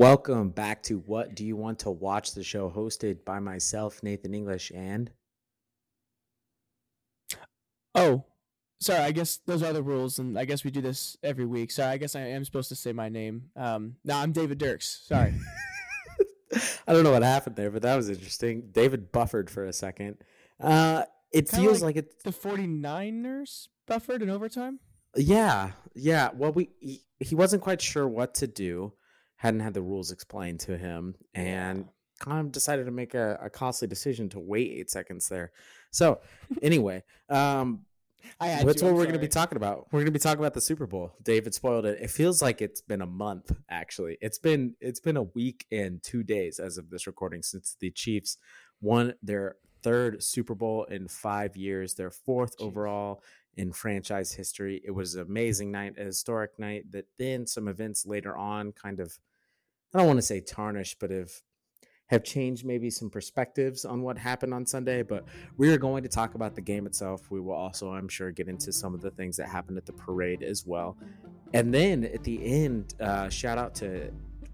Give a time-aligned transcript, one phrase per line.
[0.00, 2.32] Welcome back to What Do You Want to Watch?
[2.32, 5.10] The show hosted by myself, Nathan English, and
[7.94, 8.24] Oh,
[8.80, 9.00] sorry.
[9.00, 11.70] I guess those are the rules, and I guess we do this every week.
[11.70, 13.50] Sorry, I guess I am supposed to say my name.
[13.54, 15.02] Um, no, I'm David Dirks.
[15.06, 15.34] Sorry.
[16.88, 18.70] I don't know what happened there, but that was interesting.
[18.72, 20.16] David buffered for a second.
[20.58, 24.80] Uh, it Kinda feels like like it's the 49ers buffered in overtime.
[25.14, 26.30] yeah, yeah.
[26.34, 28.94] Well, we he, he wasn't quite sure what to do,
[29.40, 31.86] hadn't had the rules explained to him, and
[32.18, 35.50] kind of decided to make a, a costly decision to wait eight seconds there.
[35.90, 36.20] So,
[36.62, 37.86] anyway, um,
[38.38, 39.86] I had That's to, what I'm we're going to be talking about.
[39.90, 41.14] We're going to be talking about the Super Bowl.
[41.22, 42.00] David spoiled it.
[42.02, 44.18] It feels like it's been a month actually.
[44.20, 47.90] It's been it's been a week and 2 days as of this recording since the
[47.90, 48.36] Chiefs
[48.82, 52.66] won their third Super Bowl in 5 years, their fourth Jeez.
[52.66, 53.22] overall
[53.56, 54.82] in franchise history.
[54.84, 59.00] It was an amazing night, a historic night that then some events later on kind
[59.00, 59.18] of
[59.92, 61.32] I don't want to say tarnished, but have
[62.10, 65.24] have changed maybe some perspectives on what happened on Sunday, but
[65.56, 67.30] we are going to talk about the game itself.
[67.30, 69.92] We will also, I'm sure, get into some of the things that happened at the
[69.92, 70.96] parade as well.
[71.54, 74.10] And then at the end, uh, shout out to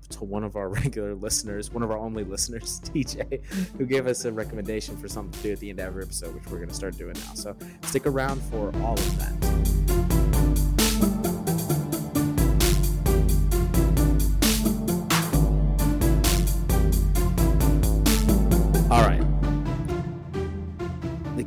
[0.08, 3.44] to one of our regular listeners, one of our only listeners, TJ,
[3.76, 6.34] who gave us a recommendation for something to do at the end of every episode,
[6.34, 7.34] which we're going to start doing now.
[7.34, 9.75] So stick around for all of that.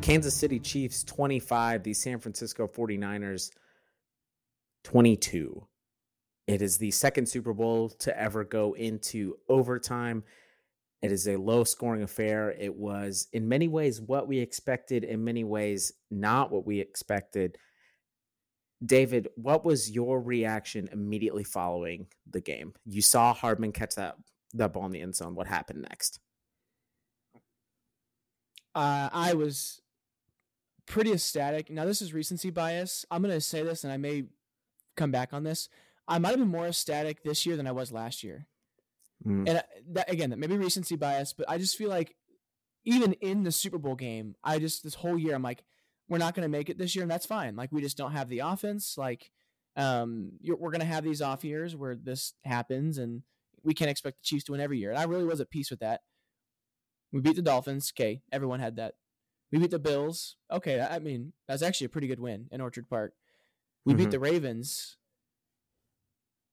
[0.09, 3.51] Kansas City Chiefs 25, the San Francisco 49ers
[4.83, 5.67] 22.
[6.47, 10.23] It is the second Super Bowl to ever go into overtime.
[11.03, 12.49] It is a low scoring affair.
[12.49, 17.59] It was, in many ways, what we expected, in many ways, not what we expected.
[18.83, 22.73] David, what was your reaction immediately following the game?
[22.83, 24.15] You saw Hardman catch that,
[24.55, 25.35] that ball in the end zone.
[25.35, 26.19] What happened next?
[28.73, 29.81] Uh, I was
[30.89, 31.69] pretty ecstatic.
[31.69, 33.05] Now this is recency bias.
[33.09, 34.25] I'm gonna say this, and I may
[34.97, 35.69] come back on this.
[36.07, 38.47] I might have been more ecstatic this year than I was last year.
[39.25, 39.47] Mm.
[39.47, 39.61] And uh,
[39.91, 42.15] that, again, that maybe recency bias, but I just feel like
[42.83, 45.63] even in the Super Bowl game, I just this whole year I'm like,
[46.07, 47.55] we're not going to make it this year, and that's fine.
[47.55, 48.97] Like we just don't have the offense.
[48.97, 49.31] Like,
[49.75, 53.21] um, you're, we're going to have these off years where this happens, and
[53.63, 54.89] we can't expect the Chiefs to win every year.
[54.89, 56.01] And I really was at peace with that.
[57.11, 57.93] We beat the Dolphins.
[57.95, 58.95] Okay, everyone had that.
[59.51, 60.35] We beat the Bills.
[60.51, 63.13] Okay, I mean that's actually a pretty good win in Orchard Park.
[63.85, 63.97] We Mhm.
[63.97, 64.97] beat the Ravens.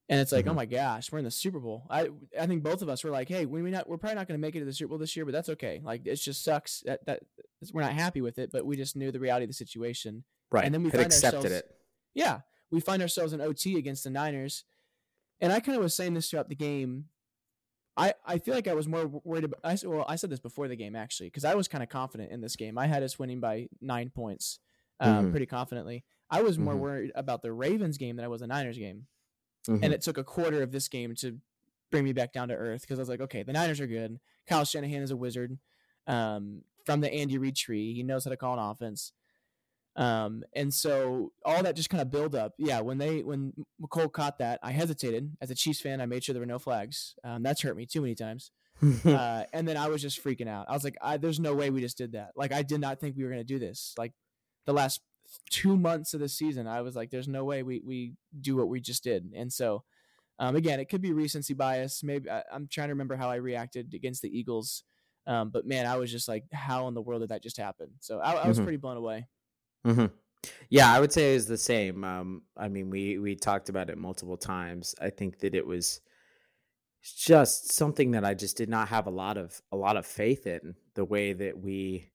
[0.09, 0.57] And it's like, oh Mhm.
[0.57, 1.85] my gosh, we're in the Super Bowl.
[1.91, 4.39] I I think both of us were like, hey, we not we're probably not going
[4.39, 5.81] to make it to the Super Bowl this year, but that's okay.
[5.83, 7.23] Like it just sucks that that
[7.73, 10.25] we're not happy with it, but we just knew the reality of the situation.
[10.53, 10.65] Right.
[10.65, 11.77] And then we find accepted it.
[12.15, 14.65] Yeah, we find ourselves in OT against the Niners,
[15.41, 17.09] and I kind of was saying this throughout the game.
[17.97, 19.61] I, I feel like I was more worried about.
[19.65, 22.31] I, well, I said this before the game actually because I was kind of confident
[22.31, 22.77] in this game.
[22.77, 24.59] I had us winning by nine points,
[25.01, 25.31] um, Mhm.
[25.31, 26.05] pretty confidently.
[26.31, 26.79] I was more Mhm.
[26.81, 29.07] worried about the Ravens game than I was the Niners game,
[29.67, 29.81] Mhm.
[29.83, 31.41] and it took a quarter of this game to
[31.91, 34.21] bring me back down to earth because I was like, okay, the Niners are good.
[34.47, 35.59] Kyle Shanahan is a wizard.
[36.07, 39.13] Um, from the Andy Reid tree, he knows how to call an offense.
[39.97, 42.55] Um, and so all that just kind of build up.
[42.59, 45.37] Yeah, when they when Mecole caught that, I hesitated.
[45.41, 47.15] As a Chiefs fan, I made sure there were no flags.
[47.25, 48.51] Um, that's hurt me too many times.
[49.11, 50.67] uh, and then I was just freaking out.
[50.69, 53.01] I was like, I, "There's no way we just did that." Like, I did not
[53.01, 53.95] think we were going to do this.
[53.99, 54.15] Like,
[54.67, 55.01] the last
[55.51, 58.69] two months of the season, I was like, "There's no way we we do what
[58.69, 59.85] we just did." And so,
[60.39, 62.03] um, again, it could be recency bias.
[62.03, 64.85] Maybe I, I'm trying to remember how I reacted against the Eagles.
[65.27, 67.93] Um, but man, I was just like, "How in the world did that just happen?"
[68.01, 68.63] So I, I was Mhm.
[68.63, 69.29] pretty blown away.
[69.85, 70.07] Hmm
[70.71, 72.05] Yeah, I would say it was the same.
[72.05, 74.95] Um, I mean, we we talked about it multiple times.
[75.01, 76.01] I think that it was
[77.03, 80.47] just something that I just did not have a lot of a lot of faith
[80.47, 82.11] in the way that we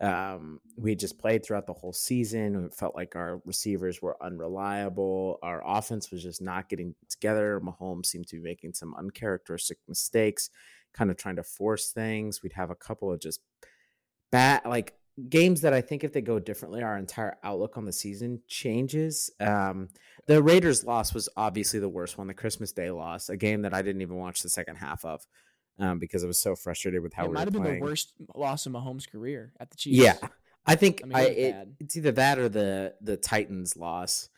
[0.00, 2.66] um we just played throughout the whole season.
[2.66, 5.38] It felt like our receivers were unreliable.
[5.42, 7.60] Our offense was just not getting together.
[7.60, 10.50] Mahomes seemed to be making some uncharacteristic mistakes,
[10.94, 12.42] kind of trying to force things.
[12.42, 13.40] We'd have a couple of just
[14.30, 14.94] bad like
[15.28, 19.30] games that I think if they go differently, our entire outlook on the season changes.
[19.40, 19.88] Um,
[20.26, 23.74] the Raiders loss was obviously the worst one, the Christmas Day loss, a game that
[23.74, 25.26] I didn't even watch the second half of
[25.78, 27.80] um, because I was so frustrated with how it we might have been playing.
[27.80, 29.98] the worst loss in Mahomes' career at the Chiefs.
[29.98, 30.16] Yeah,
[30.66, 31.76] I think I mean, I, it was it, bad.
[31.80, 34.28] it's either that or the the Titans loss.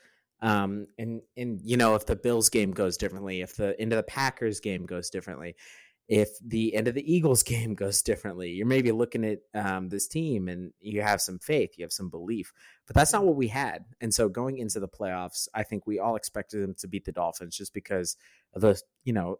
[0.40, 3.96] Um, and and you know if the Bills game goes differently, if the end of
[3.96, 5.54] the Packers game goes differently,
[6.08, 10.06] if the end of the Eagles game goes differently, you're maybe looking at um, this
[10.06, 12.52] team and you have some faith, you have some belief,
[12.86, 13.84] but that's not what we had.
[14.00, 17.12] And so going into the playoffs, I think we all expected them to beat the
[17.12, 18.16] Dolphins just because
[18.54, 19.38] of the you know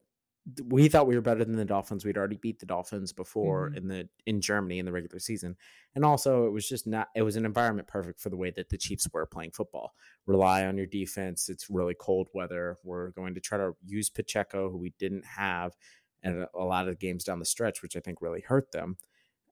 [0.66, 2.05] we thought we were better than the Dolphins.
[2.05, 3.76] We'd already beat the Dolphins before Mhm.
[3.78, 5.56] in the in Germany in the regular season,
[5.94, 7.08] and also it was just not.
[7.17, 9.94] It was an environment perfect for the way that the Chiefs were playing football.
[10.26, 11.49] Rely on your defense.
[11.49, 12.76] It's really cold weather.
[12.84, 15.75] We're going to try to use Pacheco, who we didn't have,
[16.24, 18.96] and a lot of the games down the stretch, which I think really hurt them.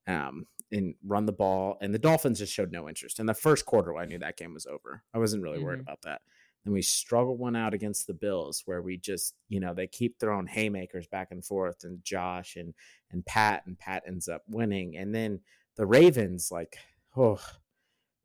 [0.05, 3.19] Um, and run the ball, and the Dolphins just showed no interest.
[3.19, 5.03] In the first quarter, I knew that game was over.
[5.13, 5.83] I wasn't really worried Mhm.
[5.83, 6.21] about that.
[6.65, 10.17] Then we struggle one out against the Bills, where we just, you know, they keep
[10.19, 12.73] throwing haymakers back and forth, and Josh and
[13.11, 14.97] and Pat, and Pat ends up winning.
[14.97, 15.41] And then
[15.75, 16.79] the Ravens, like,
[17.15, 17.39] oh,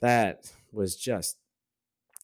[0.01, 1.37] that was just.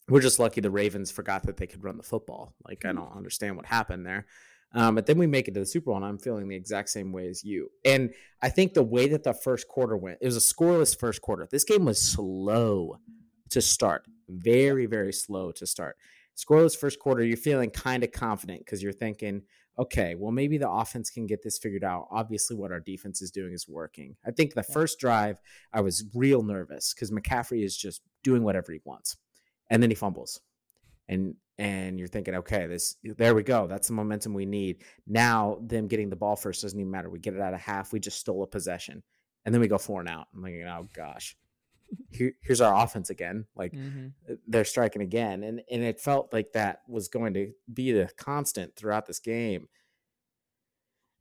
[0.09, 2.55] We're just lucky the Ravens forgot that they could run the football.
[2.67, 4.27] Like, I don't understand what happened there.
[4.75, 6.89] Um, but then we make it to the Super Bowl, and I'm feeling the exact
[6.89, 7.71] same way as you.
[7.85, 8.13] And
[8.43, 11.47] I think the way that the first quarter went, it was a scoreless first quarter.
[11.49, 12.99] This game was slow
[13.51, 15.97] to start, very, very slow to start.
[16.37, 19.43] Scoreless first quarter, you're feeling kind of confident because you're thinking,
[19.79, 22.09] okay, well, maybe the offense can get this figured out.
[22.11, 24.17] Obviously, what our defense is doing is working.
[24.27, 25.41] I think the first drive,
[25.73, 29.17] I was real nervous because McCaffrey is just doing whatever he wants,
[29.71, 30.41] and then he fumbles,
[31.09, 33.67] and and you're thinking, okay, this there we go.
[33.67, 34.83] That's the momentum we need.
[35.07, 37.09] Now, them getting the ball first doesn't even matter.
[37.11, 37.93] We get it out of half.
[37.93, 39.03] We just stole a possession,
[39.45, 40.27] and then we go four and out.
[40.35, 41.37] I'm like, oh gosh,
[42.11, 43.47] Here, here's our offense again.
[43.55, 44.13] Like Mhm.
[44.49, 48.75] they're striking again, and and it felt like that was going to be the constant
[48.75, 49.69] throughout this game.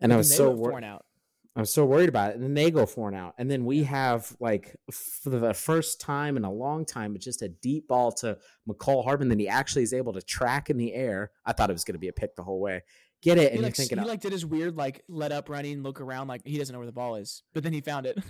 [0.01, 0.83] And I was so worried.
[0.83, 1.05] out.
[1.55, 2.35] I was so worried about it.
[2.35, 3.35] And then they go four and out.
[3.37, 7.43] And then we have like for the first time in a long time, it's just
[7.43, 9.29] a deep ball to Mecole Hardman.
[9.29, 11.31] Then he actually is able to track in the air.
[11.45, 12.81] I thought it was going to be a pick the whole way.
[13.21, 13.41] Get it?
[13.41, 16.01] He And you're like, thinking, he like did his weird like let up running, look
[16.01, 18.17] around, like he doesn't know where the ball is, but then he found it.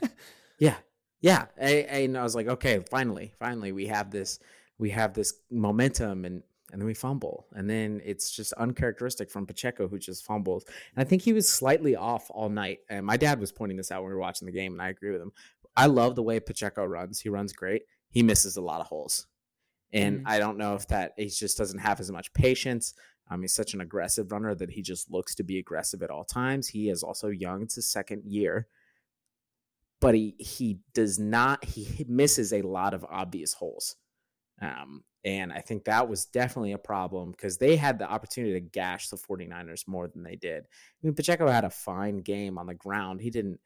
[0.59, 0.75] Yeah,
[1.19, 1.45] yeah.
[1.61, 4.39] I, and I was like, okay, finally, finally, we have this,
[4.77, 6.43] we have this momentum, and
[6.73, 10.65] and then we fumble, and then it's just uncharacteristic from Pacheco who just fumbles.
[10.95, 12.79] And I think he was slightly off all night.
[12.89, 14.89] And my dad was pointing this out when we were watching the game, and I
[14.89, 15.31] agree with him.
[15.77, 17.19] I love the way Pacheco runs.
[17.21, 17.83] He runs great.
[18.09, 19.27] He misses a lot of holes,
[19.93, 20.23] and Mhm.
[20.25, 22.95] I don't know if that he just doesn't have as much patience.
[23.29, 26.25] Um, he's such an aggressive runner that he just looks to be aggressive at all
[26.25, 26.69] times.
[26.69, 28.67] He is also young; it's his second year
[29.99, 33.95] but he he does not he misses a lot of obvious holes
[34.61, 38.59] um and i think that was definitely a problem because they had the opportunity to
[38.59, 40.63] gash the 49ers more than they did.
[40.63, 40.67] I
[41.01, 43.21] mean pacheco had a fine game on the ground.
[43.21, 43.59] He didn't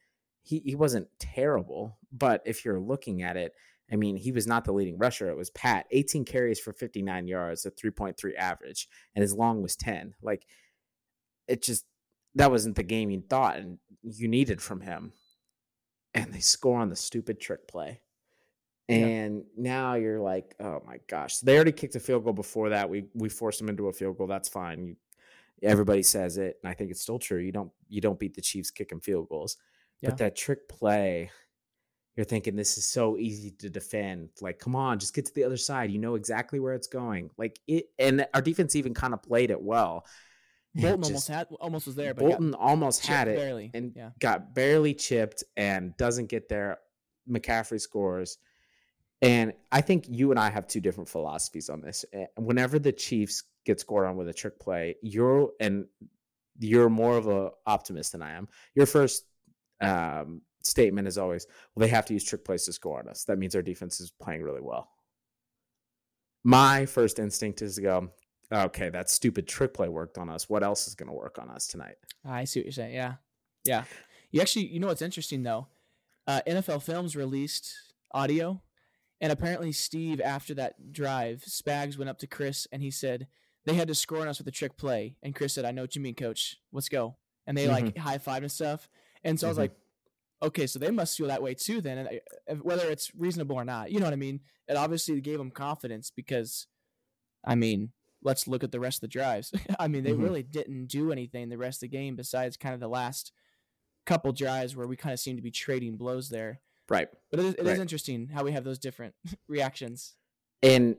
[0.44, 3.54] he, he wasn't terrible but if you're looking at it
[3.92, 5.30] i mean he was not the leading rusher.
[5.30, 9.75] It was pat 18 carries for 59 yards a 3.3 average and his long was
[9.75, 10.45] 10 like
[11.48, 11.86] it just
[12.38, 15.13] that wasn't the game you thought and you needed from him.
[16.13, 18.01] And they score on the stupid trick play.
[18.88, 18.95] Yeah.
[18.95, 21.39] And now you're like, oh my gosh.
[21.39, 22.89] They already kicked a field goal before that.
[22.89, 24.28] We we forced them into a field goal.
[24.28, 24.86] That's fine.
[24.86, 24.95] You,
[25.62, 27.39] everybody says it, and I think it's still true.
[27.39, 29.57] You don't you don't beat the Chiefs kicking field goals.
[30.01, 30.10] Yeah.
[30.10, 31.31] But that trick play,
[32.16, 34.30] you're thinking this is so easy to defend.
[34.42, 35.92] Like, come on, just get to the other side.
[35.92, 37.30] You know exactly where it's going.
[37.38, 40.06] Like it, and our defense even kind of played it well.
[40.75, 43.72] Bolton just- almost had almost was there, but Bolton almost had it barely.
[43.74, 46.78] and yeah, got barely chipped and doesn't get there.
[47.30, 48.38] McCaffrey scores.
[49.22, 52.06] And I think you and I have two different philosophies on this.
[52.14, 55.86] Eh, Whenever the Chiefs get scored on with a trick play, you're and
[56.60, 58.48] you're more of a optimist than I am.
[58.75, 59.25] Your first
[59.81, 63.24] um, statement is always, "Well, they have to use trick plays to score on us.
[63.26, 64.90] That means our defense is playing really well."
[66.44, 68.09] My first instinct is to go,
[68.52, 70.47] "Okay, that stupid trick play worked on us.
[70.50, 72.94] What else is going to work on us tonight?" I see what you're saying.
[72.94, 73.16] Yeah,
[73.66, 73.83] yeah.
[74.31, 75.68] You actually, you know what's interesting though?
[76.28, 77.74] Uh, NFL Films released
[78.12, 78.62] audio,
[79.21, 83.28] and apparently Steve, after that drive, Spags went up to Chris and he said
[83.66, 85.81] they had to score on us with a trick play, and Chris said, "I know
[85.81, 86.57] what you mean, Coach.
[86.71, 88.90] Let's go." And they like high fived and stuff,
[89.24, 89.62] and so I was Mhm.
[89.62, 89.78] like,
[90.44, 93.66] "Okay, so they must feel that way too." Then, and uh, whether it's reasonable or
[93.66, 94.42] not, you know what I mean?
[94.68, 96.68] It obviously gave them confidence because,
[97.44, 99.52] I mean, let's look at the rest of the drives.
[99.80, 100.21] I mean, they Mhm.
[100.24, 103.31] really didn't do anything the rest of the game besides kind of the last
[104.06, 106.62] couple drives where we kind of seemed to be trading blows there.
[106.90, 107.08] Right.
[107.32, 107.80] But it is, it is Right.
[107.80, 109.14] interesting how we have those different
[109.48, 110.16] reactions.
[110.64, 110.96] and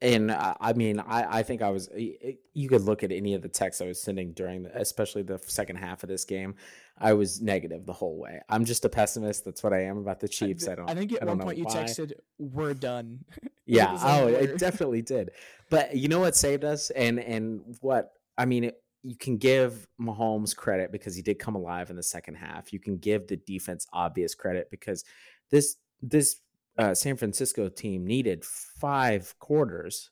[0.00, 1.88] and I I mean, I I think I was.
[1.94, 5.38] You could look at any of the texts I was sending during, the, especially the
[5.46, 6.56] second half of this game.
[6.98, 8.40] I was negative the whole way.
[8.48, 9.44] I'm just a pessimist.
[9.44, 10.68] That's what I am about the Chiefs.
[10.68, 10.90] I, don't.
[10.90, 11.74] I think at I one point you why.
[11.74, 13.24] texted, "We're done."
[13.66, 13.96] Yeah.
[14.02, 15.30] Oh, it definitely did.
[15.70, 18.64] But you know what saved us, and and what I mean.
[18.64, 22.72] It, you can give Mahomes credit because he did come alive in the second half.
[22.72, 25.04] You can give the defense obvious credit because
[25.50, 26.36] this this
[26.78, 30.10] uh, San Francisco team needed five quarters.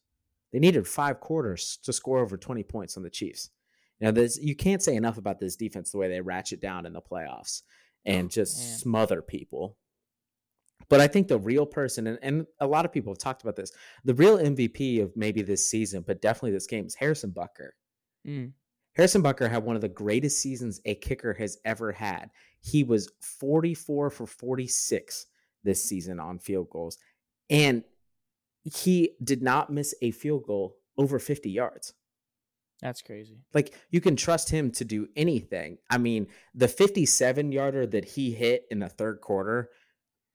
[0.53, 3.51] They needed five quarters to score over twenty points on the Chiefs.
[3.99, 6.93] Now, this you can't say enough about this defense the way they ratchet down in
[6.93, 7.63] the playoffs
[8.05, 8.79] and just man.
[8.79, 9.79] smother people.
[10.91, 13.57] But I think the real person, and, and a lot of people have talked about
[13.57, 13.73] this,
[14.05, 17.71] the real MVP of maybe this season, but definitely this game is Harrison Butker.
[18.27, 18.53] Mm.
[18.95, 22.31] Harrison Butker had one of the greatest seasons a kicker has ever had.
[22.61, 25.27] He was 44 for 46
[25.65, 26.99] this season on field goals,
[27.49, 27.85] and
[28.65, 31.95] he did not miss a field goal over 50 yards.
[32.81, 33.39] That's crazy.
[33.55, 35.79] Like you can trust him to do anything.
[35.89, 39.71] I mean, the 57 yarder that he hit in the third quarter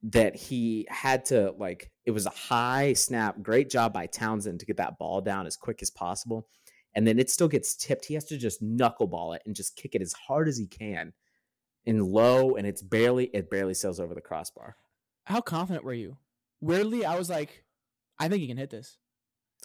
[0.04, 4.66] that he had to like it was a high snap, great job by Townsend to
[4.66, 6.48] get that ball down as quick as possible.
[6.96, 8.06] And then it still gets tipped.
[8.06, 11.14] He has to just knuckleball it and just kick it as hard as he can
[11.86, 14.76] in low and it's barely it barely sails over the crossbar.
[15.26, 16.18] How confident were you?
[16.60, 17.64] Weirdly, I was like,
[18.20, 18.98] I think he can hit this.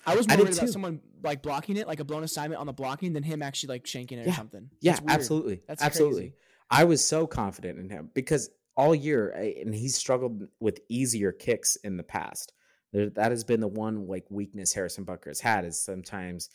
[0.06, 0.72] I was I more did worried about too.
[0.72, 3.84] someone like blocking it, like a blown assignment on the blocking, than him actually like
[3.84, 4.32] shanking it Yeah.
[4.32, 4.70] or something.
[4.80, 5.60] Yeah, absolutely.
[5.66, 6.20] That's absolutely.
[6.22, 6.34] crazy.
[6.70, 11.30] I was so confident in him because all year, I- and he's struggled with easier
[11.32, 12.52] kicks in the past.
[12.92, 16.50] There, that has been the one like weakness Harrison Butker has had is sometimes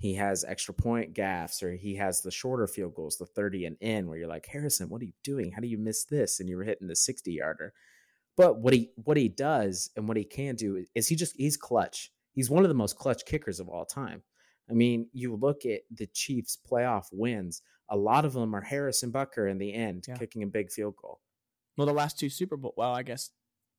[0.00, 3.76] he has extra point gaffs or he has the shorter field goals, the 30 and
[3.82, 5.52] in, where you're like, Harrison, what are you doing?
[5.52, 6.40] How do you miss this?
[6.40, 7.74] And you were hitting the 60 yarder.
[8.34, 11.58] But what he what he does and what he can do is he just he's
[11.58, 12.10] clutch.
[12.32, 14.22] He's one of the most clutch kickers of all time.
[14.70, 17.60] I mean, you look at the Chiefs' playoff wins.
[17.90, 20.14] A lot of them are Harrison Butker in the end, Yeah.
[20.14, 21.20] kicking a big field goal.
[21.76, 22.72] Well, the last two Super Bowl.
[22.76, 23.30] Well, I guess.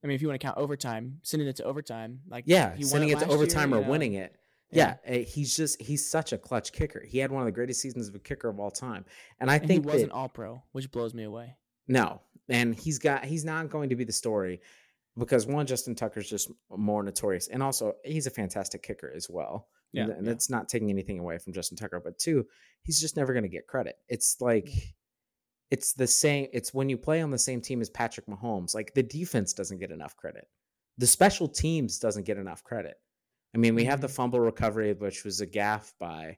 [0.03, 3.09] I mean, if you want to count overtime, sending it to overtime, like Yeah, sending
[3.09, 3.89] it, to last year, overtime you or know?
[3.89, 4.35] winning it.
[4.71, 7.03] Yeah, eh, he's just he's such a clutch kicker.
[7.05, 9.05] He had one of the greatest seasons of a kicker of all time,
[9.39, 11.55] and I and he wasn't that, all pro, which blows me away.
[11.87, 14.61] no, and he's got he's not going to be the story
[15.17, 19.67] because one, Justin Tucker's just more notorious, and also he's a fantastic kicker as well.
[19.93, 20.35] Yeah, and yeah.
[20.49, 22.45] not taking anything away from Justin Tucker, but two,
[22.83, 23.97] he's just never going to get credit.
[24.07, 24.69] It's like
[25.69, 26.47] it's the same.
[26.53, 28.73] It's when you play on the same team as Patrick Mahomes.
[28.73, 30.47] Like the defense doesn't get enough credit.
[30.97, 32.95] The special teams doesn't get enough credit.
[33.53, 34.15] I mean, we have the Mhm.
[34.15, 36.37] fumble recovery, which was a gaff by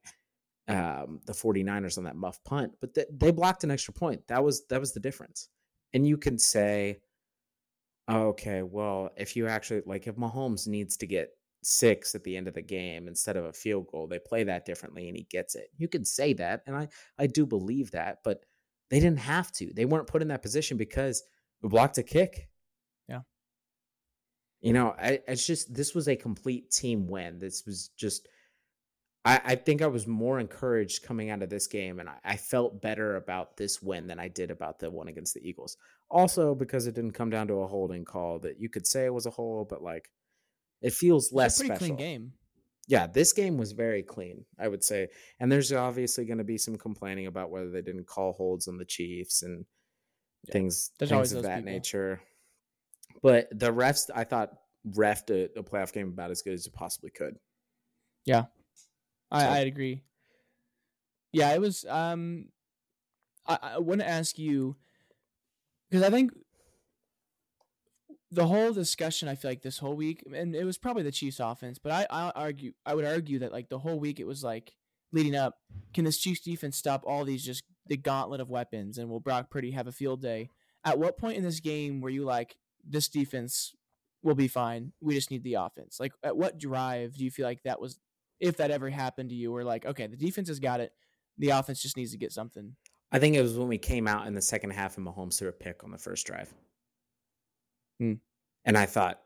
[0.69, 4.25] um, the 49ers on that muff punt, but th- they blocked an extra point.
[4.27, 5.49] That was that was the difference.
[5.93, 7.01] And you can say,
[8.09, 11.29] okay, well, if you actually like, if Mahomes needs to get
[11.63, 14.65] six at the end of the game instead of a field goal, they play that
[14.65, 15.67] differently, and he gets it.
[15.77, 18.45] You can say that, and I I do believe that, but
[18.89, 19.73] they didn't have to.
[19.73, 21.23] They weren't put in that position because
[21.61, 22.49] we blocked a kick.
[24.63, 27.37] You know, I, it's just this was a complete team win.
[27.39, 28.27] This was just
[29.25, 32.37] I, I think I was more encouraged coming out of this game, and I, I
[32.37, 35.77] felt better about this win than I did about the one against the Eagles.
[36.09, 39.13] Also, because it didn't come down to a holding call that you could say it
[39.13, 40.09] was a hold, but like
[40.81, 41.95] it feels It's a less pretty special.
[41.95, 42.33] clean game.
[42.87, 45.07] Yeah, this game was very clean, I would say.
[45.39, 48.77] And there's obviously going to be some complaining about whether they didn't call holds on
[48.77, 49.65] the Chiefs and
[50.47, 51.71] Yeah, things, there's things always of that people.
[51.71, 52.21] nature.
[53.23, 54.51] But the refs, I thought,
[54.87, 57.37] refed a, a playoff game about as good as it possibly could.
[58.25, 58.45] Yeah,
[59.31, 60.03] I, So- I'd agree.
[61.31, 61.83] Yeah, it was.
[61.85, 62.49] Um,
[63.47, 64.75] I, I want to ask you
[65.89, 66.31] because I think
[68.31, 69.27] the whole discussion.
[69.27, 72.05] I feel like this whole week, and it was probably the Chiefs' offense, but I,
[72.09, 74.73] I argue, I would argue that like the whole week it was like
[75.11, 75.55] leading up.
[75.93, 79.49] Can this Chiefs defense stop all these just the gauntlet of weapons, and will Brock
[79.49, 80.49] Purdy have a field day?
[80.85, 83.75] At what point in this game were you like, this defense
[84.21, 84.93] will be fine?
[85.01, 85.99] We just need the offense.
[85.99, 87.99] Like, at what drive do you feel like that was
[88.39, 90.91] if that ever happened to you, we're like, okay, the defense has got it.
[91.37, 92.75] The offense just needs to get something.
[93.11, 95.47] I think it was when we came out in the second half and Mahomes threw
[95.47, 96.53] a pick on the first drive.
[97.99, 98.13] Hmm.
[98.65, 99.21] And I thought,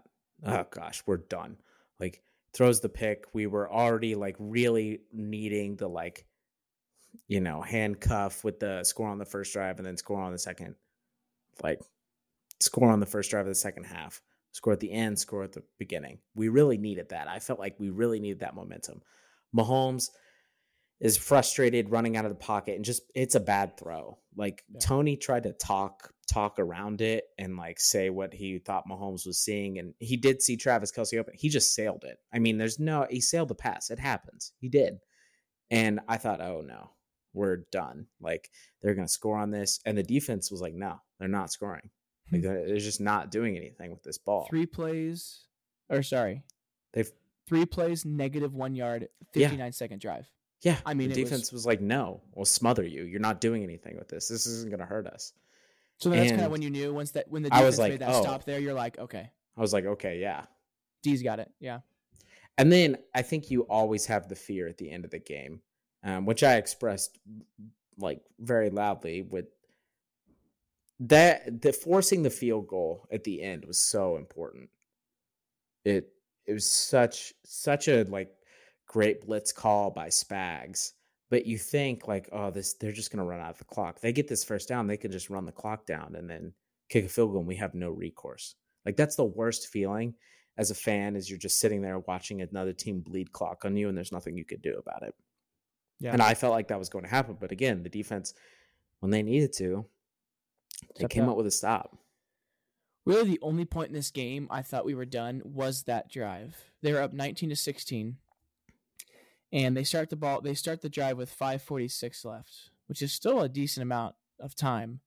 [0.46, 1.58] oh gosh, we're done.
[2.00, 2.22] Like
[2.54, 3.26] throws the pick.
[3.34, 6.26] We were already like really needing the like,
[7.28, 10.40] you know, handcuff with the score on the first drive and then score on the
[10.40, 10.76] second.
[11.64, 11.80] Like
[12.60, 14.22] score on the first drive of the second half.
[14.52, 16.20] Score at the end, score at the beginning.
[16.34, 17.28] We really needed that.
[17.28, 19.02] I felt like we really needed that momentum.
[19.56, 20.10] Mahomes
[21.00, 24.18] is frustrated running out of the pocket and just it's a bad throw.
[24.36, 24.80] Like Yeah.
[24.82, 29.40] Tony tried to talk talk around it and like say what he thought Mahomes was
[29.40, 31.34] seeing, and he did see Travis Kelce open.
[31.38, 32.18] He just sailed it.
[32.34, 33.90] I mean, there's no he sailed the pass.
[33.90, 34.54] It happens.
[34.60, 34.98] He did,
[35.70, 36.92] and I thought, oh no,
[37.34, 38.08] we're done.
[38.20, 38.50] Like
[38.82, 41.90] they're gonna score on this, and the defense was like, no, they're not scoring.
[42.32, 42.48] Like Hmm.
[42.48, 44.48] they're, they're just not doing anything with this ball.
[44.50, 45.46] Three plays,
[45.90, 46.44] or sorry,
[46.94, 47.10] They've
[47.48, 49.48] three plays, negative one yard, Yeah.
[49.50, 50.30] 59 second drive.
[50.62, 50.78] yeah.
[50.86, 53.04] I mean, the it was- defense was, like, no, we'll smother you.
[53.04, 54.28] You're not doing anything with this.
[54.28, 55.34] This isn't gonna hurt us.
[56.00, 57.92] So that's kind of when you knew once that when the I defense was like,
[57.94, 58.22] made that oh.
[58.22, 60.46] stop there, you're like, okay, I was like, okay, yeah.
[61.04, 61.52] D's got it.
[61.60, 61.80] Yeah.
[62.58, 65.62] And then I think you always have the fear at the end of the game.
[66.04, 67.18] um, which I expressed
[67.98, 69.46] like very loudly with
[71.00, 74.70] that the forcing the field goal at the end was so important.
[75.86, 76.12] It
[76.46, 78.32] it was such such a like
[78.88, 80.94] great blitz call by Spags.
[81.30, 84.00] But you think like, oh, this they're just gonna run out of the clock.
[84.00, 86.54] They get this first down, they can just run the clock down and then
[86.90, 88.56] kick a field goal and we have no recourse.
[88.86, 90.14] Like that's the worst feeling
[90.58, 93.90] as a fan is you're just sitting there watching another team bleed clock on you
[93.90, 95.14] and there's nothing you could do about it.
[96.00, 96.14] Yeah.
[96.14, 97.38] And I felt like that was going to happen.
[97.40, 98.34] But again, the defense,
[99.00, 99.86] when they needed to,
[100.82, 101.32] they Step came up.
[101.32, 101.98] up with a stop.
[103.06, 106.56] Really, the only point in this game I thought we were done was that drive.
[106.82, 108.18] They were up 19 to 16,
[109.54, 110.42] and they start the ball.
[110.42, 115.00] They start the drive with 5:46 left, which is still a decent amount of time.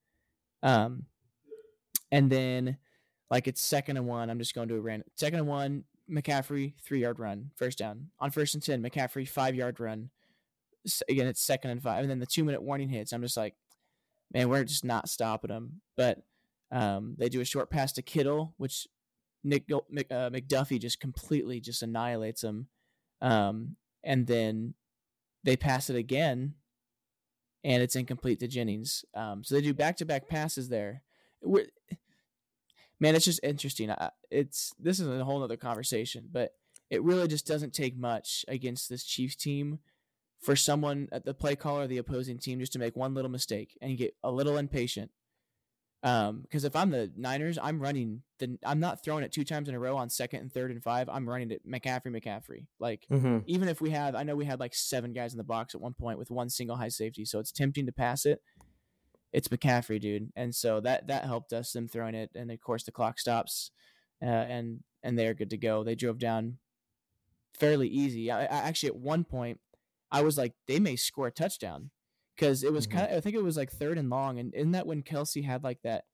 [0.63, 1.05] Um,
[2.11, 2.79] and then
[3.31, 4.31] like it's second and one.
[4.31, 5.85] I'm just going to a random second and one.
[6.11, 8.83] McCaffrey three yard run, first down on first and ten.
[8.83, 10.11] McCaffrey five yard run.
[11.09, 13.13] Again, it's second and five, and then the two minute warning hits.
[13.13, 13.55] I'm just like,
[14.33, 15.81] man, we're just not stopping them.
[15.97, 16.19] But
[16.71, 18.87] um, they do a short pass to Kittle, which
[19.43, 19.81] Nick uh,
[20.31, 22.69] McDuffie just completely just annihilates them.
[23.21, 24.75] Um, and then
[25.45, 26.55] they pass it again,
[27.65, 29.05] and it's incomplete to Jennings.
[29.15, 31.03] Um, so they do back to back passes there.
[31.43, 31.67] We're,
[32.99, 33.93] man, it's just interesting.
[34.31, 36.53] It's this is a whole other conversation, but
[36.91, 39.79] it really just doesn't take much against this Chiefs team
[40.41, 43.77] for someone at the play caller the opposing team just to make one little mistake
[43.81, 45.11] and get a little impatient.
[46.03, 49.69] Um, because if I'm the Niners, I'm running the I'm not throwing it two times
[49.69, 51.11] in a row on second and third and five.
[51.11, 52.67] I'm running it McCaffrey, McCaffrey.
[52.79, 53.41] Like mm-hmm.
[53.47, 55.81] even if we have, I know we had like seven guys in the box at
[55.81, 58.41] one point with one single high safety, so it's tempting to pass it
[59.33, 60.33] it's McCaffrey, dude.
[60.37, 63.71] And so that that helped us them throwing it, and of course the clock stops,
[64.23, 65.85] uh, and and they're good to go.
[65.85, 66.59] They drove down
[67.59, 68.31] fairly easy.
[68.31, 69.61] I, I, actually at one point
[70.11, 71.91] I was like they may score a touchdown
[72.37, 72.99] because it was mm-hmm.
[72.99, 75.45] kind of I think it was like third and long, and isn't that when Kelce
[75.45, 76.05] had like that?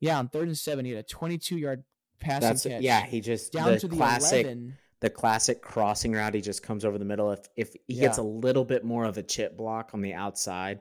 [0.00, 1.84] Yeah, on third and seven, he had a 22 yard
[2.20, 2.82] passing That's, catch.
[2.82, 4.46] Yeah, he just down to the classic.
[4.46, 7.32] 11, the classic crossing route, he just comes over the middle.
[7.32, 8.02] If if he yeah.
[8.02, 10.80] gets a little bit more of a chip block on the outside,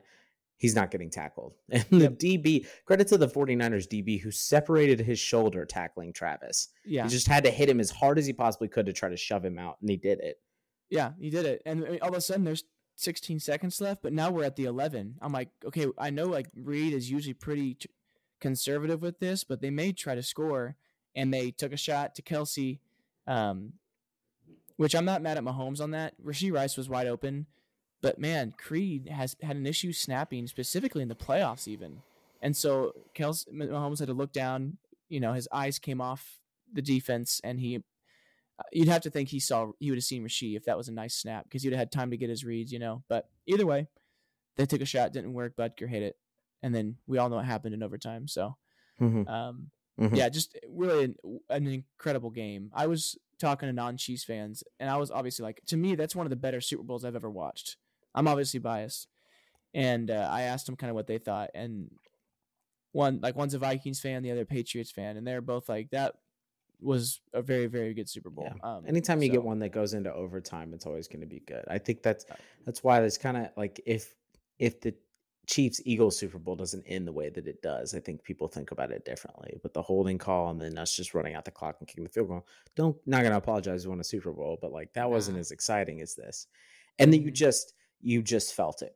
[0.57, 1.53] he's not getting tackled.
[1.71, 2.07] And the.
[2.09, 6.69] DB, credit to the 49ers DB who separated his shoulder tackling Travis.
[6.85, 7.03] Yeah.
[7.03, 9.17] He just had to hit him as hard as he possibly could to try to
[9.17, 10.39] shove him out, and he did it.
[10.91, 11.63] Yeah, he did it.
[11.65, 12.65] And all of a sudden, there's
[12.97, 15.15] 16 seconds left, but now we're at the 11.
[15.21, 17.89] I'm like, okay, I know like Reid is usually pretty t-
[18.39, 20.75] conservative with this, but they may try to score,
[21.15, 22.79] and they took a shot to Kelce,
[23.25, 23.73] um,
[24.75, 26.13] which I'm not mad at Mahomes on that.
[26.23, 27.47] Rashee Rice was wide open.
[28.01, 32.01] But man, Creed has had an issue snapping, specifically in the playoffs, even.
[32.41, 34.77] And so Kels Mahomes had to look down.
[35.07, 36.39] You know, his eyes came off
[36.73, 37.83] the defense, and he.
[38.71, 40.93] You'd have to think he saw he would have seen Rashee if that was a
[40.93, 43.03] nice snap because he'd have had time to get his reads, you know.
[43.07, 43.87] But either way,
[44.57, 45.55] they took a shot, didn't work.
[45.55, 46.17] Butker hit it,
[46.61, 48.27] and then we all know what happened in overtime.
[48.27, 48.57] So,
[49.01, 49.27] mm-hmm.
[49.27, 50.15] Um, mm-hmm.
[50.15, 51.15] yeah, just really an,
[51.49, 52.71] an incredible game.
[52.73, 56.25] I was talking to non-Chiefs fans, and I was obviously like, to me, that's one
[56.25, 57.77] of the better Super Bowls I've ever watched.
[58.13, 59.07] I'm obviously biased,
[59.73, 61.89] and uh, I asked them kind of what they thought, and
[62.91, 66.15] one like one's a Vikings fan, the other Patriots fan, and they're both like that
[66.81, 68.51] was a very very good Super Bowl.
[68.51, 68.69] Yeah.
[68.69, 69.33] Um, Anytime you so.
[69.33, 71.63] get one that goes into overtime, it's always going to be good.
[71.67, 72.25] I think that's
[72.65, 74.15] that's why there's kind of like if
[74.59, 74.93] if the
[75.47, 78.71] Chiefs Eagles Super Bowl doesn't end the way that it does, I think people think
[78.71, 79.59] about it differently.
[79.61, 82.09] But the holding call and then us just running out the clock and kicking the
[82.09, 83.85] field goal, don't not gonna apologize.
[83.85, 86.47] We won a Super Bowl, but like that wasn't as exciting as this.
[86.99, 87.35] And then you mm-hmm.
[87.35, 88.95] just you just felt it.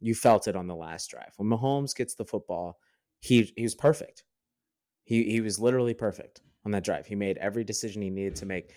[0.00, 1.32] You felt it on the last drive.
[1.36, 2.78] When Mahomes gets the football,
[3.20, 4.24] he he was perfect.
[5.04, 7.06] He he was literally perfect on that drive.
[7.06, 8.72] He made every decision he needed to make.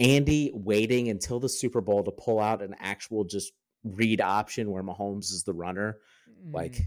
[0.00, 3.52] Andy waiting until the Super Bowl to pull out an actual just
[3.84, 5.98] read option where Mahomes is the runner.
[6.28, 6.54] Mm.
[6.54, 6.80] Like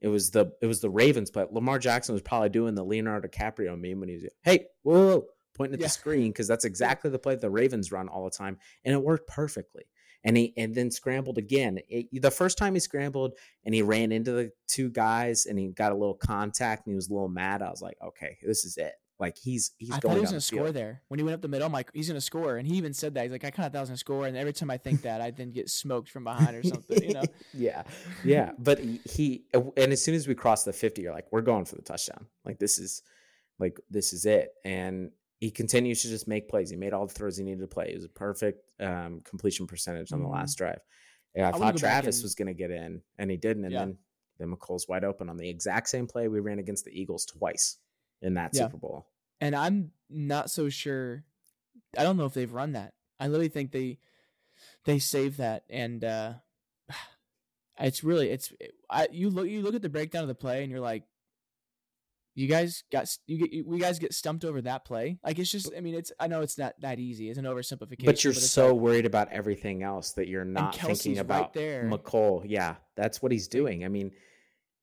[0.00, 3.28] it was the it was the Ravens, but Lamar Jackson was probably doing the Leonardo
[3.28, 5.86] DiCaprio meme when he was hey, whoa, whoa pointing at yeah.
[5.86, 9.02] the screen because that's exactly the play the Ravens run all the time, and it
[9.02, 9.84] worked perfectly
[10.26, 11.78] and he and then scrambled again.
[11.88, 15.68] It, the first time he scrambled and he ran into the two guys and he
[15.68, 17.62] got a little contact and he was a little mad.
[17.62, 18.94] I was like, okay, this is it.
[19.18, 20.12] Like he's he's I going.
[20.12, 21.66] Thought he was gonna score there when he went up the middle.
[21.66, 23.22] I'm like, he's gonna score, and he even said that.
[23.22, 25.02] He's like, I kind of thought he was gonna score, and every time I think
[25.02, 27.02] that, I then get smoked from behind or something.
[27.02, 27.22] You know?
[27.54, 27.84] yeah,
[28.24, 28.50] yeah.
[28.58, 31.76] But he and as soon as we cross the 50, you're like, we're going for
[31.76, 32.26] the touchdown.
[32.44, 33.02] Like this is
[33.58, 34.50] like this is it.
[34.64, 36.70] And he continues to just make plays.
[36.70, 37.90] He made all the throws he needed to play.
[37.90, 40.28] It was a perfect um, completion percentage on mm-hmm.
[40.28, 40.80] the last drive.
[41.34, 43.64] Yeah, I, I thought Travis was going to get in, and he didn't.
[43.64, 43.80] And yeah.
[43.80, 43.98] then
[44.38, 47.78] then Mecole's wide open on the exact same play we ran against the Eagles twice
[48.22, 48.62] in that yeah.
[48.62, 49.06] Super Bowl.
[49.40, 51.24] And I'm not so sure.
[51.96, 52.94] I don't know if they've run that.
[53.18, 53.98] I literally think they
[54.84, 56.34] they saved that, and uh,
[57.78, 58.52] it's really it's
[58.90, 61.04] I you look you look at the breakdown of the play and you're like
[62.34, 65.50] you guys got you get you, we guys get stumped over that play like it's
[65.50, 68.34] just i mean it's i know it's not that easy it's an oversimplification But you're
[68.34, 71.84] it's so like- worried about everything else that you're not thinking right about there.
[71.84, 72.44] Mecole.
[72.46, 73.84] Yeah, that's what he's doing.
[73.84, 74.10] I mean,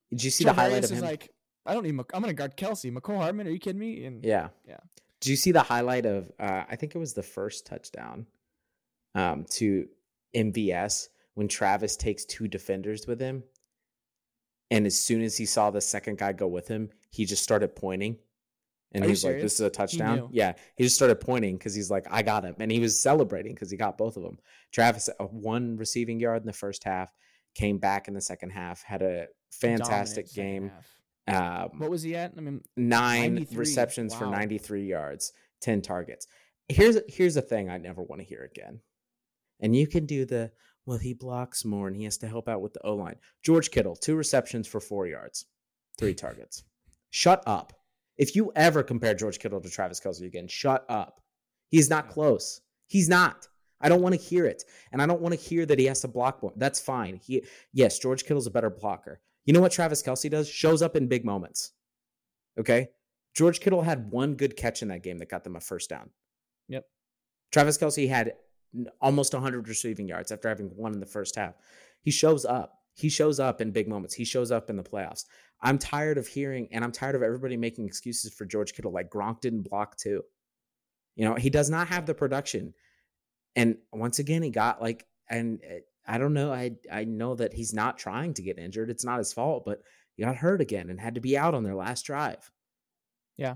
[0.09, 1.01] did you see the highlight of him?
[1.01, 1.29] like
[1.65, 4.23] i don't need Mc- i'm gonna guard kelce mecole hardman are you kidding me and
[4.23, 4.77] yeah, Yeah.
[5.21, 6.29] Did you see the highlight of?
[6.37, 8.25] Uh, I think it was the first touchdown
[9.15, 9.87] um, to
[10.35, 13.43] MVS when Travis takes two defenders with him,
[14.69, 17.73] and as soon as he saw the second guy go with him, he just started
[17.73, 18.17] pointing.
[18.91, 20.29] And Are he's like, "This is a touchdown." knew.
[20.33, 23.53] Yeah, he just started pointing because he's like, "I got him," and he was celebrating
[23.53, 24.39] because he got both of them.
[24.73, 27.13] Travis, uh, one receiving yard in the first half,
[27.55, 30.69] came back in the second half, had a fantastic dominant game.
[30.69, 30.87] half.
[31.25, 35.31] Um, what was he at i mean nine 93, receptions for 93 yards,
[35.61, 36.27] 10 targets.
[36.67, 38.81] Here's here's a thing I never want to hear again.
[39.61, 40.51] And you can do the
[40.85, 43.15] well, he blocks more and he has to help out with the O line.
[43.41, 45.45] George Kittle, two receptions for four yards,
[45.97, 46.63] three targets.
[47.09, 47.73] Shut up.
[48.17, 51.21] If you ever compare George Kittle to Travis Kelce again, shut up.
[51.69, 52.61] He's not close.
[52.87, 53.47] He's not.
[53.81, 54.63] I don't want to hear it.
[54.91, 56.53] And I don't want to hear that he has to block more.
[56.55, 57.15] That's fine.
[57.15, 59.21] He yes, George Kittle's a better blocker.
[59.45, 60.47] You know what Travis Kelce does?
[60.47, 61.71] Shows up in big moments.
[62.57, 62.89] Okay.
[63.33, 66.09] George Kittle had one good catch in that game that got them a first down.
[66.69, 66.85] Yep.
[67.51, 68.33] Travis Kelce had
[69.01, 71.55] almost 100 receiving yards after having one in the first half.
[72.01, 72.79] He shows up.
[72.95, 74.13] He shows up in big moments.
[74.13, 75.25] He shows up in the playoffs.
[75.61, 78.91] I'm tired of hearing, and I'm tired of everybody making excuses for George Kittle.
[78.91, 80.23] Like Gronk didn't block too.
[81.15, 82.73] You know, he does not have the production.
[83.55, 86.51] And once again, he got like, and uh, I don't know.
[86.51, 88.89] I I know that he's not trying to get injured.
[88.89, 89.81] It's not his fault, but
[90.15, 92.51] he got hurt again and had to be out on their last drive.
[93.37, 93.55] Yeah.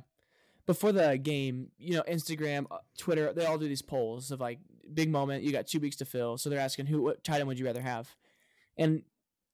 [0.65, 4.59] Before the game, you know, Instagram, uh, Twitter, they all do these polls of like
[4.93, 5.43] big moment.
[5.43, 7.65] You got two weeks to fill, so they're asking who, what tight end would you
[7.65, 8.09] rather have?
[8.77, 9.03] And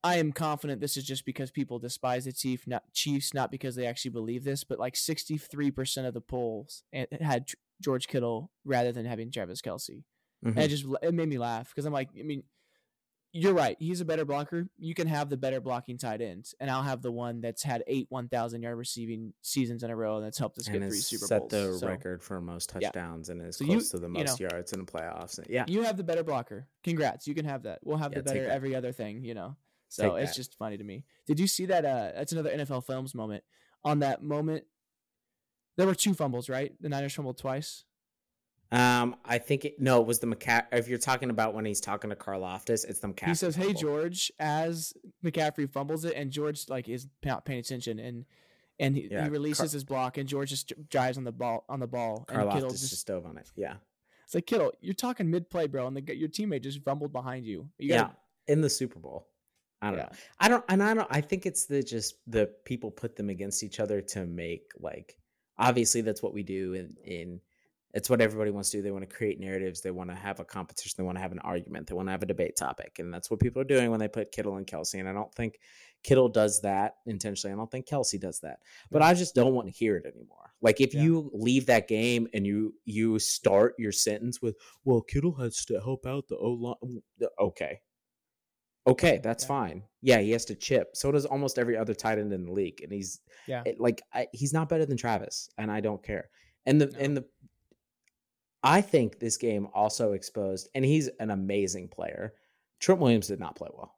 [0.03, 3.75] I am confident this is just because people despise the Chief, not Chiefs, not because
[3.75, 4.63] they actually believe this.
[4.63, 7.47] But like sixty three percent of the polls eh, had
[7.79, 10.03] George Kittle rather than having Travis Kelce.
[10.43, 10.55] Mhm.
[10.55, 12.43] And it just it made me laugh because I'm like, I mean,
[13.35, 13.75] you're right.
[13.79, 14.67] He's a better blocker.
[14.77, 17.83] You can have the better blocking tight ends, and I'll have the one that's had
[17.87, 20.99] eight 1,000 yard receiving seasons in a row, and that's helped us and get three
[20.99, 21.51] Super set Bowls.
[21.51, 22.89] the So record for most Yeah.
[22.91, 24.47] touchdowns and is So you- close to the you most know.
[24.49, 25.43] yards in the playoffs.
[25.49, 26.67] Yeah, you have the better blocker.
[26.83, 27.79] Congrats, you can have that.
[27.83, 29.57] We'll have Yeah, the better every other thing, you know.
[29.89, 31.03] So it's just funny to me.
[31.27, 31.85] Did you see that?
[31.85, 33.43] Uh, that's another NFL Films moment.
[33.83, 34.65] On that moment,
[35.75, 36.71] there were two fumbles, right?
[36.81, 37.83] The Niners fumbled twice.
[38.73, 40.65] Um, I think it, no, it was the McCaffrey.
[40.71, 43.27] If you're talking about when he's talking to Karlaftis, it's the McCaffrey.
[43.27, 43.81] he says, "Hey fumble.
[43.81, 48.25] George," as McCaffrey fumbles it, and George like is not paying attention, and
[48.79, 51.65] and he, Yeah, he releases Car- his block, and George just drives on the ball
[51.69, 53.51] on the ball, Carl and Kittle Loftus just, just dove on it.
[53.55, 53.75] Yeah,
[54.25, 57.45] it's like Kittle, you're talking mid play, bro, and the, your teammate just fumbled behind
[57.45, 57.69] you.
[57.77, 58.15] you yeah, gotta,
[58.47, 59.27] in the Super Bowl.
[59.83, 60.05] I don't yeah.
[60.05, 60.11] know.
[60.39, 61.07] I don't, and I don't.
[61.11, 65.15] I think it's the just the people put them against each other to make like.
[65.59, 67.41] Obviously, that's what we do in in.
[67.93, 68.81] It's what everybody wants to do.
[68.81, 69.81] They want to create narratives.
[69.81, 70.95] They want to have a competition.
[70.97, 71.85] They want to have an argument.
[71.87, 74.07] They want to have a debate topic, and that's what people are doing when they
[74.07, 74.99] put Kittle and Kelce.
[74.99, 75.59] And I don't think
[76.01, 77.53] Kittle does that intentionally.
[77.53, 78.59] I don't think Kelce does that.
[78.89, 79.05] But mm.
[79.05, 80.51] I just don't want to hear it anymore.
[80.59, 81.03] Like if Yeah.
[81.03, 85.79] you leave that game and you you start your sentence with, "Well, Kittle has to
[85.79, 87.01] help out the O line."
[87.39, 87.79] Okay,
[88.87, 89.47] okay, that's Yeah.
[89.47, 89.83] fine.
[90.01, 90.95] Yeah, he has to chip.
[90.95, 93.63] So does almost every other tight end in the league, and he's Yeah.
[93.65, 96.29] it- like I, he's not better than Travis, and I don't care.
[96.65, 96.99] And the No.
[96.99, 97.25] and the
[98.63, 102.33] I think this game also exposed, and he's an amazing player.
[102.79, 103.93] Trent Williams did not play well.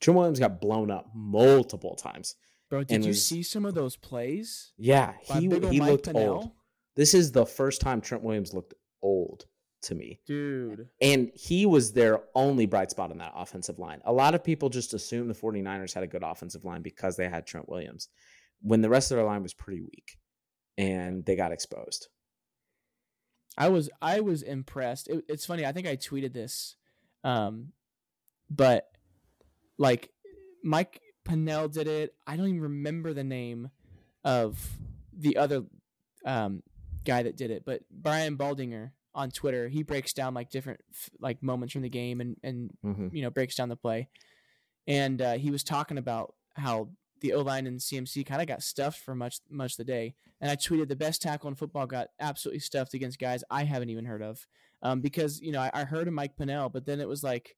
[0.00, 2.34] Trent Williams got blown up multiple times.
[2.68, 4.72] Bro, did you was- see some of those plays?
[4.76, 6.34] Yeah, he he Mike looked Pennel?
[6.34, 6.50] old.
[6.96, 9.46] This is the first time Trent Williams looked old
[9.82, 10.20] to me.
[10.26, 10.88] Dude.
[11.00, 14.00] And he was their only bright spot in that offensive line.
[14.04, 17.28] A lot of people just assume the 49ers had a good offensive line because they
[17.28, 18.08] had Trent Williams,
[18.62, 20.16] when the rest of their line was pretty weak
[20.76, 22.08] and they got exposed.
[23.56, 25.08] I was I was impressed.
[25.08, 25.64] It, it's funny.
[25.64, 26.76] I think I tweeted this,
[27.24, 27.72] um,
[28.50, 28.88] but
[29.78, 30.10] like
[30.62, 32.14] Mike Pennel did it.
[32.26, 33.70] I don't even remember the name
[34.24, 34.58] of
[35.12, 35.62] the other
[36.24, 36.62] um,
[37.04, 39.68] guy that did it, but Brian Baldinger on Twitter.
[39.68, 40.80] He breaks down like different
[41.18, 44.08] like moments from the game and and hmm you know breaks down the play,
[44.86, 46.90] and uh, he was talking about how
[47.20, 50.14] the O line and CMC kind of got stuffed for much much of the day.
[50.40, 53.90] And I tweeted the best tackle in football got absolutely stuffed against guys I haven't
[53.90, 54.46] even heard of,
[54.82, 57.56] um, because you know I, I heard of Mike Pennel, but then it was like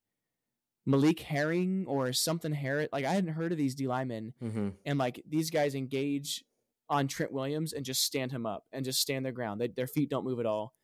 [0.87, 2.89] Malik Herring or something Harrod.
[2.93, 6.45] Like I hadn't heard of these D linemen, hmm and like these guys engage
[6.89, 9.61] on Trent Williams and just stand him up and just stand their ground.
[9.61, 10.75] They, their feet don't move at all,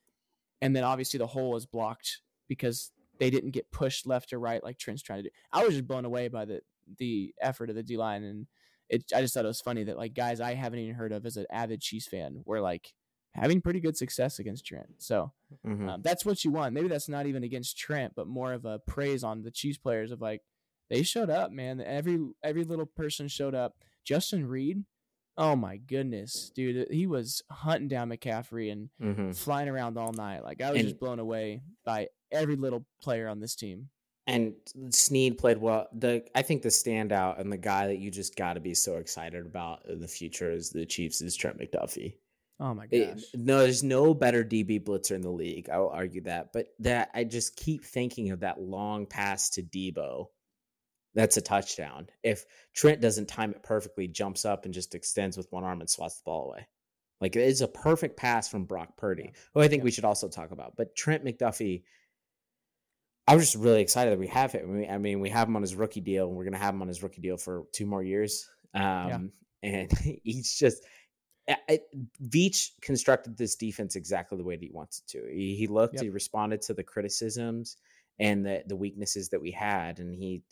[0.60, 4.62] and then obviously the hole is blocked because they didn't get pushed left or right
[4.62, 5.34] like Trent's trying to do.
[5.52, 6.60] I was just blown away by the
[6.98, 8.46] the effort of the D line, and
[8.88, 9.04] it.
[9.14, 11.36] I just thought it was funny that like guys I haven't even heard of as
[11.36, 12.92] an avid Chiefs fan were like
[13.32, 14.94] having pretty good success against Trent.
[14.98, 15.32] So
[15.64, 15.88] Mhm.
[15.88, 16.72] um, that's what you want.
[16.74, 20.10] Maybe that's not even against Trent, but more of a praise on the Chiefs players
[20.12, 20.42] of like
[20.90, 21.80] they showed up, man.
[21.80, 23.76] Every every little person showed up.
[24.04, 24.84] Justin Reid,
[25.38, 29.36] oh my goodness, dude, he was hunting down McCaffrey and Mhm.
[29.36, 30.44] flying around all night.
[30.44, 33.88] Like I was just blown away by every little player on this team.
[34.26, 34.54] And
[34.90, 35.88] Sneed played well.
[35.92, 38.96] The I think the standout and the guy that you just got to be so
[38.96, 42.14] excited about in the future is the Chiefs is Trent McDuffie.
[42.60, 43.24] Oh my It- gosh.
[43.34, 45.68] no, there's no better DB blitzer in the league.
[45.68, 46.52] I will argue that.
[46.54, 50.28] But that I just keep thinking of that long pass to Deebo.
[51.14, 52.08] That's a touchdown.
[52.22, 55.90] If Trent doesn't time it perfectly, jumps up and just extends with one arm and
[55.90, 56.66] swats the ball away.
[57.20, 59.84] Like it's a perfect pass from Brock Purdy, who I think Yeah.
[59.84, 60.76] we should also talk about.
[60.76, 61.82] But Trent McDuffie,
[63.26, 64.86] I was just really excited that we have him.
[64.90, 66.88] I mean, we have him on his rookie deal, and we're gonna have him on
[66.88, 68.48] his rookie deal for two more years.
[68.74, 69.32] Um,
[69.62, 69.90] and
[70.24, 70.84] he's just
[71.48, 71.80] I- I,
[72.26, 75.26] Veach constructed this defense exactly the way that he wants it to.
[75.32, 76.02] He, he looked, Yep.
[76.02, 77.76] he responded to the criticisms
[78.18, 80.42] and the the weaknesses that we had, and he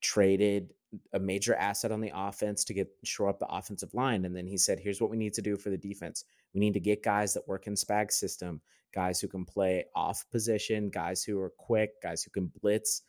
[0.00, 0.72] traded
[1.12, 4.24] a major asset on the offense to get shore up the offensive line.
[4.24, 6.24] And then he said, "Here's what we need to do for the defense.
[6.54, 8.60] We need to get guys that work in SPAG system,
[8.94, 13.02] guys who can play off position, guys who are quick, guys who can blitz."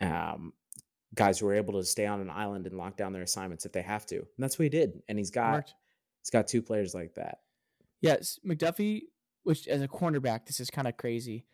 [0.00, 0.52] Um,
[1.14, 3.72] guys who are able to stay on an island and lock down their assignments if
[3.72, 4.16] they have to.
[4.16, 5.00] And that's what he did.
[5.08, 5.74] And he's got Worked.
[6.20, 7.38] he's got two players like that.
[8.00, 9.02] Yes, McDuffie,
[9.44, 11.46] which as a cornerback, this is kind of crazy.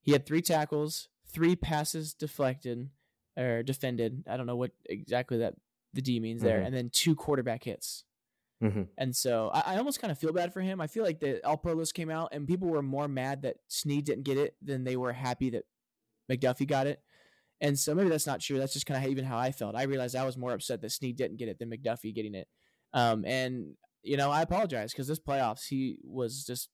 [0.00, 2.90] He had three tackles, three passes deflected
[3.36, 4.24] or defended.
[4.28, 5.54] I don't know what exactly that
[5.92, 6.66] the D means there, Mhm.
[6.66, 8.04] and then two quarterback hits.
[8.62, 8.82] Mm-hmm.
[8.98, 10.80] And so I, I almost kind of feel bad for him.
[10.80, 13.56] I feel like the All Pro list came out and people were more mad that
[13.68, 15.64] Sneed didn't get it than they were happy that
[16.30, 17.00] McDuffie got it.
[17.62, 18.58] And so maybe that's not true.
[18.58, 19.74] That's just kind of even how I felt.
[19.76, 22.48] I realized I was more upset that Sneed didn't get it than McDuffie getting it.
[22.92, 26.68] Um, and you know I apologize because this playoffs he was just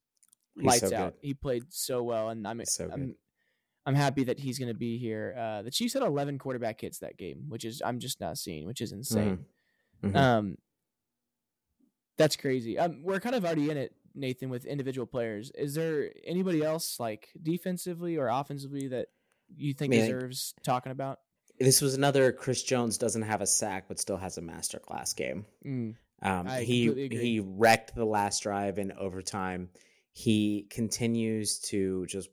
[0.56, 1.14] He's lights so out.
[1.20, 3.14] He played so well, and I'm so I'm.
[3.86, 5.34] I'm happy that he's going to be here.
[5.38, 8.66] Uh, the Chiefs had 11 quarterback hits that game, which is I'm just not seeing,
[8.66, 9.44] which is insane.
[10.02, 10.16] Mhm.
[10.16, 10.58] Um,
[12.18, 12.78] that's crazy.
[12.78, 15.50] Um, we're kind of already in it, Nathan, with individual players.
[15.54, 19.08] Is there anybody else like defensively or offensively that
[19.56, 20.00] you think Man.
[20.00, 21.20] deserves talking about?
[21.60, 25.46] This was another Chris Jones doesn't have a sack but still has a masterclass game.
[25.64, 29.70] Mm, Um, he he wrecked the last drive in overtime.
[30.12, 32.28] He continues to just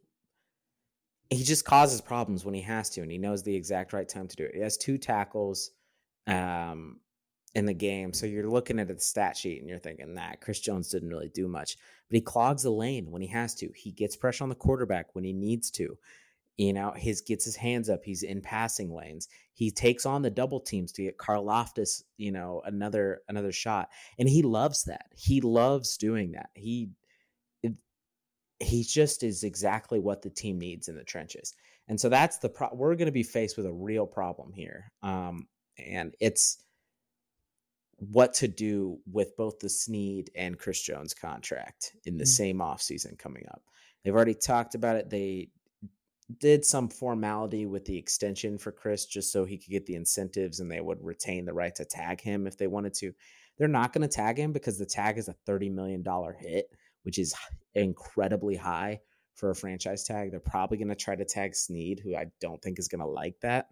[1.33, 4.27] he just causes problems when he has to, and he knows the exact right time
[4.27, 4.55] to do it.
[4.55, 5.71] He has two tackles
[6.27, 6.99] um,
[7.55, 10.59] in the game, so you're looking at the stat sheet and you're thinking that Chris
[10.59, 11.77] Jones didn't really do much,
[12.09, 13.69] but he clogs the lane when he has to.
[13.75, 15.97] He gets pressure on the quarterback when he needs to.
[16.57, 18.03] You know, his gets his hands up.
[18.03, 19.27] He's in passing lanes.
[19.53, 24.29] He takes on the double teams to get Karlaftis, you know, another another shot, and
[24.29, 25.07] he loves that.
[25.15, 26.49] He loves doing that.
[26.53, 26.91] He
[28.63, 31.53] he just is exactly what the team needs in the trenches,
[31.87, 34.91] and so that's the pro- we're going to be faced with a real problem here,
[35.01, 35.47] um,
[35.77, 36.63] and it's
[37.97, 42.27] what to do with both the Sneed and Chris Jones contract in the Mm.
[42.27, 43.63] same offseason coming up.
[44.03, 45.09] They've already talked about it.
[45.09, 45.51] They
[46.39, 50.59] did some formality with the extension for Chris just so he could get the incentives
[50.59, 53.13] and they would retain the right to tag him if they wanted to.
[53.57, 56.03] They're not going to tag him because the tag is a $30 million
[56.39, 56.71] hit,
[57.03, 57.35] which is
[57.75, 58.99] incredibly high
[59.35, 60.31] for a franchise tag.
[60.31, 63.07] They're probably going to try to tag Sneed, who I don't think is going to
[63.07, 63.67] like that.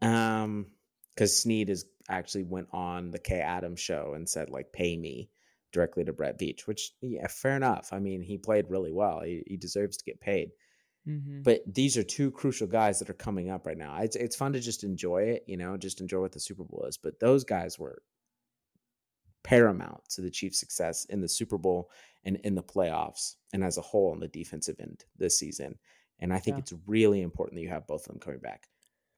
[0.00, 0.66] Um,
[1.14, 5.30] because Sneed is actually went on the Kay Adams show and said like pay me
[5.72, 7.90] directly to Brett Veach, which yeah, fair enough.
[7.92, 9.20] I mean, he played really well.
[9.20, 10.50] He, he deserves to get paid.
[11.06, 11.42] Mm-hmm.
[11.42, 13.98] But these are two crucial guys that are coming up right now.
[14.00, 16.86] It's it's fun to just enjoy it, you know, just enjoy what the Super Bowl
[16.88, 16.96] is.
[16.96, 18.02] But those guys were
[19.44, 21.90] paramount to the Chiefs' success in the Super Bowl
[22.24, 25.78] and in the playoffs and as a whole on the defensive end this season.
[26.18, 26.60] And I think Yeah.
[26.60, 28.68] it's really important that you have both of them coming back.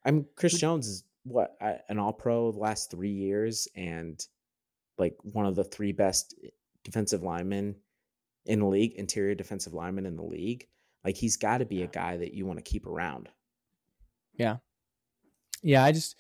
[0.04, 1.56] I'm Chris Would- Jones is what
[1.88, 4.24] an All Pro the last three years and
[4.98, 6.48] like one of the three best eh,
[6.84, 7.76] defensive linemen
[8.44, 10.68] in the league, interior defensive linemen in the league.
[11.04, 13.28] Like he's got to be a guy that you want to keep around.
[14.34, 14.58] Yeah,
[15.62, 16.16] yeah, I just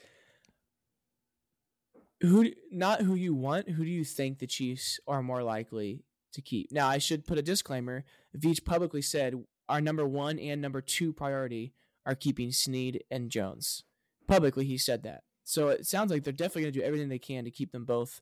[2.26, 3.70] who not who you want.
[3.70, 6.72] Who do you think the Chiefs are more likely to keep?
[6.72, 8.04] Now, I should put a disclaimer.
[8.36, 11.72] Veach publicly said our number one and number two priority
[12.04, 13.84] are keeping Sneed and Jones.
[14.26, 15.22] Publicly, he said that.
[15.44, 17.84] So it sounds like they're definitely going to do everything they can to keep them
[17.84, 18.20] both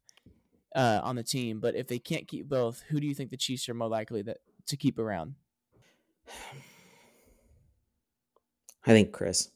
[0.74, 1.60] uh, on the team.
[1.60, 4.22] But if they can't keep both, who do you think the Chiefs are more likely
[4.22, 5.34] that to keep around?
[8.86, 9.50] I think Chris.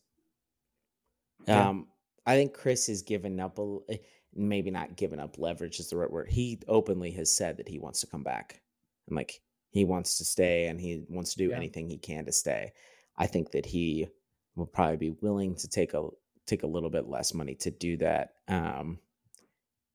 [1.46, 1.68] Yeah.
[1.68, 1.88] Um,
[2.26, 3.96] I think Chris has given up a eh,
[4.34, 6.28] maybe not given up leverage is the right word.
[6.28, 8.60] He openly has said that he wants to come back
[9.06, 11.56] and like he wants to stay and he wants to do Yeah.
[11.56, 12.72] anything he can to stay.
[13.16, 14.08] I think that he
[14.56, 16.08] will probably be willing to take a
[16.46, 18.34] take a little bit less money to do that.
[18.48, 18.98] Um,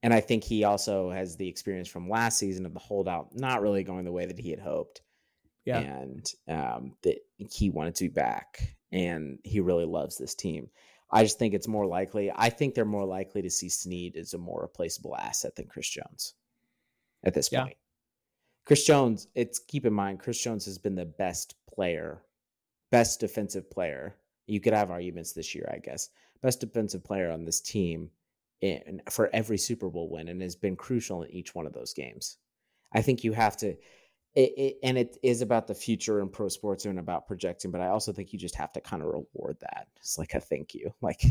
[0.04, 3.62] and I think he also has the experience from last season of the holdout not
[3.62, 5.02] really going the way that he had hoped
[5.66, 5.80] Yeah.
[5.80, 10.70] and um, that he wanted to be back, and he really loves this team.
[11.14, 12.32] I just think it's more likely.
[12.36, 15.88] I think they're more likely to see Sneed as a more replaceable asset than Chris
[15.88, 16.34] Jones
[17.24, 17.66] at this Yeah.
[17.66, 17.78] point.
[18.66, 22.24] Chris Jones, it's keep in mind, Chris Jones has been the best player,
[22.90, 24.16] best defensive player.
[24.48, 26.10] You could have arguments this year, I guess.
[26.42, 28.10] Best defensive player on this team
[28.62, 31.94] in, for every Super Bowl win and has been crucial in each one of those
[31.94, 32.38] games.
[32.92, 33.76] I think you have to
[34.36, 37.82] it, it, and it is about the future in pro sports and about projecting, but
[37.82, 39.88] I also think you just have to kind of reward that.
[39.98, 40.94] It's like a thank you.
[41.02, 41.24] Like,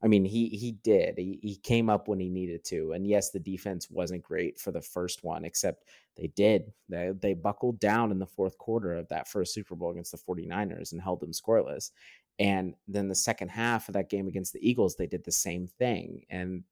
[0.00, 1.18] I mean, he he did.
[1.18, 4.70] He, he came up when he needed to, and yes, the defense wasn't great for
[4.70, 5.84] the first one, except
[6.16, 6.72] they did.
[6.88, 10.18] They they buckled down in the fourth quarter of that first Super Bowl against the
[10.18, 11.90] 49ers and held them scoreless.
[12.38, 15.66] And then the second half of that game against the Eagles, they did the same
[15.66, 16.62] thing, and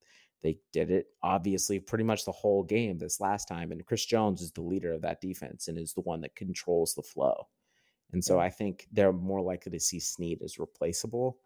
[0.46, 3.72] they did it obviously pretty much the whole game this last time.
[3.72, 6.94] And Chris Jones is the leader of that defense and is the one that controls
[6.94, 7.48] the flow.
[8.12, 11.38] And so I think they're more likely to see Sneed as replaceable.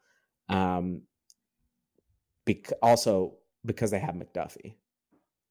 [0.49, 1.03] Um,
[2.45, 4.75] bec- also because they have McDuffie.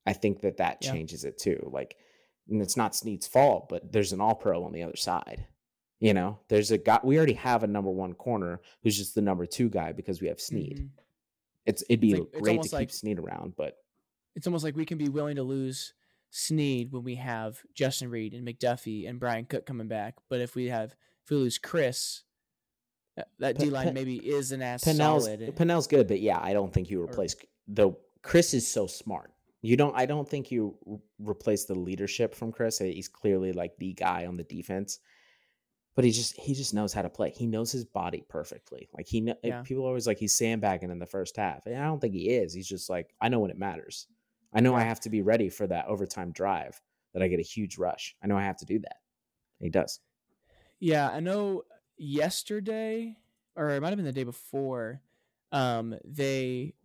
[0.06, 0.92] I think that that Yeah.
[0.92, 1.70] changes it too.
[1.72, 1.98] Like,
[2.48, 5.46] and it's not Sneed's fault, but there's an all pro on the other side.
[6.00, 9.22] You know, there's a guy, we already have a number one corner who's just the
[9.22, 10.80] number two guy because we have Sneed.
[10.80, 10.90] Mhm.
[11.70, 13.78] It's it'd be like- it's great to keep like- Sneed around, but
[14.36, 15.94] It's almost like we can be willing to lose
[16.32, 20.16] Sneed when we have Justin Reid and McDuffie and Brian Cook coming back.
[20.30, 22.24] But if we have if we lose Chris,
[23.40, 25.56] that, D line Pe- maybe isn't as Pennel's solid.
[25.56, 27.36] Pennel's good, but yeah, I don't think you Or- replace
[27.68, 29.32] the Chris is so smart.
[29.62, 29.94] You don't.
[29.96, 31.00] I don't think you re-
[31.32, 32.80] replace the leadership from Chris.
[32.80, 35.00] He's clearly like the guy on the defense,
[35.96, 37.32] but he just he just knows how to play.
[37.32, 38.90] He knows his body perfectly.
[38.94, 39.62] Like he, Yeah.
[39.64, 41.66] people are always like he's sandbagging in the first half.
[41.66, 42.54] And I don't think he is.
[42.54, 44.08] He's just like I know when it matters.
[44.54, 46.80] I know I have to be ready for that overtime drive.
[47.14, 48.16] That I get a huge rush.
[48.24, 48.98] I know I have to do that.
[49.60, 50.00] And he does.
[50.80, 51.64] Yeah, I know
[51.98, 53.18] yesterday
[53.56, 55.02] or it might have been the day before.
[55.52, 56.76] Um, they,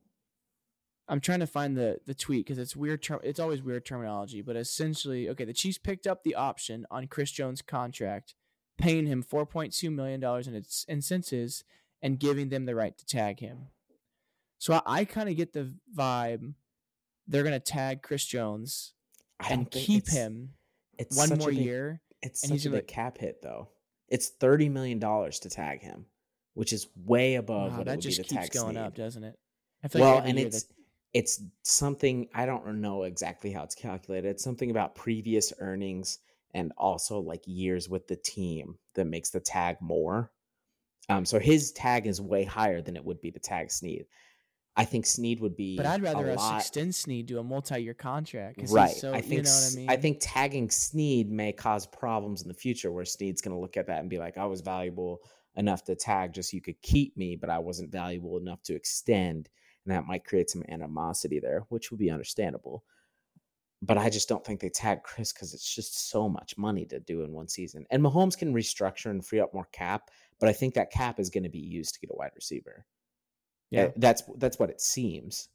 [1.08, 3.02] I'm trying to find the the tweet because it's weird.
[3.02, 7.06] Term, it's always weird terminology, but essentially, okay, the Chiefs picked up the option on
[7.06, 8.34] Chris Jones' contract,
[8.78, 11.64] paying him 4.2 million dollars in its incentives
[12.02, 13.68] and giving them the right to tag him.
[14.58, 16.54] So I, I kind of get the vibe
[17.26, 18.92] they're gonna tag Chris Jones
[19.48, 20.50] and keep it's- him
[20.98, 22.00] It's one more big- year.
[22.22, 23.68] It's and such he's a big cap hit though.
[24.08, 26.06] It's thirty million dollars to tag him,
[26.54, 28.84] which is way above Wow, what it that would just be to keeps going Sneed.
[28.84, 29.38] up, doesn't it?
[29.82, 30.74] I well, and it's that-
[31.14, 34.28] it's something I don't know exactly how it's calculated.
[34.28, 36.18] It's something about previous earnings
[36.54, 40.30] and also like years with the team that makes the tag more.
[41.08, 44.06] Um, so his tag is way higher than it would be the tag Sneed.
[44.76, 47.44] I think Sneed would be, But I'd rather a us lot, extend Sneed to a
[47.44, 48.60] multi-year contract.
[48.70, 48.90] right.
[48.90, 49.90] So, I think you know what I mean.
[49.90, 53.76] I think tagging Sneed may cause problems in the future where Sneed's going to look
[53.76, 55.20] at that and be like, I was valuable
[55.56, 58.74] enough to tag just so you could keep me, but I wasn't valuable enough to
[58.74, 59.48] extend.
[59.84, 62.84] And that might create some animosity there, which would be understandable.
[63.86, 67.00] But I just don't think they tag Chris because it's just so much money to
[67.00, 67.84] do in one season.
[67.90, 71.28] And Mahomes can restructure and free up more cap, but I think that cap is
[71.28, 72.86] going to be used to get a wide receiver.
[73.70, 73.84] yeah.
[73.84, 75.48] Uh, that's that's what it seems.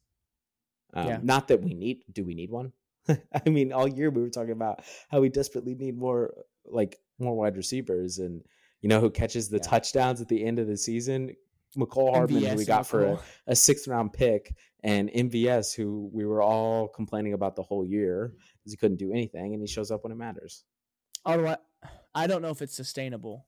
[0.94, 1.20] Um, Yeah.
[1.24, 2.04] Not that we need.
[2.12, 2.74] Do we need one?
[3.46, 6.34] I mean, all year we were talking about how we desperately need more,
[6.66, 8.44] like more wide receivers, and
[8.82, 9.70] you know who catches the Yeah.
[9.72, 11.36] touchdowns at the end of the season?
[11.78, 16.26] Mecole Hardman, who we got for a, a sixth round pick, and MVS, who we
[16.26, 19.92] were all complaining about the whole year because he couldn't do anything, and he shows
[19.92, 20.64] up when it matters.
[21.26, 21.58] Although I,
[22.16, 23.46] I don't know if it's sustainable,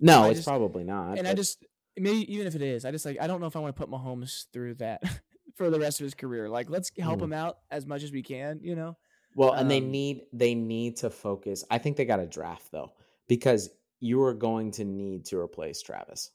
[0.00, 1.18] No, I it's just- probably not.
[1.18, 1.64] and I just
[1.96, 3.80] maybe even if it is, I just like I don't know if I want to
[3.80, 5.02] put Mahomes through that
[5.56, 6.48] for the rest of his career.
[6.48, 7.24] Like, let's help Mm.
[7.24, 8.60] him out as much as we can.
[8.62, 8.96] You know.
[9.34, 11.64] Well, and they Um, need they need to focus.
[11.70, 12.92] I think they got a draft though
[13.28, 13.70] because
[14.00, 16.30] you are going to need to replace Travis.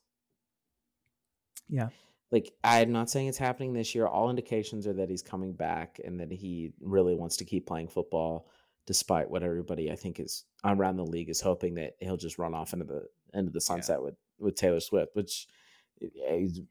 [1.72, 1.90] Yeah.
[2.32, 4.06] Like I'm not saying it's happening this year.
[4.06, 7.88] All indications are that he's coming back and that he really wants to keep playing
[7.88, 8.48] football
[8.86, 12.54] despite what everybody I think is around the league is hoping that he'll just run
[12.54, 13.04] off into the
[13.34, 15.48] into the sunset with with Taylor Swift, which
[16.02, 16.62] eh, eh, he's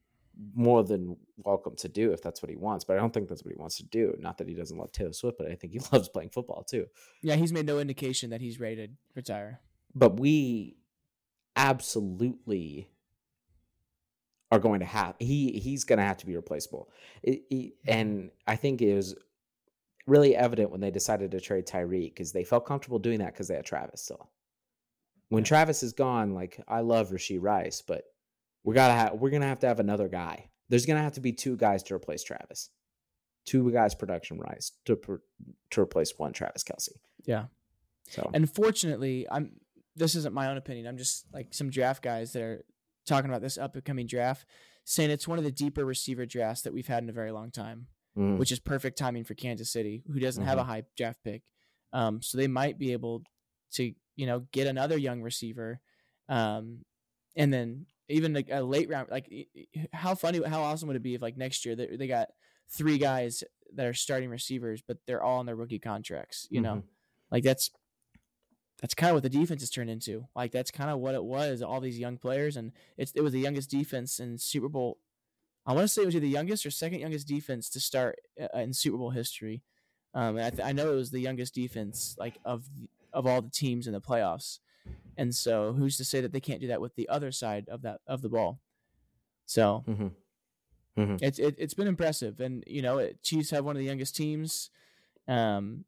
[0.54, 2.84] more than welcome to do if that's what he wants.
[2.84, 4.14] But I don't think that's what he wants to do.
[4.18, 6.86] Not that he doesn't love Taylor Swift, but I think he loves playing football too.
[7.22, 9.60] Yeah, he's made no indication that he's ready to retire.
[9.94, 10.76] But we
[11.56, 12.88] absolutely
[14.50, 16.90] are going to have he he's going to have to be replaceable.
[17.22, 19.14] It, he, and I think it was
[20.06, 23.48] really evident when they decided to trade Tyreek because they felt comfortable doing that because
[23.48, 24.30] they had Travis still.
[25.28, 28.04] When Travis is gone, like I love Rashee Rice, but
[28.64, 30.50] we gotta have we're gonna have to have another guy.
[30.68, 32.70] There's gonna have to be two guys to replace Travis,
[33.46, 34.98] two guys production Rice to
[35.70, 36.90] to replace one Travis Kelce.
[37.24, 37.44] Yeah.
[38.08, 39.52] So And fortunately, I'm
[39.94, 40.86] this isn't my own opinion.
[40.88, 42.64] I'm just like some draft guys that are
[43.06, 44.46] talking about this upcoming draft,
[44.84, 47.50] saying it's one of the deeper receiver drafts that we've had in a very long
[47.50, 47.86] time,
[48.16, 51.42] mm, which is perfect timing for Kansas City, who doesn't have a high draft pick.
[51.92, 53.22] Um, so they might be able
[53.72, 55.80] to, you know, get another young receiver,
[56.28, 56.84] um,
[57.36, 59.08] and then even like a late round.
[59.10, 59.30] Like,
[59.92, 62.28] how funny, how awesome would it be if like next year they, they got
[62.70, 63.42] three guys
[63.74, 66.46] that are starting receivers, but they're all on their rookie contracts.
[66.50, 66.82] You know, mhm.
[67.30, 67.70] like that's
[68.80, 70.26] that's kind of what the defense has turned into.
[70.34, 71.62] Like that's kind of what it was.
[71.62, 74.98] All these young players, and it's it was the youngest defense in Super Bowl.
[75.66, 78.18] I want to say it was either the youngest or second youngest defense to start
[78.40, 79.62] uh, in Super Bowl history.
[80.14, 82.64] Um, and I, th- I know it was the youngest defense like of
[83.12, 84.58] of all the teams in the playoffs.
[85.16, 87.82] And so, who's to say that they can't do that with the other side of
[87.82, 88.58] that of the ball?
[89.46, 90.12] So Mhm.
[90.96, 91.18] Mhm.
[91.22, 94.16] it's it, it's been impressive, and you know, it, Chiefs have one of the youngest
[94.16, 94.70] teams.
[95.28, 95.84] Um,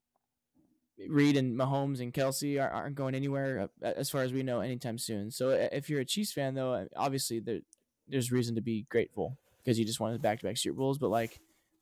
[1.09, 4.61] Reid and Mahomes and Kelce are, aren't going anywhere uh, as far as we know
[4.61, 5.31] anytime soon.
[5.31, 7.61] So if you're a Chiefs fan, though, obviously there,
[8.09, 10.99] there's reason to be grateful because you just wanted back to back Super Bowls.
[10.99, 11.41] But like,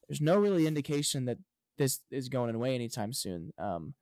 [0.09, 1.39] there's no really indication that
[1.79, 3.53] this is going away anytime soon.
[3.59, 3.95] Um,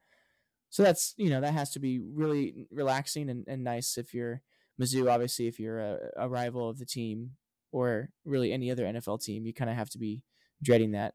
[0.70, 4.42] so that's you know that has to be really relaxing and, and nice if you're
[4.80, 5.10] Mizzou.
[5.10, 7.32] Obviously, if you're a, a rival of the team
[7.72, 10.24] or really any other NFL team, you kind of have to be
[10.62, 11.14] dreading that.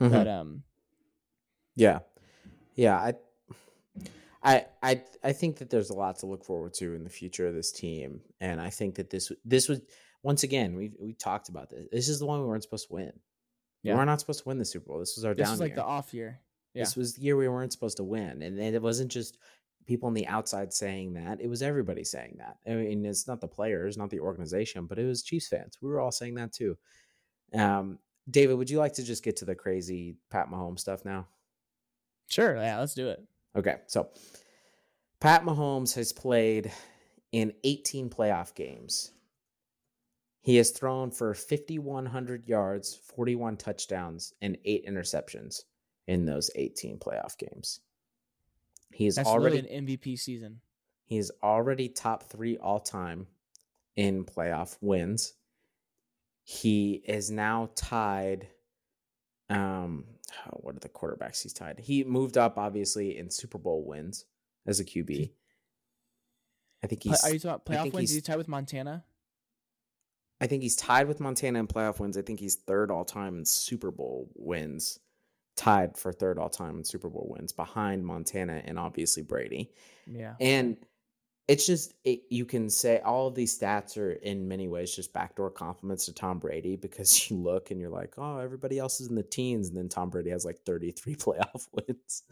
[0.00, 0.10] Mhm.
[0.12, 0.62] But um,
[1.74, 2.00] Yeah,
[2.78, 2.96] yeah.
[2.96, 3.14] I,
[4.40, 7.48] I, I, I think that there's a lot to look forward to in the future
[7.48, 9.80] of this team, and I think that this, this was
[10.22, 11.86] once again we we talked about this.
[11.90, 13.12] This is the one we weren't supposed to win.
[13.82, 13.94] Yeah.
[13.94, 15.00] We were not supposed to win the Super Bowl.
[15.00, 15.76] This was our this down is like year.
[15.76, 16.40] the off year.
[16.72, 16.84] Yeah.
[16.84, 19.38] This was the year we weren't supposed to win, and, and it wasn't just
[19.86, 21.40] people on the outside saying that.
[21.40, 22.58] It was everybody saying that.
[22.70, 25.78] I mean, it's not the players, not the organization, but it was Chiefs fans.
[25.82, 26.78] We were all saying that too.
[27.52, 27.98] Um,
[28.30, 31.26] David, would you like to just get to the crazy Pat Mahomes stuff now?
[32.28, 32.56] Sure.
[32.56, 32.78] Yeah.
[32.78, 33.22] Let's do it.
[33.56, 34.10] Okay, so
[35.20, 36.70] Pat Mahomes has played
[37.32, 39.12] in 18 playoff games.
[40.40, 45.62] He has thrown for 5,100 yards, 41 touchdowns, and eight interceptions
[46.06, 47.80] in those 18 playoff games.
[48.92, 50.60] He is That's already an MVP season.
[51.04, 53.26] he is already top three all time
[53.96, 55.34] in playoff wins.
[56.44, 58.48] He is now tied.
[59.50, 60.04] Um,
[60.52, 61.78] what are the quarterbacks he's tied?
[61.78, 64.24] He moved up obviously in Super Bowl wins
[64.66, 65.30] as a QB.
[66.82, 67.24] I think he's.
[67.24, 68.10] Are you talking playoff wins?
[68.10, 69.04] Is he tied with Montana?
[70.40, 72.16] I think he's tied with Montana in playoff wins.
[72.16, 75.00] I think he's third all time in Super Bowl wins.
[75.56, 79.72] Tied for third all time in Super Bowl wins behind Montana and obviously Brady.
[80.06, 80.34] Yeah.
[80.38, 80.76] And
[81.48, 85.14] it's just it, you can say all of these stats are in many ways just
[85.14, 89.08] backdoor compliments to Tom Brady because you look and you're like, oh, everybody else is
[89.08, 92.22] in the teens, and then Tom Brady has like 33 playoff wins.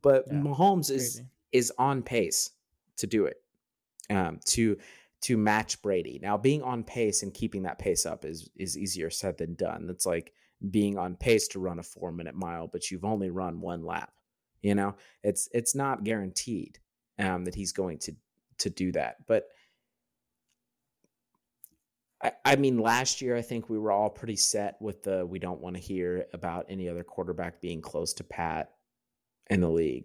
[0.00, 1.26] But Yeah, Mahomes is Crazy.
[1.50, 2.50] is on pace
[2.98, 3.42] to do it,
[4.08, 4.78] um, to
[5.22, 6.18] to match Brady.
[6.22, 9.86] Now, being on pace and keeping that pace up is is easier said than done.
[9.88, 10.32] That's like
[10.70, 14.12] being on pace to run a four minute mile, but you've only run one lap.
[14.62, 14.94] You know,
[15.24, 16.78] it's it's not guaranteed
[17.18, 18.14] um, that he's going to
[18.58, 19.16] to do that.
[19.26, 19.46] But
[22.22, 25.38] I, I mean, last year I think we were all pretty set with the we
[25.38, 28.70] don't want to hear about any other quarterback being close to Pat
[29.50, 30.04] in the league.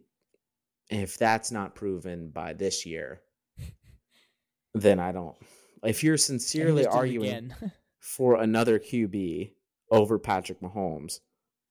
[0.89, 3.21] If that's not proven by this year,
[4.73, 5.35] then I don't.
[5.83, 7.53] If you're sincerely just did it arguing
[7.99, 9.51] for another QB
[9.91, 11.19] over Patrick Mahomes,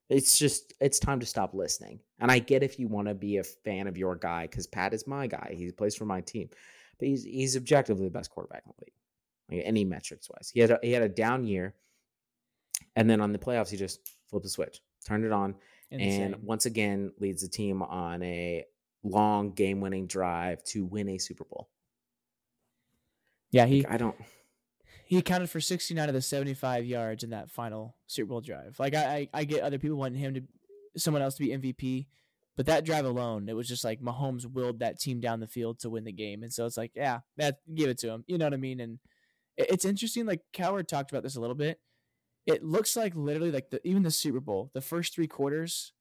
[0.09, 2.01] it's just it's time to stop listening.
[2.21, 4.95] And I get if you want to be a fan of your guy because Pat
[4.95, 5.55] is my guy.
[5.57, 6.49] He plays for my team,
[6.99, 10.51] but he's he's objectively the best quarterback in the league, like any metrics wise.
[10.53, 11.75] He had a, he had a down year,
[12.95, 15.55] and then on the playoffs he just flipped the switch, turned it on,
[15.91, 18.65] and once again leads the team on a
[19.03, 21.69] long game winning drive to win a Super Bowl.
[23.51, 24.17] yeah, he Like, I don't.
[25.07, 28.77] He accounted for 69 of the 75 yards in that final Super Bowl drive.
[28.81, 30.43] Like I, I, I get other people wanting him to,
[30.97, 32.07] someone else to be MVP,
[32.57, 35.79] but that drive alone, it was just like Mahomes willed that team down the field
[35.81, 38.25] to win the game, and so it's like, yeah, that give it to him.
[38.27, 38.81] You know what I mean?
[38.81, 38.99] And
[39.57, 40.27] it- it's interesting.
[40.27, 41.79] Like Cowherd talked about this a little bit.
[42.47, 45.93] It looks like literally like the even the Super Bowl, the first three quarters.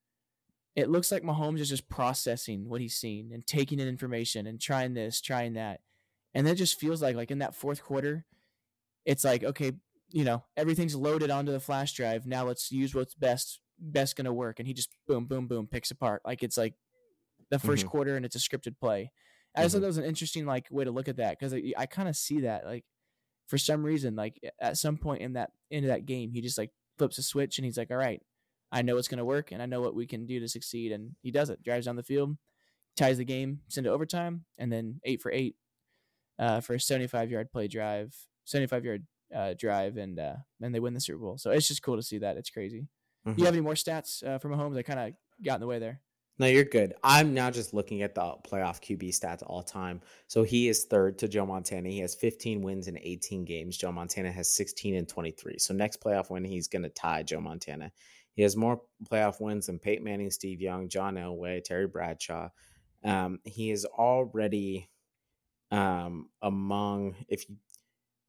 [0.76, 4.60] It looks like Mahomes is just processing what he's seen and taking in information and
[4.60, 5.80] trying this, trying that,
[6.34, 8.26] and it just feels like like in that fourth quarter,
[9.06, 9.72] it's like okay
[10.12, 12.26] you know, everything's loaded onto the flash drive.
[12.28, 14.60] Now let's use what's best best to work.
[14.60, 16.76] And he just boom, boom, boom picks apart like it's like
[17.49, 17.89] the 1st Mhm.
[17.89, 19.12] quarter and it's a scripted play.
[19.56, 19.82] I just thought Mhm.
[19.82, 22.16] that was an interesting like way to look at that because I, I kind of
[22.16, 22.86] see that like
[23.47, 26.72] for some reason like at some point in that into that game he just like
[26.97, 28.22] flips a switch and he's like, all right,
[28.72, 30.91] I know it's to work and I know what we can do to succeed.
[30.93, 31.62] And he does it.
[31.64, 32.38] Drives down the field,
[32.95, 35.56] ties the game, send it overtime, and then eight for eight
[36.39, 38.16] uh, for a 75 yard play drive,
[38.46, 39.04] 75 yard
[39.36, 41.38] uh, drive, and uh, and they win the Super Bowl.
[41.38, 42.38] So it's just cool to see that.
[42.38, 42.88] It's crazy.
[43.28, 43.38] Mhm.
[43.38, 44.78] You have any more stats uh, from Mahomes?
[44.78, 46.02] I kind of got in the way there.
[46.38, 46.93] No, you're good.
[47.02, 50.02] I'm now just looking at the playoff QB stats all time.
[50.28, 51.88] So he is third to Joe Montana.
[51.88, 53.78] He has 15 wins in 18 games.
[53.78, 55.58] Joe Montana has 16 and 23.
[55.60, 57.89] So next playoff win, he's going to tie Joe Montana.
[58.34, 62.50] He has more playoff wins than Peyton Manning, Steve Young, John Elway, Terry Bradshaw.
[63.06, 64.89] Um, he is already
[65.72, 67.56] um, among if you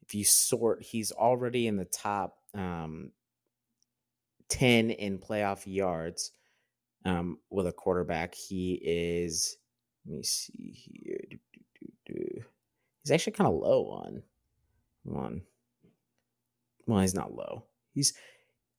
[0.06, 3.10] if you sort, he's already in the top um,
[4.48, 6.32] 10 in playoff yards
[7.04, 8.34] um, with a quarterback.
[8.34, 9.56] He is,
[10.06, 11.18] let me see here.
[11.30, 11.38] Do,
[11.80, 12.44] do, do.
[13.02, 14.22] He's actually kind of low on
[15.02, 15.42] one.
[16.86, 17.64] Well, he's not low.
[17.92, 18.14] He's,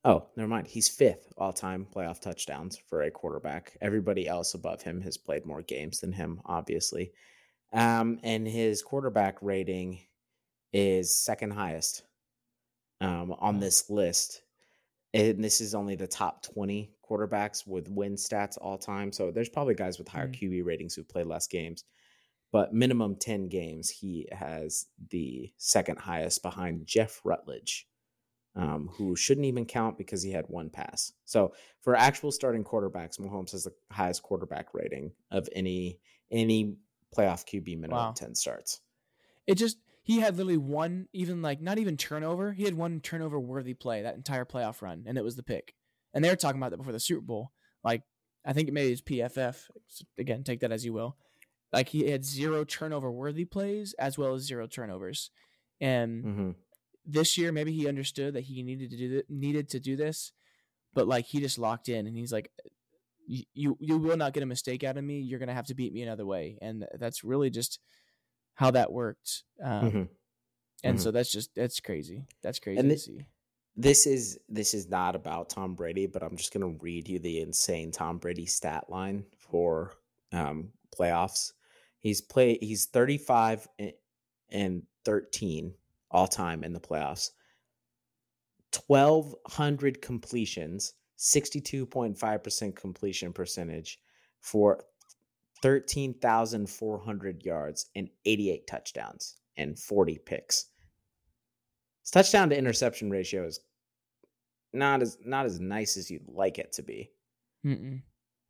[0.06, 0.68] oh, never mind.
[0.68, 3.78] He's fifth all time playoff touchdowns for a quarterback.
[3.82, 7.12] Everybody else above him has played more games than him, obviously.
[7.74, 10.07] Um, and his quarterback rating
[10.74, 12.03] is second highest
[13.01, 14.41] um, on this list
[15.13, 19.11] and this is only the top 20 quarterbacks with win stats all time.
[19.11, 20.36] So there's probably guys with higher Mm.
[20.36, 21.86] QB ratings who play less games,
[22.51, 27.88] but minimum 10 games, he has the second highest behind Jeff Rutledge,
[28.55, 31.13] um, who shouldn't even count because he had one pass.
[31.26, 35.99] So for actual starting quarterbacks, Mahomes has the highest quarterback rating of any
[36.30, 36.76] any
[37.15, 38.11] playoff QB minimum Wow.
[38.11, 38.82] 10 starts.
[39.47, 39.78] It just
[40.08, 42.53] he had literally one, even like not even turnover.
[42.53, 45.74] He had one turnover worthy play that entire playoff run, and it was the pick.
[46.14, 47.51] And they were talking about that before the Super Bowl.
[47.84, 48.03] Like
[48.45, 49.70] I think it maybe it's PFF.
[50.18, 51.18] Again, take that as you will.
[51.74, 55.30] Like he had zero turnover worthy plays as well as zero turnovers.
[55.82, 56.51] And hmm
[57.05, 60.32] this year, maybe he understood that he needed to do th- needed to do this,
[60.93, 62.51] but like he just locked in, and he's like,
[63.28, 65.20] "You you will not get a mistake out of me.
[65.20, 67.80] You're gonna have to beat me another way." And that's really just
[68.58, 69.43] how that worked.
[69.64, 70.03] Um, hmm
[70.84, 71.01] and Mhm.
[71.01, 72.26] so that's just that's crazy.
[72.43, 73.26] That's crazy And to see.
[73.76, 77.39] this is this is not about Tom Brady, but I'm just gonna read you the
[77.41, 79.93] insane Tom Brady stat line for
[80.32, 81.53] um, playoffs.
[81.99, 83.93] He's play he's 35 and-
[84.49, 85.74] and 13
[86.12, 87.32] all time in the playoffs.
[88.72, 93.99] 1200 completions, 62.5% completion percentage
[94.39, 94.84] for
[95.62, 100.68] 13,400 yards and 88 touchdowns and 40 picks.
[102.03, 103.60] His touchdown to interception ratio is
[104.74, 107.12] not as not as nice as you'd like it to be,
[107.66, 108.01] Mm-mm.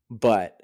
[0.09, 0.61] but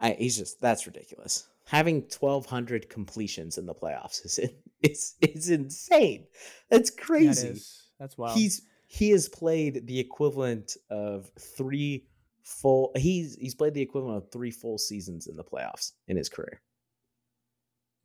[0.00, 1.48] I, he's just that's ridiculous.
[1.66, 4.38] Having 1,200 completions in the playoffs is
[4.82, 6.26] it's it's insane.
[6.70, 7.48] That's crazy.
[7.48, 8.38] is that's wild.
[8.38, 12.06] He's he has played the equivalent of three
[12.44, 12.92] full.
[12.96, 16.60] He's he's played the equivalent of three full seasons in the playoffs in his career,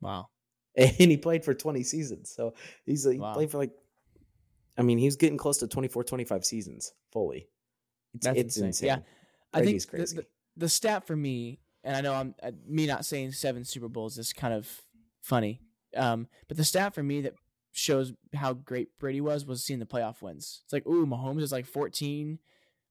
[0.01, 0.27] wow.
[0.77, 2.31] and he played for 20 seasons.
[2.36, 2.53] So
[2.86, 3.33] he's he Wow.
[3.33, 3.71] played for like,
[4.77, 7.47] I mean, he's getting close to 24, 25 seasons fully.
[8.13, 8.67] It's, That's it's insane.
[8.67, 8.88] insane.
[8.88, 8.95] Yeah.
[9.53, 10.15] I think Brady's the- crazy.
[10.17, 10.25] The,
[10.57, 14.17] the stat for me, and I know I'm uh, me not saying seven Super Bowls
[14.17, 14.69] is kind of
[15.21, 15.61] funny,
[15.95, 17.33] um, but the stat for me that
[17.71, 20.61] shows how great Brady was was seeing the playoff wins.
[20.63, 22.39] It's like, ooh, Mahomes is like 14,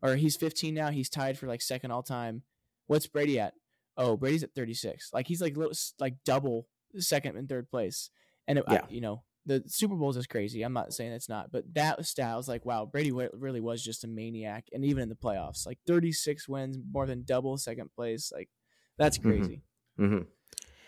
[0.05, 0.91] or he's 15 now.
[0.91, 2.43] He's tied for like second all time.
[2.87, 3.55] What's Brady at?
[3.97, 5.11] Oh, Brady's at 36.
[5.13, 8.11] Like he's like little, like double second and third place.
[8.47, 8.87] And it, I- Yeah.
[8.91, 10.63] you know the Super Bowls is crazy.
[10.63, 13.83] I'm not saying it's not, but that stat I was like, wow, Brady really was
[13.85, 14.67] just a maniac.
[14.73, 18.33] And even in the playoffs, like 36 wins, more than double second place.
[18.35, 18.49] Like
[18.97, 19.23] that's Mhm.
[19.23, 19.63] crazy.
[19.99, 20.27] Mhm.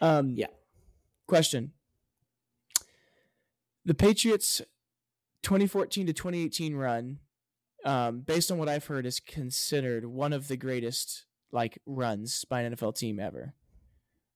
[0.01, 0.47] Um, Yeah.
[1.27, 1.73] Question:
[3.85, 4.63] The Patriots'
[5.43, 7.21] 2014 to 2018 run,
[7.87, 12.61] um, based on what I've heard, is considered one of the greatest like runs by
[12.63, 13.55] an NFL team ever.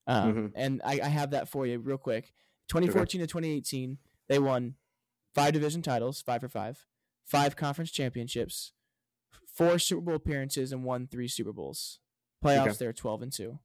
[0.06, 0.52] Um, Mhm.
[0.54, 2.32] And I, I have that for you real quick.
[2.68, 3.98] 2014 to 2018,
[4.28, 4.76] they won
[5.34, 6.86] five division titles, five for five,
[7.26, 8.72] five conference championships,
[9.46, 11.98] four Super Bowl appearances, and won three Super Bowls.
[12.44, 12.76] Playoffs, Okay.
[12.78, 13.58] they're 12 and two.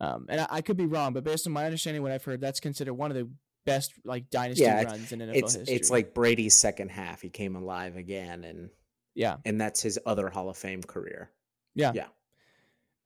[0.00, 2.40] Um, and I, I could be wrong, but based on my understanding, what I've heard,
[2.40, 3.28] that's considered one of the
[3.64, 5.74] best like dynasty Yeah, runs in NFL It's history.
[5.74, 7.20] it's like Brady's second half.
[7.22, 8.70] He came alive again, and
[9.14, 11.30] yeah, and that's his other Hall of Fame career.
[11.74, 12.06] yeah, Yeah.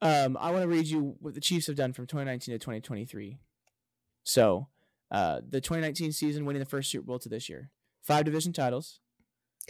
[0.01, 3.41] Um, I want to read you what the Chiefs have done from 2019 to 2023.
[4.23, 4.69] So,
[5.11, 7.71] uh, the 2019 season, winning the first Super Bowl to this year,
[8.03, 9.01] five division titles,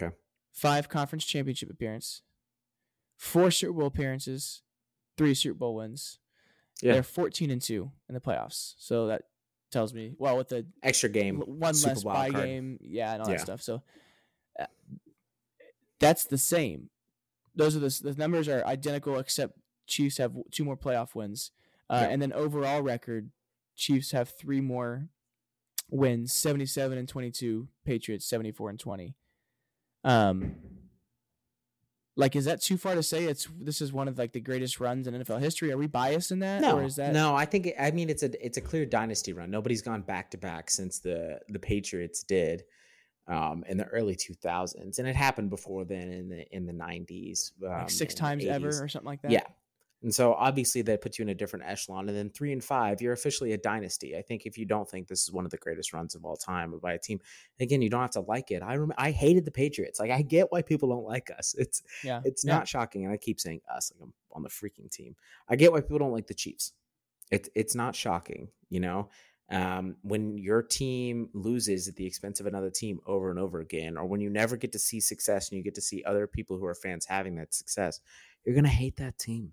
[0.01, 0.15] Okay.
[0.53, 2.23] Five conference championship appearances,
[3.17, 4.63] four Super Bowl appearances,
[5.17, 6.19] three Super Bowl wins.
[6.83, 6.93] Yeah.
[6.95, 8.75] They're 14 and 2 in the playoffs.
[8.79, 9.23] So that
[9.71, 12.45] tells me, well, with the Extra game, one Super less bye card.
[12.45, 13.37] game, yeah, and all Yeah.
[13.37, 13.63] that stuff.
[13.63, 13.83] So
[14.59, 14.67] uh,
[16.01, 16.91] that's the same.
[17.55, 21.51] Those are the, the numbers are identical, except Chiefs have two more playoff wins.
[21.91, 22.09] Uh, Yeah.
[22.13, 23.31] And then overall record,
[23.77, 25.09] Chiefs have three more
[25.91, 29.15] wins 77 and 22, Patriots 74 and 20.
[30.05, 30.55] Um,
[32.19, 33.25] like, is that too far to say?
[33.25, 35.71] It's this is one of like the greatest runs in NFL history.
[35.71, 37.37] Are we biased in that, No, or is that no.
[37.37, 39.53] I think I mean it's a it's a clear dynasty run.
[39.53, 42.65] Nobody's gone back to back since the the Patriots did
[43.29, 46.73] um, in the early two thousands, and it happened before then in the in the
[46.73, 49.31] nineties, um, like six times ever or something like that?
[49.31, 49.47] Yeah.
[50.03, 52.09] And so obviously that puts you in a different echelon.
[52.09, 54.17] And then three and five, you're officially a dynasty.
[54.17, 56.37] I think if you don't think this is one of the greatest runs of all
[56.37, 57.21] time by a team,
[57.59, 58.63] again, you don't have to like it.
[58.63, 59.99] I rem- I hated the Patriots.
[59.99, 61.55] Like I get why people don't like us.
[61.59, 62.21] It's yeah.
[62.25, 62.55] it's Yeah.
[62.55, 65.17] not shocking, and I keep saying us like I'm on the freaking team.
[65.49, 66.75] I get why people don't like the Chiefs.
[67.33, 69.09] It's it's not shocking, you know.
[69.51, 73.97] Um, when your team loses at the expense of another team over and over again,
[73.97, 76.59] or when you never get to see success and you get to see other people
[76.59, 78.01] who are fans having that success,
[78.45, 79.53] you're gonna hate that team,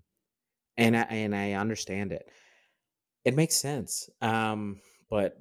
[0.76, 2.28] and I and I understand it.
[3.24, 5.36] It makes sense, um, but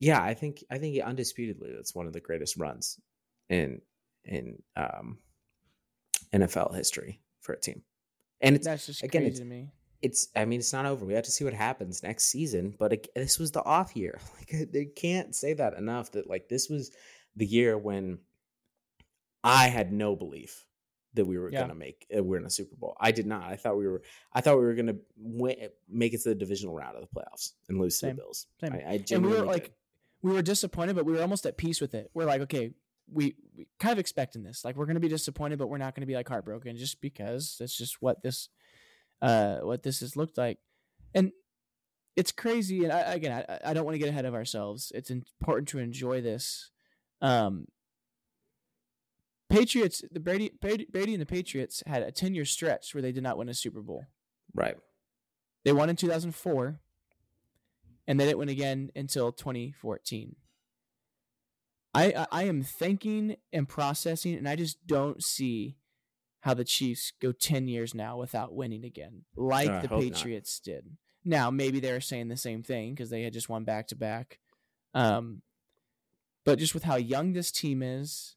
[0.00, 2.98] yeah, I think I think undisputedly that's one of the greatest runs
[3.48, 3.80] in
[4.24, 5.18] in um,
[6.32, 7.82] NFL history for a team.
[8.40, 9.68] And it's That's just again, crazy it's- to me.
[10.00, 11.04] it's I mean it's not over.
[11.04, 14.18] We have to see what happens next season, but it, this was the off year.
[14.38, 16.90] Like they can't say that enough that like this was
[17.36, 18.18] the year when
[19.44, 20.66] I had no belief
[21.14, 21.60] that we were Yeah.
[21.60, 22.96] going to make uh, we're in a Super Bowl.
[23.00, 23.44] I did not.
[23.44, 24.02] I thought we were
[24.32, 25.56] I thought we were going to win,
[25.88, 28.16] make it to the divisional round of the playoffs and lose to Same.
[28.16, 28.46] the Bills.
[28.60, 28.72] Same.
[28.72, 29.72] I, I And we were like, did.
[30.22, 32.10] we were disappointed, but we were almost at peace with it.
[32.14, 32.70] We're like, okay,
[33.10, 34.64] we, we kind of expecting this.
[34.64, 37.00] Like, we're going to be disappointed, but we're not going to be like heartbroken just
[37.00, 38.48] because that's just what this,
[39.20, 40.58] uh, what this has looked like.
[41.14, 41.32] And
[42.16, 42.84] it's crazy.
[42.84, 44.92] And I, again, I, I don't want to get ahead of ourselves.
[44.94, 46.70] It's important to enjoy this.
[47.20, 47.66] Um,
[49.52, 53.12] Patriots, the Brady, Brady, Brady and the Patriots had a 10 year stretch where they
[53.12, 54.06] did not win a Super Bowl.
[54.54, 54.76] right.
[55.64, 56.80] They won in 2004,
[58.08, 60.34] and they didn't win again until 2014.
[61.94, 65.76] I, I am thinking and processing, and I just don't see
[66.40, 70.12] how the Chiefs go 10 years now without winning again, like Uh, the hope not.
[70.14, 70.96] Patriots did.
[71.24, 74.40] Now, maybe they're saying the same thing because they had just won back to back.
[74.94, 75.42] Um,
[76.44, 78.34] but just with how young this team is,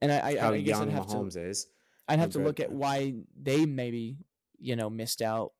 [0.00, 1.66] and I, I, How I guess young I'd have to Mahomes is.
[2.08, 4.16] I'd have to look at why they maybe
[4.58, 5.52] you know missed out.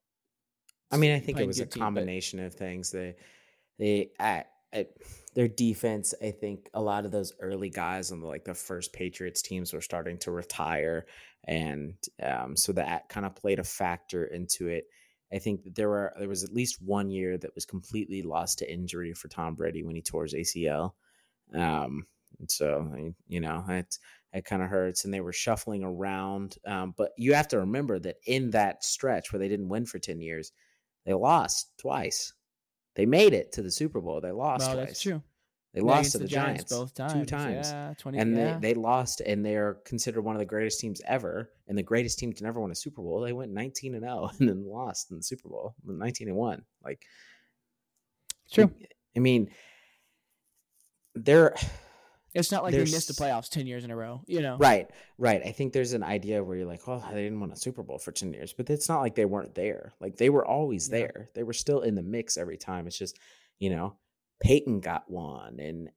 [0.90, 2.90] I mean, I think it was a team, but- combination of things.
[2.90, 3.14] They,
[3.78, 4.86] they, I, I,
[5.34, 6.14] their defense.
[6.20, 9.72] I think a lot of those early guys on the, like the first Patriots teams
[9.72, 11.06] were starting to retire,
[11.44, 14.84] and um, so that kind of played a factor into it.
[15.32, 18.58] I think that there were there was at least one year that was completely lost
[18.58, 20.92] to injury for Tom Brady when he tore his ACL.
[21.54, 22.06] Um,
[22.38, 23.98] and so you know it
[24.32, 26.56] it kind of hurts, and they were shuffling around.
[26.66, 29.98] Um, but you have to remember that in that stretch where they didn't win for
[29.98, 30.52] ten years,
[31.04, 32.32] they lost twice.
[32.94, 34.20] They made it to the Super Bowl.
[34.20, 34.86] They lost well, twice.
[34.86, 35.22] that's true.
[35.72, 37.12] They lost to the, Giants, both times.
[37.12, 37.70] two times.
[37.70, 38.18] Yeah, twenty.
[38.18, 38.58] And yeah.
[38.58, 42.18] they, they lost, and they're considered one of the greatest teams ever, and the greatest
[42.18, 43.20] team to never win a Super Bowl.
[43.20, 46.64] They went nineteen and zero, and then lost in the Super Bowl, nineteen and one.
[46.84, 47.04] Like,
[48.52, 48.72] true.
[49.16, 49.50] I mean,
[51.14, 51.54] they're
[52.34, 54.22] It's not like they missed the playoffs ten years in a row.
[54.26, 54.56] You know.
[54.58, 55.42] right, right.
[55.44, 57.98] I think there's an idea where you're like, oh, they didn't win a Super Bowl
[57.98, 59.92] for ten years, but it's not like they weren't there.
[60.00, 60.98] Like they were always Yeah.
[60.98, 61.30] there.
[61.34, 62.86] They were still in the mix every time.
[62.86, 63.18] It's just,
[63.58, 63.96] you know,
[64.40, 65.90] Peyton got one, and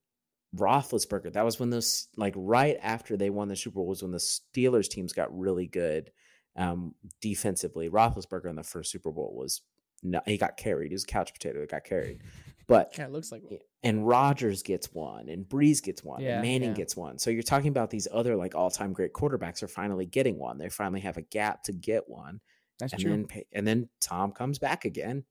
[0.55, 1.34] Roethlisberger.
[1.34, 4.17] That was when those like right after they won the Super Bowl was when the
[4.17, 6.11] Steelers teams got really good
[6.55, 7.89] um, defensively.
[7.89, 9.61] Roethlisberger in the first Super Bowl was
[10.03, 10.89] no, he got carried.
[10.89, 12.21] He was a couch potato that got carried,
[12.67, 13.41] but Kind of looks like.
[13.43, 13.59] one.
[13.86, 16.75] And Rodgers gets one, and Brees gets one, Yeah, and Manning yeah.
[16.75, 17.17] gets one.
[17.19, 20.57] So you're talking about these other like all time great quarterbacks are finally getting one.
[20.57, 22.39] They finally have a gap to get one,
[22.79, 23.11] That's and true.
[23.11, 25.25] then and then Tom comes back again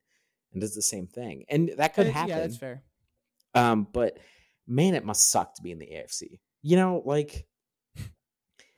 [0.52, 2.28] and does the same thing, and that could happen.
[2.28, 2.82] Yeah, that's fair.
[3.54, 4.18] Um, but
[4.66, 6.38] man, it must suck to be in the AFC.
[6.60, 7.46] You know, like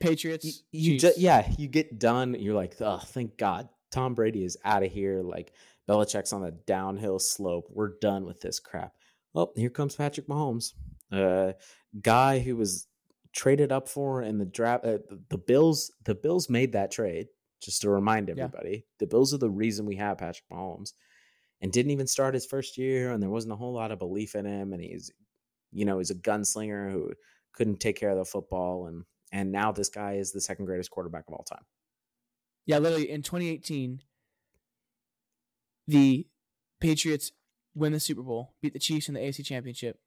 [0.00, 0.44] Patriots.
[0.44, 2.34] you, you just yeah, you get done.
[2.38, 5.22] You're like, oh, thank God, Tom Brady is out of here.
[5.22, 5.52] Like
[5.88, 7.66] Belichick's on the downhill slope.
[7.70, 8.92] We're done with this crap.
[9.34, 10.74] Oh, here comes Patrick Mahomes,
[11.10, 11.52] uh,
[12.00, 12.86] guy who was
[13.32, 14.84] traded up for in the draft.
[14.84, 17.28] Uh, the, Bills, the Bills made that trade.
[17.60, 18.44] Just to remind Yeah.
[18.44, 20.92] everybody, the Bills are the reason we have Patrick Mahomes,
[21.62, 24.34] and didn't even start his first year, and there wasn't a whole lot of belief
[24.34, 25.10] in him, and he's,
[25.72, 27.12] you know, he's a gunslinger who
[27.52, 30.90] couldn't take care of the football, and and now this guy is the second greatest
[30.90, 31.64] quarterback of all time.
[32.66, 34.02] Yeah, literally in 2018,
[35.86, 36.26] the
[36.80, 37.32] Patriots
[37.74, 39.98] win the Super Bowl, beat the Chiefs in the AFC Championship.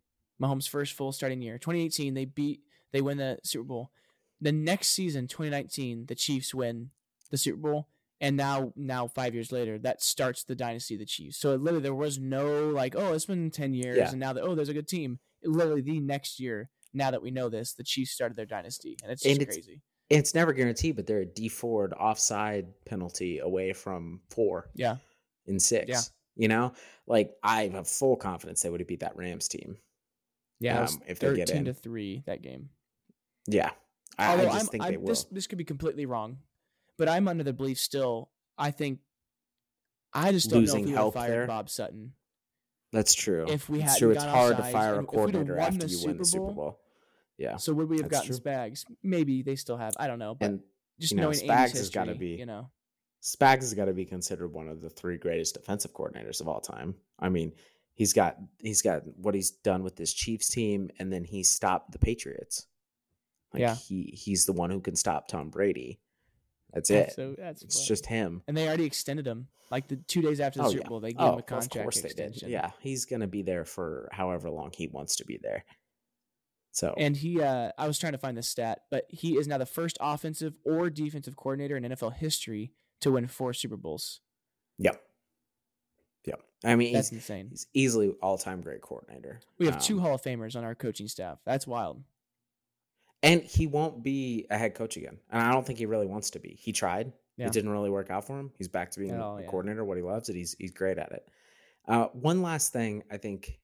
[0.41, 1.57] Mahomes' first full starting year.
[1.57, 2.61] 2018, they beat
[2.91, 3.91] they win the Super Bowl.
[4.39, 6.91] The next season, 2019, the Chiefs win
[7.31, 7.87] the Super Bowl,
[8.21, 11.37] and now now five years later, that starts the dynasty of the Chiefs.
[11.37, 14.09] So literally, there was no like, oh, it's been 10 years, Yeah.
[14.11, 15.19] and now that oh, there's a good team.
[15.41, 18.95] It literally, the next year, now that we know this, the Chiefs started their dynasty,
[19.03, 19.81] and it's just And it's- crazy.
[20.09, 24.97] It's never guaranteed, but they're a Dee Ford offside penalty away from four Yeah,
[25.47, 25.89] in six.
[25.89, 25.99] Yeah.
[26.37, 26.73] You know,
[27.07, 29.77] like I have full confidence they would have beat that Rams team.
[30.59, 30.81] yeah.
[30.83, 31.65] Um, if they get 13 in.
[31.65, 32.69] to three that game.
[33.47, 33.71] Yeah,
[34.17, 35.07] I, I Although just I'm, think I'm- they will.
[35.07, 36.37] This this could be completely wrong,
[36.97, 38.29] but I'm under the belief still.
[38.57, 38.99] I think
[40.13, 41.47] I just don't know if we would have fired there?
[41.47, 42.13] Bob Sutton
[42.93, 43.45] That's true.
[43.49, 44.11] if we it's hadn't true.
[44.11, 46.45] It's hard to fire a and if we'd have coordinator after you win the Super
[46.47, 46.79] Super Bowl.
[47.37, 48.37] Yeah, So would we have gotten true.
[48.39, 48.83] Spags?
[49.03, 49.93] Maybe they still have.
[49.99, 50.59] I don't know, but and
[50.99, 52.71] just you know, knowing Spags has gotta be- you know,
[53.27, 56.61] Spags has got to be considered one of the three greatest defensive coordinators of all
[56.61, 56.95] time.
[57.19, 57.51] I mean,
[57.93, 61.91] he's got he's got what he's done with this Chiefs team, and then he stopped
[61.91, 62.67] the Patriots.
[63.53, 63.75] Like Yeah.
[63.75, 65.99] he he's the one who can stop Tom Brady.
[66.73, 67.15] That's That's it.
[67.15, 67.87] So that's it's funny.
[67.87, 68.43] just him.
[68.47, 69.47] and they already extended him.
[69.71, 70.87] Like the two days after the Oh, Super yeah.
[70.87, 72.19] Bowl, they gave Oh, him a of contract course they did.
[72.19, 72.49] extension.
[72.49, 75.65] Yeah, he's gonna be there for however long he wants to be there.
[76.71, 79.57] So And he, uh, I was trying to find the stat, but he is now
[79.57, 82.71] the first offensive or defensive coordinator in NFL history
[83.01, 84.21] to win four Super Bowls.
[84.77, 85.01] yep,
[86.25, 86.41] yep.
[86.63, 87.47] I mean, That's he's, insane.
[87.49, 89.39] he's easily all time great coordinator.
[89.59, 91.39] We have two Um, Hall of Famers on our coaching staff.
[91.45, 92.03] That's wild.
[93.23, 95.17] and he won't be a head coach again.
[95.31, 96.55] And I don't think he really wants to be.
[96.59, 97.11] He tried.
[97.35, 97.47] Yeah.
[97.47, 98.51] It didn't really work out for him.
[98.57, 99.47] He's back to being Oh, a yeah.
[99.47, 99.83] coordinator.
[99.85, 100.35] What he loves it.
[100.35, 101.27] He's he's great at it.
[101.87, 103.59] Uh, one last thing I think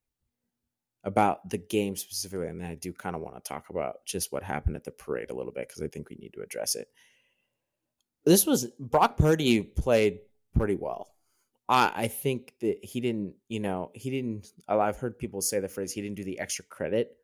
[1.03, 4.31] about the game specifically, and then I do kind of want to talk about just
[4.31, 6.75] what happened at the parade a little bit because I think we need to address
[6.75, 6.87] it.
[8.25, 10.19] This was Brock Purdy played
[10.55, 11.09] pretty well.
[11.67, 14.51] I, I think that he didn't, you know, he didn't.
[14.67, 17.17] I've heard people say the phrase he didn't do the extra credit.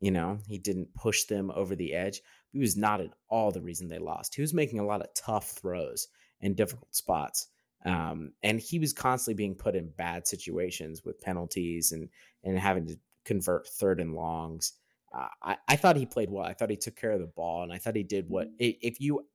[0.00, 2.22] You know, he didn't push them over the edge.
[2.52, 4.34] He was not at all the reason they lost.
[4.34, 6.08] He was making a lot of tough throws
[6.40, 7.48] in difficult spots.
[7.84, 12.08] Um, and he was constantly being put in bad situations with penalties and
[12.44, 14.72] and having to convert third and longs.
[15.14, 16.44] Uh, I, I thought he played well.
[16.44, 19.00] I thought he took care of the ball, and I thought he did what if
[19.00, 19.26] you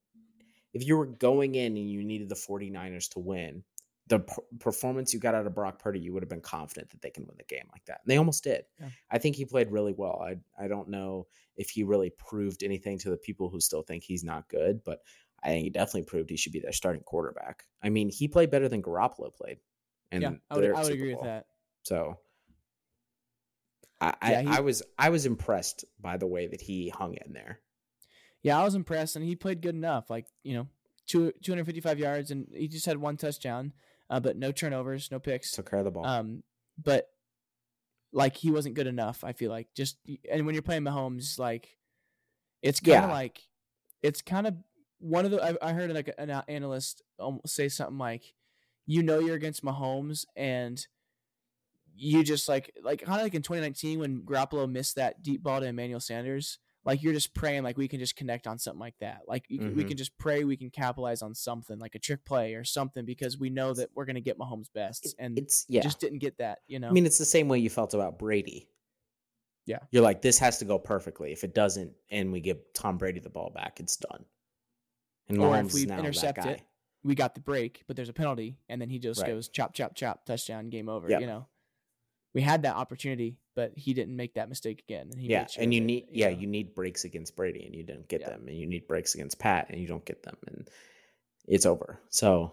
[0.75, 3.63] if you were going in and you needed the 49ers to win,
[4.07, 7.01] the p- performance you got out of Brock Purdy, you would have been confident that
[7.01, 8.01] they can win the game like that.
[8.03, 8.65] And they almost did.
[8.79, 8.89] Yeah.
[9.09, 10.21] I think he played really well.
[10.21, 14.03] I I don't know if he really proved anything to the people who still think
[14.03, 14.99] he's not good, but
[15.41, 17.63] I think he definitely proved he should be their starting quarterback.
[17.81, 19.57] I mean, he played better than Garoppolo played.
[20.11, 21.45] And yeah, I would, I would agree with that.
[21.83, 22.19] So
[24.01, 27.15] I, Yeah, I, he- I was I was impressed by the way that he hung
[27.15, 27.59] in there.
[28.45, 30.11] Yeah, I was impressed, and he played good enough.
[30.11, 30.67] Like you know,
[31.07, 33.73] two 255 yards, and he just had one touchdown,
[34.07, 35.49] uh, but no turnovers, no picks.
[35.49, 36.05] Took care of the ball.
[36.05, 36.43] Um,
[36.77, 37.09] but
[38.13, 39.23] like he wasn't good enough.
[39.23, 39.97] I feel like just
[40.31, 41.69] and when you're playing Mahomes, like
[42.61, 43.15] it's kind of Yeah.
[43.15, 43.41] like
[44.03, 44.53] it's kind of
[44.99, 45.43] one of the.
[45.43, 47.01] I, I heard like an analyst
[47.47, 48.35] say something like,
[48.85, 50.85] you know, you're against Mahomes and.
[51.97, 55.61] You just like like kind of like in 2019 when Garoppolo missed that deep ball
[55.61, 56.59] to Emmanuel Sanders.
[56.85, 59.21] Like you're just praying like we can just connect on something like that.
[59.27, 59.87] Like you can, we Mhm.
[59.89, 63.39] can just pray we can capitalize on something like a trick play or something because
[63.39, 65.15] we know that we're gonna get Mahomes best.
[65.17, 65.81] And it's yeah.
[65.81, 66.87] just didn't get that, you know.
[66.89, 68.69] I mean, it's the same way you felt about Brady.
[69.65, 69.79] Yeah.
[69.89, 71.31] You're like, this has to go perfectly.
[71.31, 74.23] If it doesn't, and we give Tom Brady the ball back, it's done.
[75.27, 76.61] And Or if we intercept it,
[77.03, 79.29] we got the break, but there's a penalty, and then he just Right.
[79.29, 81.09] goes chop, chop, chop, touchdown, game over.
[81.09, 81.21] Yep.
[81.21, 81.47] You know,
[82.35, 85.07] we had that opportunity, but he didn't make that mistake again.
[85.11, 86.37] And he yeah, sure and you that, need yeah know.
[86.37, 88.29] you need breaks against Brady, and you didn't get Yeah.
[88.29, 90.69] them, and you need breaks against Pat, and you don't get them, and
[91.47, 91.99] it's over.
[92.09, 92.51] So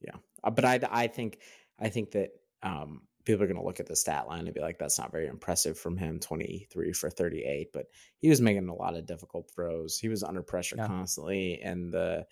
[0.00, 1.38] yeah, Uh, but I I think
[1.78, 2.30] I think that
[2.62, 5.12] um, people are going to look at the stat line and be like, that's not
[5.12, 7.86] very impressive from him, twenty three for thirty eight, but
[8.18, 9.98] he was making a lot of difficult throws.
[9.98, 10.86] He was under pressure Yeah.
[10.86, 12.26] constantly, and the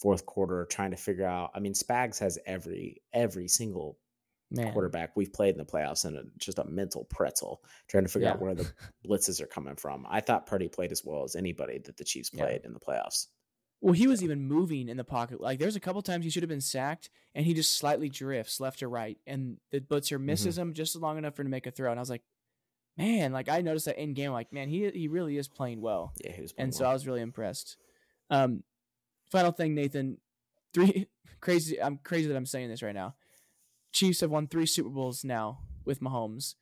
[0.00, 1.50] fourth quarter trying to figure out.
[1.54, 3.98] I mean, Spags has every every single
[4.50, 4.72] man.
[4.72, 8.28] quarterback we've played in the playoffs and a, just a mental pretzel trying to figure
[8.28, 8.70] out where the
[9.06, 10.06] blitzes are coming from.
[10.08, 12.44] I thought Purdy played as well as anybody that the Chiefs Yeah.
[12.44, 13.26] played in the playoffs.
[13.82, 15.40] Well, he was even moving in the pocket.
[15.40, 18.60] Like there's a couple times he should have been sacked, and he just slightly drifts
[18.60, 20.68] left or right, and the blitzer misses Mm-hmm.
[20.68, 21.90] him just long enough for him to make a throw.
[21.90, 22.22] And I was like,
[22.98, 26.12] man, like I noticed that in game, like man, he he really is playing well.
[26.22, 26.84] Yeah, he was playing and so.
[26.84, 27.78] I was really impressed.
[28.28, 28.64] Um,
[29.30, 30.18] final thing, Nathan,
[30.74, 31.06] three
[31.40, 31.80] crazy.
[31.82, 33.14] I'm crazy that I'm saying this right now.
[33.92, 36.54] Chiefs have won three Super Bowls now with Mahomes.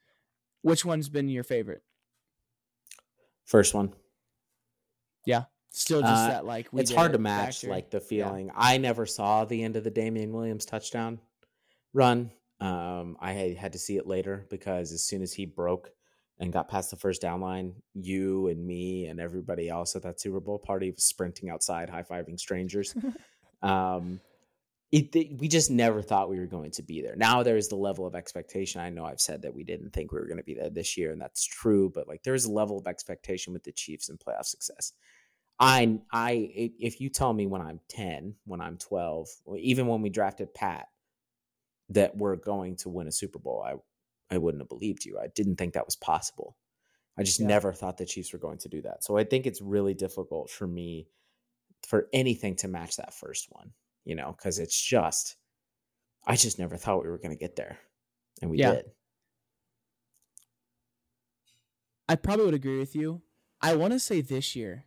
[0.62, 1.82] Which one's been your favorite?
[3.44, 3.94] First one.
[5.24, 5.44] Yeah.
[5.70, 7.68] Still just Uh, that like we it's hard to match factor.
[7.68, 8.50] like the feeling.
[8.54, 11.20] I never saw the end of the Damien Williams touchdown
[11.92, 12.30] run.
[12.60, 15.92] Um, I had, had to see it later because as soon as he broke
[16.38, 20.20] and got past the first down line, you and me and everybody else at that
[20.20, 22.94] Super Bowl party was sprinting outside, high fiving strangers.
[23.62, 24.20] um,
[24.90, 27.16] it, it- we just never thought we were going to be there.
[27.16, 28.80] Now there is the level of expectation.
[28.80, 30.96] I know I've said that we didn't think we were going to be there this
[30.96, 31.90] year, and that's true.
[31.94, 34.92] But like, there is a level of expectation with the Chiefs and playoff success.
[35.60, 40.02] I, I, if you tell me when I'm ten, when I'm twelve, or even when
[40.02, 40.86] we drafted Pat,
[41.90, 43.74] that we're going to win a Super Bowl, I,
[44.34, 45.18] I wouldn't have believed you.
[45.18, 46.56] I didn't think that was possible.
[47.18, 47.48] I just Yeah.
[47.48, 49.02] never thought the Chiefs were going to do that.
[49.02, 51.08] So I think it's really difficult for me
[51.86, 53.72] for anything to match that first one,
[54.08, 55.36] you know, because it's just,
[56.26, 57.76] I just never thought we were going to get there.
[58.40, 58.72] And we Yeah.
[58.76, 58.84] did.
[62.08, 63.20] I probably would agree with you.
[63.60, 64.84] I want to say this year,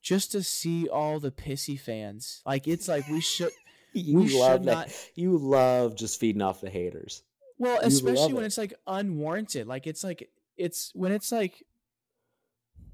[0.00, 2.40] just to see all the pissy fans.
[2.46, 3.52] Like it's like we should.
[3.92, 5.10] You should love not- that.
[5.16, 7.24] You love just feeding off the haters.
[7.58, 8.46] Well, You especially when it.
[8.46, 9.66] it's like unwarranted.
[9.66, 11.66] Like it's like it's when it's like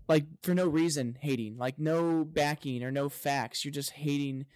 [0.08, 3.62] like for no reason hating, like no backing or no facts.
[3.62, 4.46] You're just hating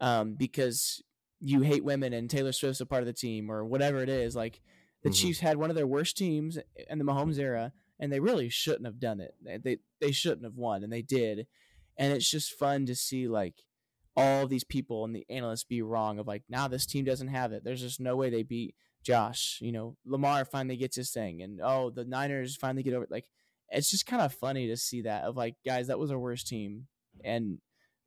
[0.00, 1.02] um because
[1.40, 4.36] you hate women and Taylor Swift's a part of the team or whatever it is.
[4.36, 4.60] Like
[5.02, 5.14] the Mhm.
[5.14, 8.84] Chiefs had one of their worst teams in the Mahomes era and they really shouldn't
[8.86, 9.34] have done it.
[9.42, 11.46] They they, they shouldn't have won and they did.
[11.96, 13.62] And it's just fun to see like
[14.16, 17.52] all these people and the analysts be wrong of like now this team doesn't have
[17.52, 17.64] it.
[17.64, 19.58] There's just no way they beat Josh.
[19.62, 23.06] You know, Lamar finally gets his thing, and oh, the Niners finally get over.
[23.08, 23.26] Like,
[23.70, 26.48] it's just kind of funny to see that of like, guys, that was our worst
[26.48, 26.86] team,
[27.24, 27.58] and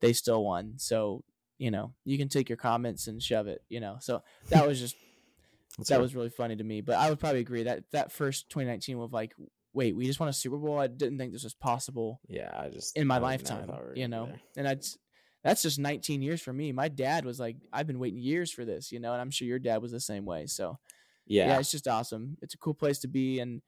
[0.01, 0.73] they still won.
[0.77, 1.23] So
[1.57, 3.61] you know, you can take your comments and shove it.
[3.69, 4.95] You know, so that was just
[5.77, 5.99] that fair.
[6.01, 6.81] was really funny to me.
[6.81, 9.33] But I would probably agree that that first 2019 was like,
[9.73, 10.79] wait, we just won a Super Bowl.
[10.79, 14.27] I didn't think this was possible yeah, I just in my lifetime, we you know.
[14.27, 14.41] there.
[14.57, 14.97] And that's
[15.43, 16.71] that's just 19 years for me.
[16.71, 19.47] My dad was like, I've been waiting years for this, you know, and I'm sure
[19.47, 20.45] your dad was the same way.
[20.45, 20.77] So
[21.25, 22.37] yeah, Yeah, it's just awesome.
[22.41, 23.61] It's a cool place to be, and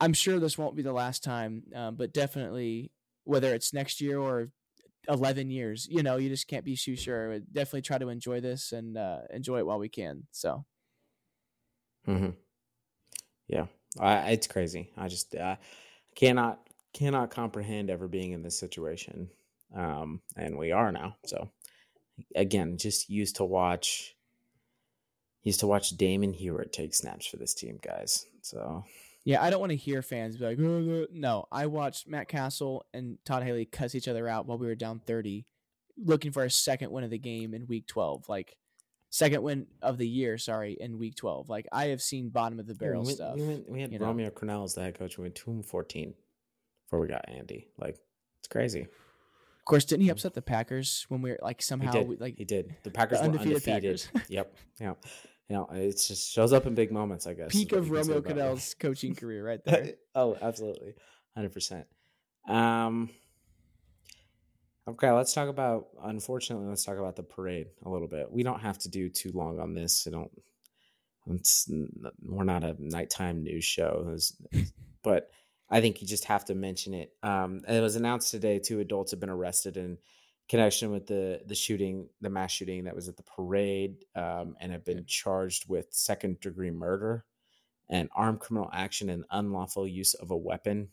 [0.00, 2.90] I'm sure this won't be the last time, um, but definitely
[3.24, 4.50] whether it's next year or
[5.08, 7.38] 11 years, you know, you just can't be too sure.
[7.40, 10.24] Definitely try to enjoy this and uh, enjoy it while we can.
[10.32, 10.64] So
[12.06, 12.30] mm-hmm.
[13.46, 13.66] Yeah,
[14.00, 14.90] I, it's crazy.
[14.96, 15.56] I just uh,
[16.14, 16.60] cannot
[16.92, 19.28] cannot comprehend ever being in this situation,
[19.74, 21.16] um, and we are now.
[21.26, 21.50] So
[22.34, 24.14] again, just used to watch
[25.42, 28.26] used to watch Damon Huard take snaps for this team, guys.
[28.40, 28.84] So
[29.24, 31.48] yeah, I don't want to hear fans be like, "Oh, no." no.
[31.50, 35.00] I watched Matt Cassel and Todd Haley cuss each other out while we were down
[35.06, 35.46] 30,
[35.96, 38.28] looking for a second win of the game in week 12.
[38.28, 38.56] Like,
[39.08, 41.48] second win of the year, sorry, in week 12.
[41.48, 43.36] Like, I have seen bottom of the barrel we, stuff.
[43.36, 44.06] we, went, we had know?
[44.06, 45.16] Romeo Crennel as the head coach.
[45.16, 46.14] We went two and fourteen
[46.84, 47.68] before we got Andy.
[47.78, 47.96] Like
[48.40, 48.82] it's crazy.
[48.82, 50.12] Of course, didn't he mm.
[50.12, 52.08] upset the Packers when we were like somehow he did.
[52.08, 52.76] we, like he did.
[52.82, 54.06] The Packers were undefeated undefeated.
[54.12, 54.28] Packers.
[54.28, 54.54] yep.
[54.78, 54.92] Yeah.
[55.48, 57.26] You know, it just shows up in big moments.
[57.26, 57.52] I guess.
[57.52, 58.20] peak of Romeo.
[58.20, 59.92] Crennel's coaching career right there.
[60.14, 60.94] oh, absolutely,
[61.34, 61.86] hundred percent.
[62.48, 63.10] Um,
[64.88, 65.88] okay, let's talk about.
[66.02, 68.30] Unfortunately, let's talk about the parade a little bit.
[68.30, 70.06] We don't have to do too long on this.
[70.06, 70.30] I don't.
[71.26, 71.70] It's,
[72.22, 74.14] we're not a nighttime news show,
[75.02, 75.30] but
[75.70, 77.12] I think you just have to mention it.
[77.22, 79.98] Um, it was announced today two adults have been arrested in
[80.48, 84.72] connection with the the shooting, the mass shooting that was at the parade, um, and
[84.72, 87.24] have been charged with second degree murder
[87.88, 90.88] and armed criminal action and unlawful use of a weapon.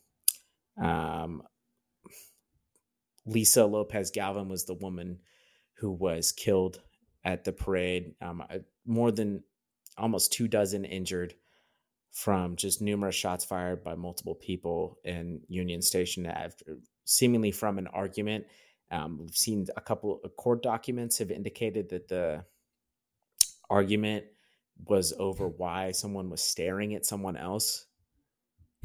[0.80, 1.42] Um,
[3.24, 5.20] Lisa Lopez Galvan was the woman
[5.74, 6.80] who was killed
[7.24, 8.14] at the parade.
[8.20, 8.42] Um,
[8.84, 9.44] more than
[9.96, 11.34] almost two dozen injured
[12.10, 17.86] from just numerous shots fired by multiple people in Union Station, after, seemingly from an
[17.86, 18.44] argument.
[18.92, 22.44] Um, we've seen a couple of court documents have indicated that the
[23.70, 24.24] argument
[24.84, 27.86] was over why someone was staring at someone else.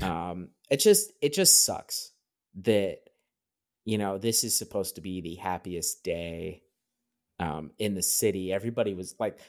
[0.01, 2.12] Um, it just it just sucks
[2.62, 2.99] that
[3.84, 6.64] you know this is supposed to be the happiest day
[7.39, 8.53] um, in the city.
[8.53, 9.39] Everybody was like,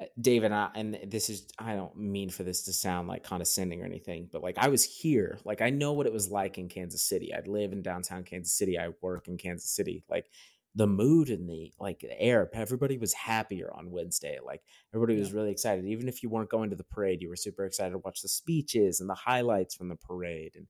[0.00, 3.22] Uh, Dave and I, and this is I don't mean for this to sound like
[3.22, 6.58] condescending or anything, but like I was here, like I know what it was like
[6.58, 7.32] in Kansas City.
[7.32, 8.78] I live in downtown Kansas City.
[8.78, 10.04] I work in Kansas City.
[10.08, 10.26] Like
[10.74, 14.38] the mood and the like the air, everybody was happier on Wednesday.
[14.44, 15.84] Like everybody was really excited.
[15.84, 18.28] Even if you weren't going to the parade, you were super excited to watch the
[18.28, 20.66] speeches and the highlights from the parade and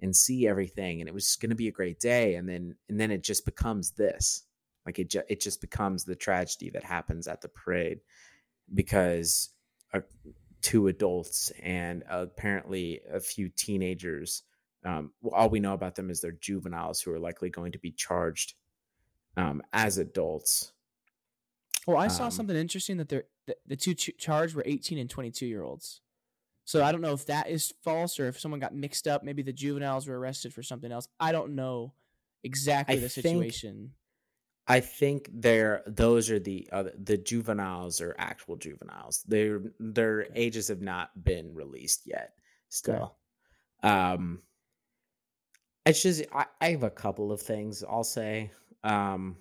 [0.00, 1.00] and see everything.
[1.00, 2.36] And it was going to be a great day.
[2.36, 4.44] And then and then it just becomes this.
[4.86, 8.00] Like it, ju- it just becomes the tragedy that happens at the parade
[8.74, 9.50] because
[9.94, 10.00] uh,
[10.60, 14.42] two adults and apparently a few teenagers
[14.84, 17.90] Um, all we know about them is they're juveniles who are likely going to be
[17.90, 18.54] charged
[19.36, 20.72] um, as adults.
[21.86, 24.98] Well, I saw Um, something interesting that they're the, the two ch- charged were 18
[24.98, 26.00] and 22 year olds.
[26.64, 29.24] So I don't know if that is false or if someone got mixed up.
[29.24, 31.08] Maybe the juveniles were arrested for something else.
[31.18, 31.94] I don't know
[32.44, 33.94] exactly I the situation.
[34.68, 39.22] I think they're those are the other the juveniles are actual juveniles.
[39.24, 40.34] Their their Okay.
[40.34, 42.34] ages have not been released yet.
[42.68, 43.18] Still,
[43.82, 44.42] um,
[45.86, 48.50] it's just I, I have a couple of things I'll say.
[48.84, 49.38] Um,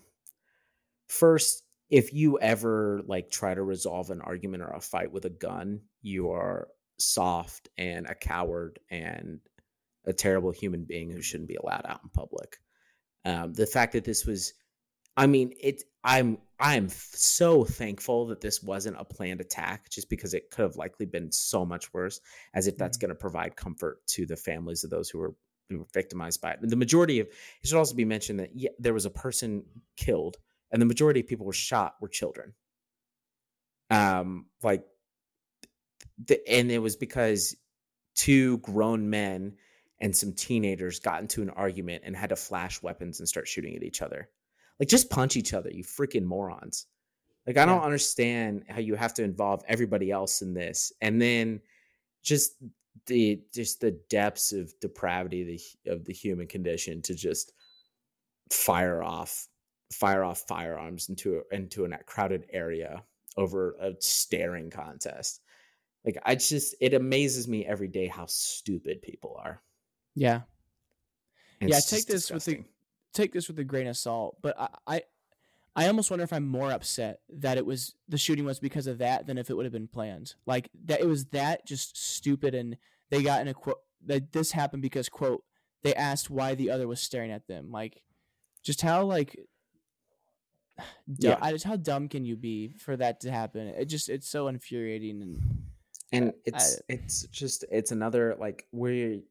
[1.07, 5.29] first, if you ever like try to resolve an argument or a fight with a
[5.29, 6.69] gun, you are
[6.99, 9.39] soft and a coward and
[10.05, 12.57] a terrible human being who shouldn't be allowed out in public.
[13.25, 14.53] Um, the fact that this was
[15.17, 15.83] I mean, it.
[16.03, 20.75] I'm I'm so thankful that this wasn't a planned attack, just because it could have
[20.77, 22.21] likely been so much worse.
[22.53, 23.01] As if that's Mhm.
[23.01, 25.35] going to provide comfort to the families of those who were,
[25.69, 26.59] who were victimized by it.
[26.61, 27.33] And the majority of it
[27.67, 29.65] should also be mentioned that yeah, there was a person
[29.97, 30.37] killed,
[30.71, 32.53] and the majority of people were shot were children.
[33.89, 34.85] Um, like,
[36.25, 37.55] the, and it was because
[38.15, 39.57] two grown men
[39.99, 43.75] and some teenagers got into an argument and had to flash weapons and start shooting
[43.75, 44.29] at each other.
[44.79, 46.85] Like, just punch each other, you freaking morons.
[47.45, 47.85] Like, I don't Yeah.
[47.85, 51.61] understand how you have to involve everybody else in this, and then
[52.23, 52.55] just
[53.05, 57.53] the just the depths of depravity of the, of the human condition to just
[58.51, 59.47] fire off
[59.93, 63.03] fire off firearms into a, into a crowded area
[63.37, 65.41] over a staring contest.
[66.03, 69.61] Like, I just it amazes me every day how stupid people are.
[70.15, 70.41] Yeah.
[71.61, 72.65] And Yeah, it's take this with the- disgusting.
[73.17, 75.01] Take this with a grain of salt, but I, I
[75.75, 78.97] I almost wonder if I'm more upset that it was the shooting was because of
[78.97, 80.33] that than if it would have been planned.
[80.45, 82.77] Like that it was that just stupid and
[83.09, 85.43] they got in a quote that this happened because quote
[85.83, 87.71] they asked why the other was staring at them.
[87.71, 88.01] Like
[88.63, 89.37] just how like
[91.19, 91.37] Yeah.
[91.41, 93.67] I just how dumb can you be for that to happen?
[93.67, 95.41] It just it's so infuriating and
[96.11, 99.21] and I- it's it's just it's another like we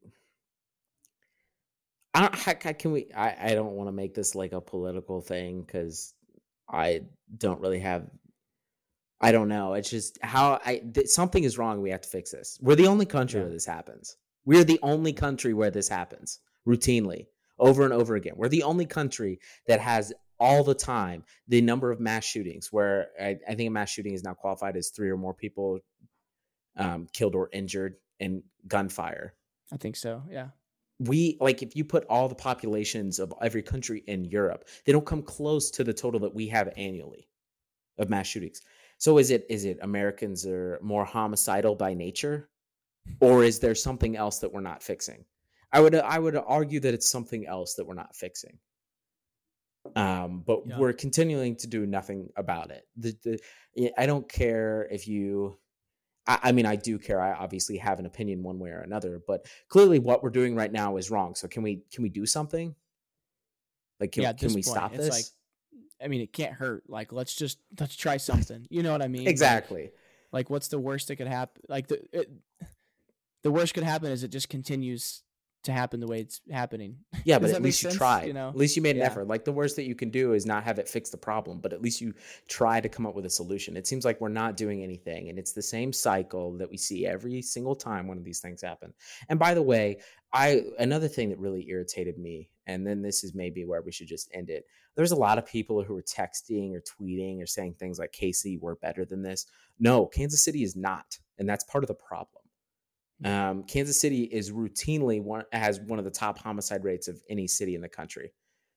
[2.17, 4.61] I don't how, how can we I I don't want to make this like a
[4.61, 6.13] political thing cuz
[6.67, 7.01] I
[7.37, 8.09] don't really have
[9.21, 12.31] I don't know it's just how I th- something is wrong we have to fix
[12.31, 12.57] this.
[12.61, 13.45] We're the only country Yeah.
[13.45, 14.17] where this happens.
[14.45, 17.27] We're the only country where this happens routinely
[17.59, 18.33] over and over again.
[18.35, 23.09] We're the only country that has all the time the number of mass shootings where
[23.19, 25.79] I, I think a mass shooting is now qualified as three or more people
[26.77, 29.33] um, killed or injured in gunfire.
[29.71, 30.23] I think so.
[30.29, 30.49] Yeah.
[30.99, 35.05] We like if you put all the populations of every country in Europe, they don't
[35.05, 37.29] come close to the total that we have annually
[37.97, 38.61] of mass shootings.
[38.97, 42.49] So is it is it Americans are more homicidal by nature,
[43.19, 45.25] or is there something else that we're not fixing?
[45.71, 48.57] I would I would argue that it's something else that we're not fixing.
[49.95, 50.79] Um, but Yeah.
[50.79, 52.87] we're continuing to do nothing about it.
[52.97, 53.17] The,
[53.75, 55.59] the I don't care if you
[56.27, 57.21] I, I mean, I do care.
[57.21, 60.71] I obviously have an opinion one way or another, but clearly, what we're doing right
[60.71, 61.35] now is wrong.
[61.35, 62.75] So, can we can we do something?
[63.99, 65.09] Like, can, Yeah, can we point, stop this?
[65.09, 65.25] like,
[66.03, 66.83] I mean, it can't hurt.
[66.87, 68.67] Like, let's just let's try something.
[68.69, 69.23] You know what I mean?
[69.23, 69.91] Like- exactly.
[70.31, 71.63] Like, what's the worst that could happen?
[71.69, 72.29] Like the it,
[73.43, 75.23] the worst could happen is it just continues
[75.63, 76.97] to happen the way it's happening.
[77.25, 78.27] Yeah, but at least you tried.
[78.27, 78.49] You know?
[78.49, 79.07] At least you made an Yeah.
[79.07, 79.27] effort.
[79.27, 81.73] Like the worst that you can do is not have it fix the problem, but
[81.73, 82.13] at least you
[82.47, 83.75] try to come up with a solution.
[83.75, 87.05] It seems like we're not doing anything, and it's the same cycle that we see
[87.05, 88.93] every single time one of these things happen.
[89.27, 89.99] And by the way,
[90.31, 94.07] I another thing that really irritated me, and then this is maybe where we should
[94.07, 94.65] just end it.
[94.95, 98.59] There's a lot of people who are texting or tweeting or saying things like, "KC,
[98.59, 99.45] we're better than this."
[99.79, 102.36] No, Kansas City is not, and that's part of the problem.
[103.25, 107.47] Um, Kansas City is routinely one has one of the top homicide rates of any
[107.47, 108.31] city in the country.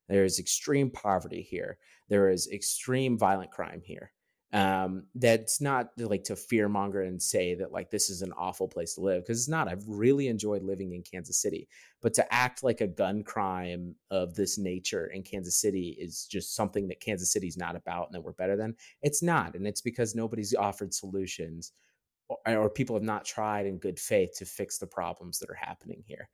[0.09, 1.79] There is extreme poverty here.
[2.09, 4.13] There is extreme violent crime here.
[4.53, 8.95] Um, that's not like to fearmonger and say that like this is an awful place
[8.95, 9.69] to live because it's not.
[9.69, 11.69] I've really enjoyed living in Kansas City,
[12.03, 16.57] but to act like a gun crime of this nature in Kansas City is just
[16.57, 18.75] something that Kansas City's not about and that we're better than.
[19.03, 21.73] It's not, and it's because nobody's offered solutions
[22.47, 26.03] or, people have not tried in good faith to fix the problems that are happening
[26.07, 26.29] here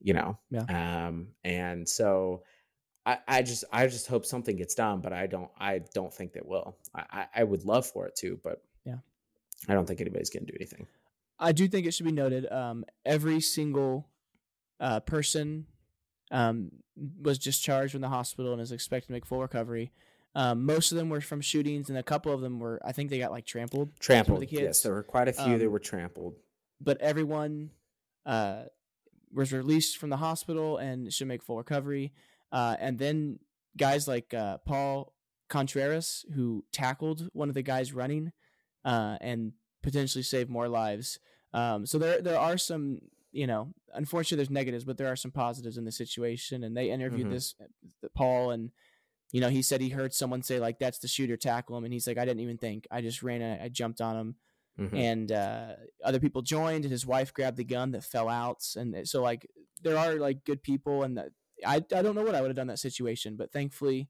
[0.00, 1.06] you know Yeah.
[1.06, 2.42] um and so
[3.06, 6.32] I, I just i just hope something gets done but i don't i don't think
[6.34, 8.98] that will i i I would love for it to but Yeah.
[9.68, 10.86] i don't think anybody's gonna do anything
[11.40, 12.50] I do think it should be noted.
[12.50, 14.08] Um, every single
[14.80, 15.66] uh, person
[16.32, 16.72] um,
[17.22, 19.92] was discharged from the hospital and is expected to make full recovery.
[20.40, 22.80] Um, most of them were from shootings, and a couple of them were.
[22.84, 23.88] I think they got like trampled.
[23.98, 26.34] trampled the yes there were quite a few that Um, were trampled
[26.80, 27.70] but everyone
[28.24, 28.64] uh,
[29.32, 32.12] was released from the hospital and should make full recovery.
[32.52, 33.40] Uh, and then
[33.76, 35.12] guys like uh, Paul
[35.48, 38.30] Contreras, who tackled one of the guys running
[38.84, 41.18] uh, and potentially saved more lives.
[41.52, 43.00] Um, so there there are some
[43.32, 46.62] you know unfortunately there's negatives, but there are some positives in the situation.
[46.62, 47.30] And they interviewed Mhm.
[47.30, 47.54] this
[48.14, 48.70] Paul and.
[49.32, 51.92] You know, he said he heard someone say like, "That's the shooter, tackle him," and
[51.92, 52.86] he's like, "I didn't even think.
[52.90, 53.42] I just ran.
[53.42, 54.36] I, I jumped on him."
[54.78, 54.94] Mhm.
[54.94, 55.74] and uh,
[56.04, 59.44] other people joined and his wife grabbed the gun that fell out and so like
[59.82, 61.30] there are like good people and that,
[61.66, 64.08] I, I don't know what i would have done in that situation but thankfully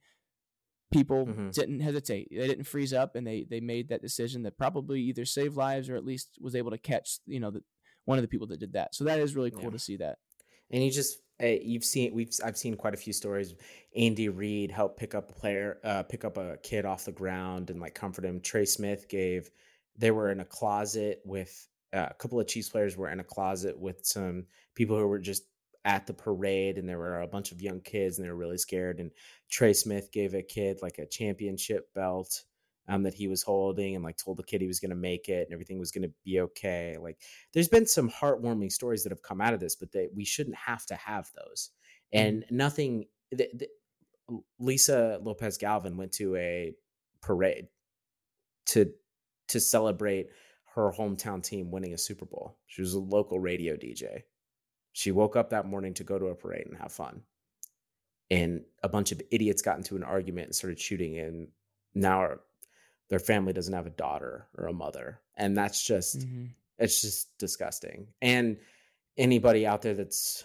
[0.93, 1.53] people Mhm.
[1.55, 5.25] didn't hesitate they didn't freeze up and they they made that decision that probably either
[5.25, 7.63] saved lives or at least was able to catch you know the,
[8.05, 9.71] one of the people that did that so that is really cool Yeah.
[9.71, 10.19] to see that
[10.71, 13.55] And you just uh, you've seen we've I've seen quite a few stories.
[13.97, 17.71] Andy Reid helped pick up a player, uh, pick up a kid off the ground
[17.71, 18.41] and like comfort him.
[18.41, 19.51] Trey Smith gave.
[19.97, 23.25] They were in a closet with uh, a couple of Chiefs players were in a
[23.25, 25.45] closet with some people who were just
[25.85, 28.59] at the parade, and there were a bunch of young kids, and they were really
[28.59, 29.01] scared.
[29.01, 29.11] And
[29.51, 32.43] Trey Smith gave a kid like a championship belt.
[32.91, 35.29] Um, that he was holding and like told the kid he was going to make
[35.29, 36.97] it and everything was going to be okay.
[36.99, 37.19] Like
[37.53, 40.57] there's been some heartwarming stories that have come out of this, but they, we shouldn't
[40.57, 41.71] have to have those.
[42.13, 43.05] And nothing.
[43.31, 43.69] The, the,
[44.59, 46.75] Lisa Lopez Galvan went to a
[47.21, 47.69] parade
[48.67, 48.93] to
[49.49, 50.29] to celebrate
[50.75, 52.59] her hometown team winning a Super Bowl.
[52.67, 54.23] She was a local radio DJ.
[54.93, 57.23] She woke up that morning to go to a parade and have fun.
[58.31, 61.49] And a bunch of idiots got into an argument and started shooting, and
[61.95, 62.35] now
[63.09, 65.21] their family doesn't have a daughter or a mother.
[65.37, 66.51] And that's just Mhm.
[66.79, 68.09] it's just disgusting.
[68.23, 68.59] And
[69.17, 70.45] anybody out there that's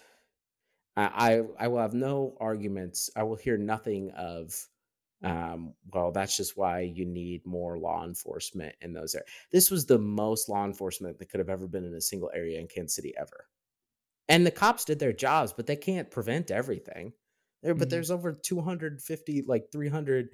[0.95, 3.09] I I will have no arguments.
[3.16, 4.68] I will hear nothing of
[5.24, 9.30] um well that's just why you need more law enforcement in those areas.
[9.51, 12.59] This was the most law enforcement that could have ever been in a single area
[12.59, 13.47] in Kansas City ever.
[14.30, 17.14] And the cops did their jobs, but they can't prevent everything.
[17.61, 17.91] There but Mhm.
[17.91, 20.30] there's over 250 like 300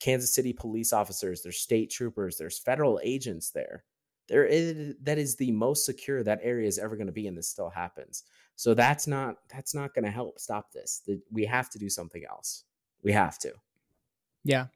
[0.00, 3.84] Kansas City police officers, there's state troopers, there's federal agents there.
[4.28, 7.36] There is that is the most secure that area is ever going to be, and
[7.36, 8.24] this still happens.
[8.56, 11.02] So that's not that's not going to help stop this.
[11.30, 12.64] We have to do something else.
[13.02, 13.52] We have to.
[14.44, 14.66] Yeah.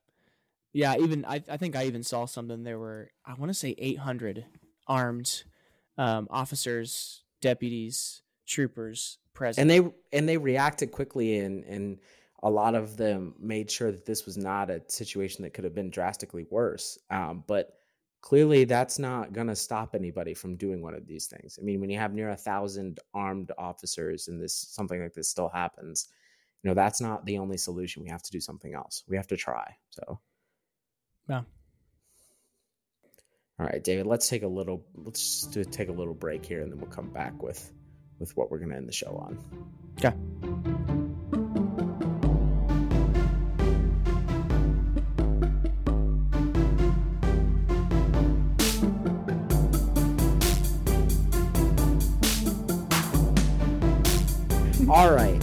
[0.73, 3.75] Yeah, even I, I think I even saw something there were I want to say
[3.79, 4.45] 800
[4.87, 5.45] armed
[5.97, 9.63] um, officers, deputies, troopers present.
[9.63, 11.99] And they and they reacted quickly, and and
[12.47, 15.75] a lot of them made sure that this was not a situation that could have
[15.75, 16.97] been drastically worse.
[17.11, 17.81] Um, but
[18.21, 21.59] clearly, that's not going to stop anybody from doing one of these things.
[21.61, 25.29] I mean, when you have near a thousand armed officers, and this something like this
[25.29, 26.07] still happens,
[26.63, 28.05] you know that's not the only solution.
[28.05, 29.03] We have to do something else.
[29.09, 29.75] We have to try.
[29.91, 30.21] So.
[31.29, 31.43] Yeah.
[33.59, 34.07] All right, David.
[34.07, 34.87] Let's take a little.
[34.95, 37.73] Let's do, take a little break here, and then we'll come back with
[38.21, 39.37] with what we're going to end the show on.
[39.99, 40.66] Okay.
[54.97, 55.39] All right.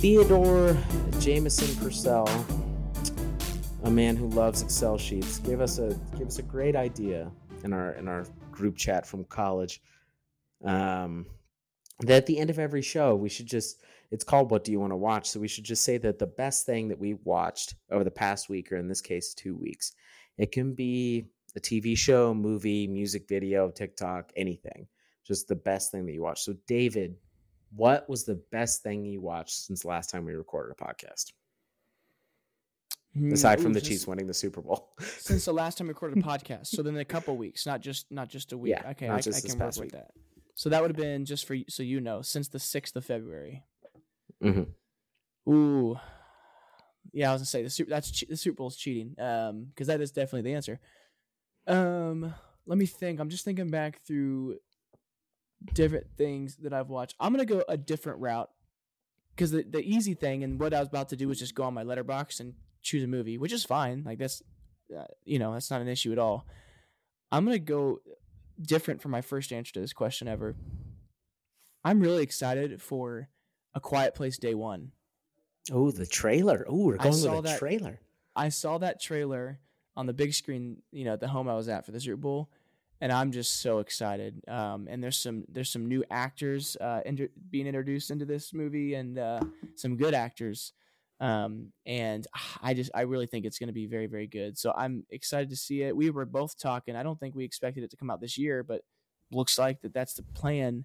[0.00, 0.74] Theodore
[1.20, 2.46] Jameson Purcell,
[3.82, 7.30] a man who loves Excel sheets, gave us a gave us a great idea
[7.62, 9.82] in our in our group chat from college.
[10.64, 11.26] Um,
[12.00, 14.80] that at the end of every show, we should just it's called What Do You
[14.80, 15.28] Want to Watch?
[15.28, 18.48] So we should just say that the best thing that we watched over the past
[18.48, 19.92] week, or in this case, two weeks.
[20.38, 24.86] It can be a TV show, movie, music video, TikTok, anything.
[25.26, 26.44] Just the best thing that you watched.
[26.44, 27.16] So, David,
[27.74, 31.32] what was the best thing you watched since the last time we recorded a podcast?
[33.32, 34.92] Aside from the Chiefs winning the Super Bowl.
[35.00, 36.66] since the last time we recorded a podcast.
[36.66, 38.70] So then a couple weeks, not just not just a week.
[38.72, 40.10] Yeah, okay, I, I can work past with that.
[40.56, 43.62] So that would have been just for so you know since the sixth of February.
[44.42, 44.66] Mhm.
[45.48, 45.96] Ooh,
[47.12, 49.14] yeah, I was gonna say the Super that's the Super Bowl's cheating.
[49.18, 50.80] Um, because that is definitely the answer.
[51.68, 52.34] Um,
[52.66, 53.20] let me think.
[53.20, 54.56] I'm just thinking back through
[55.72, 57.14] different things that I've watched.
[57.20, 58.50] I'm gonna go a different route
[59.34, 61.64] because the the easy thing and what I was about to do was just go
[61.64, 64.02] on my letterbox and choose a movie, which is fine.
[64.04, 64.42] Like that's,
[64.96, 66.46] uh, you know, that's not an issue at all.
[67.32, 68.00] I'm gonna go
[68.60, 70.54] different from my first answer to this question ever.
[71.84, 73.28] I'm really excited for
[73.74, 74.92] A Quiet Place Day One.
[75.72, 76.64] Oh, the trailer.
[76.68, 78.00] Oh, we're going with a that- trailer.
[78.36, 79.60] I saw that trailer
[79.96, 82.16] on the big screen, you know, at the home I was at for the Super
[82.16, 82.50] Bowl,
[83.00, 84.42] and I'm just so excited.
[84.48, 88.94] Um, and there's some there's some new actors uh, inter- being introduced into this movie,
[88.94, 89.40] and uh,
[89.76, 90.72] some good actors.
[91.20, 92.26] Um, and
[92.62, 94.58] I just I really think it's going to be very very good.
[94.58, 95.96] So I'm excited to see it.
[95.96, 96.96] We were both talking.
[96.96, 98.82] I don't think we expected it to come out this year, but
[99.34, 100.84] looks like that that's the plan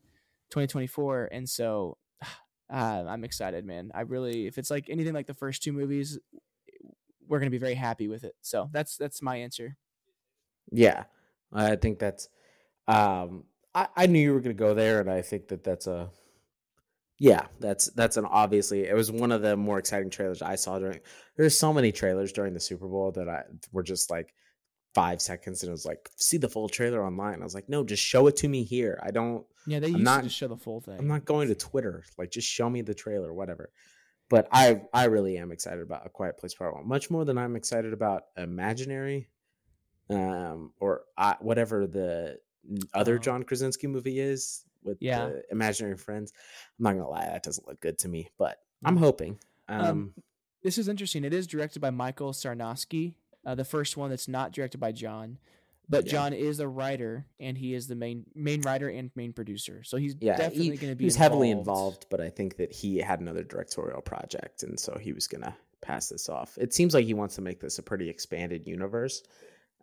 [0.52, 1.98] 2024 and so
[2.72, 6.20] uh, i'm excited man i really if it's like anything like the first two movies
[7.28, 9.76] we're going to be very happy with it so that's that's my answer
[10.72, 11.04] yeah
[11.54, 12.30] i think that's
[12.88, 13.44] um
[13.76, 16.10] i, I knew you were going to go there and i think that that's a
[17.20, 20.80] yeah that's that's an obviously it was one of the more exciting trailers i saw
[20.80, 21.00] during
[21.38, 24.34] there's so many trailers during the super bowl that i were just like
[24.96, 27.42] five seconds and it was like see the full trailer online.
[27.42, 29.00] I was like no just show it to me here.
[29.04, 30.98] I don't yeah they I'm used not- to just show the full thing.
[30.98, 32.04] i'm not going to twitter.
[32.18, 33.72] Like just show me the trailer whatever.
[34.32, 37.38] But i i really am excited about a quiet place part one much more than
[37.38, 39.30] i'm excited about imaginary
[40.10, 42.40] um or I, whatever the
[42.94, 43.20] other Oh.
[43.20, 45.28] john krasinski movie is with Yeah.
[45.28, 46.34] the imaginary friends
[46.80, 49.00] i'm not gonna lie that doesn't look good to me but i'm Mm.
[49.00, 50.14] hoping um, Um,
[50.64, 53.14] this is interesting it is directed by michael sarnoski
[53.46, 55.38] uh, the first one that's not directed by john
[55.88, 56.12] but Yeah.
[56.12, 59.98] john is a writer and he is the main main writer and main producer so
[59.98, 62.72] he's yeah definitely he, going to be he was heavily involved but i think that
[62.74, 66.94] he had another directorial project and so he was gonna pass this off it seems
[66.94, 69.24] like he wants to make this a pretty expanded universe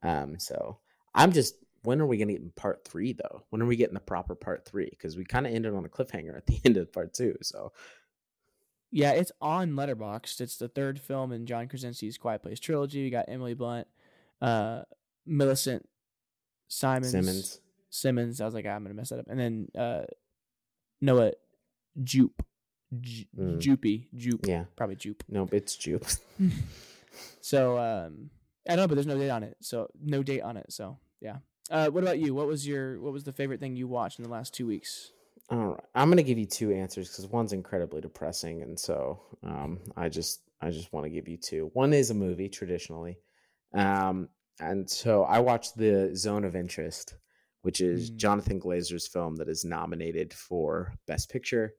[0.07, 0.79] um so
[1.15, 3.95] i'm just when are we gonna get in part three though when are we getting
[3.95, 6.77] the proper part three because we kind of ended on a cliffhanger at the end
[6.77, 7.73] of part two so
[8.93, 10.41] Yeah, it's on Letterboxd.
[10.41, 13.03] It's the third film in John Krasinski's Quiet Place trilogy.
[13.03, 13.87] We got Emily Blunt,
[14.41, 14.83] uh,
[15.27, 15.87] Millicent
[16.69, 17.61] Simons, simmons
[17.91, 18.41] Simmons.
[18.41, 19.27] I was like, "Ah, I'm gonna mess that up.
[19.29, 20.05] And then uh,
[21.01, 21.33] Noah
[22.03, 22.43] Jupe,
[23.01, 23.59] Ju- Mm.
[23.61, 25.25] Jupy, Jupe, yeah probably Jupe.
[25.29, 26.07] nope it's jupe
[27.41, 28.31] So um,
[28.69, 29.57] I don't know, but there's no date on it.
[29.61, 30.73] So no date on it.
[30.73, 31.39] So yeah.
[31.71, 32.35] Uh, what about you?
[32.35, 35.11] What was your what was the favorite thing you watched in the last two weeks?
[35.51, 39.81] All right, I'm gonna give you two answers because one's incredibly depressing, and so um,
[39.97, 41.71] I just I just want to give you two.
[41.73, 43.19] One is a movie traditionally,
[43.75, 44.29] um,
[44.61, 47.15] and so I watched the Zone of Interest,
[47.63, 48.17] which is Mm.
[48.17, 51.75] Jonathan Glazer's film that is nominated for Best Picture.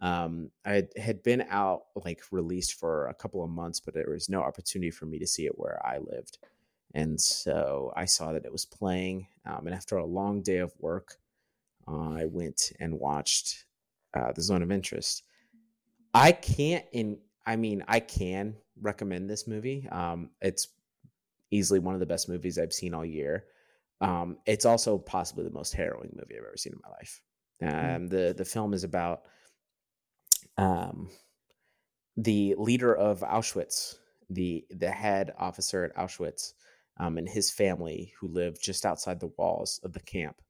[0.00, 4.28] Um, I had- been out like released for a couple of months, but there was
[4.28, 6.38] no opportunity for me to see it where I lived,
[6.94, 9.28] and so I saw that it was playing.
[9.44, 11.16] Um, and after a long day of work,
[11.88, 13.64] uh, I went and watched
[14.14, 15.22] uh, the Zone of Interest.
[16.14, 19.88] I can't in I mean I can recommend this movie.
[19.90, 20.68] Um, it's
[21.50, 23.44] easily one of the best movies I've seen all year.
[24.00, 27.22] Um, it's also possibly the most harrowing movie I've ever seen in my life.
[27.62, 29.22] Um, the the film is about
[30.58, 31.08] um,
[32.16, 33.96] the leader of Auschwitz,
[34.30, 36.54] the the head officer at Auschwitz,
[36.98, 40.40] um, and his family who live just outside the walls of the camp.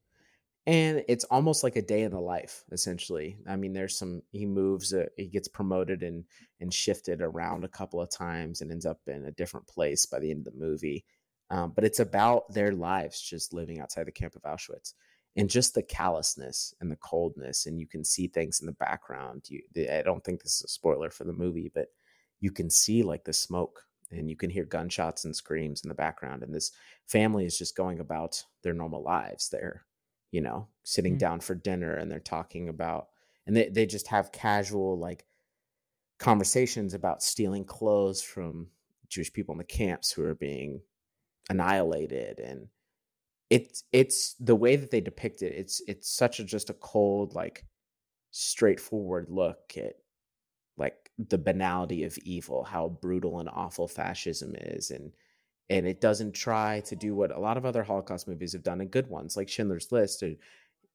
[0.67, 3.39] And it's almost like a day in the life essentially.
[3.49, 6.25] I mean there's some he moves uh, he gets promoted and
[6.61, 10.19] and shifted around a couple of times and ends up in a different place by
[10.19, 11.05] the end of the movie.
[11.51, 14.95] Um, but it's about their lives just living outside the camp of auschwitz
[15.37, 19.45] and just the callousness and the coldness and you can see things in the background
[19.49, 19.61] you
[19.93, 21.89] i don't think this is a spoiler for the movie but
[22.41, 25.95] you can see like the smoke and you can hear gunshots and screams in the
[25.95, 26.73] background and this
[27.07, 29.85] family is just going about their normal lives they're
[30.33, 31.19] you know, sitting Mm.
[31.21, 33.09] down for dinner and they're talking about
[33.47, 35.25] and they, they just have casual like
[36.19, 38.69] conversations about stealing clothes from
[39.09, 40.81] Jewish people in the camps who are being
[41.49, 42.69] annihilated and
[43.51, 47.35] it's it's the way that they depict it it's it's such a just a cold
[47.35, 47.65] like
[48.31, 49.95] straightforward look at
[50.77, 55.13] like the banality of evil how brutal and awful fascism is and
[55.69, 58.81] and it doesn't try to do what a lot of other holocaust movies have done
[58.81, 60.35] and good ones like schindler's list or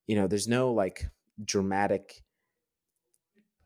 [0.07, 1.07] you know there's no like
[1.45, 2.22] dramatic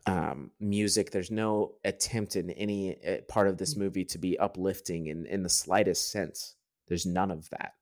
[0.05, 5.07] um music there's no attempt in any uh, part of this movie to be uplifting
[5.07, 6.55] in in the slightest sense.
[6.87, 7.73] There's none of that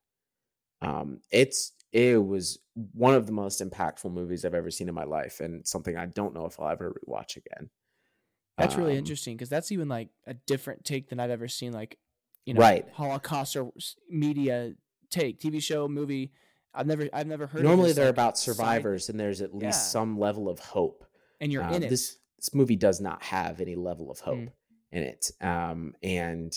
[0.83, 2.59] um it's it was
[2.93, 6.05] one of the most impactful movies i've ever seen in my life and something i
[6.05, 7.69] don't know if i'll ever rewatch again
[8.57, 11.73] That's really Um, interesting because that's even like a different take than I've ever seen.
[11.73, 11.97] Like,
[12.45, 12.85] you know, Right.
[12.93, 13.71] Holocaust or
[14.09, 14.73] media
[15.09, 16.31] take, TV show, movie.
[16.71, 17.61] I've never, I've never heard.
[17.61, 19.71] of normally this, they're like, about side- survivors and there's at least Yeah.
[19.97, 21.03] some level of hope
[21.41, 21.89] and you're Um, in it.
[21.89, 24.51] This this movie does not have any level of hope Mm.
[24.91, 26.51] in it, um, and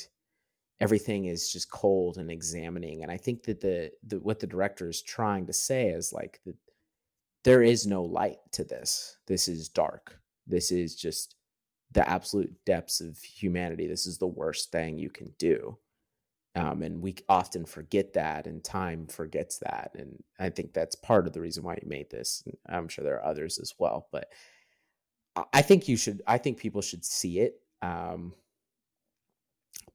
[0.81, 3.03] everything is just cold and examining.
[3.03, 6.40] And I think that the, the what the director is trying to say is like
[6.44, 6.57] that
[7.44, 9.19] there is no light to this.
[9.27, 10.19] This is dark.
[10.47, 11.36] This is just
[11.93, 13.86] the absolute depths of humanity.
[13.86, 15.78] This is the worst thing you can do.
[16.57, 19.90] Um, and we often forget that, and time forgets that.
[19.94, 22.43] And I think that's part of the reason why you made this.
[22.47, 24.32] And I'm sure there are others as well, but
[25.53, 26.23] I- think you should.
[26.27, 27.61] I think people should see it.
[27.82, 28.32] Um,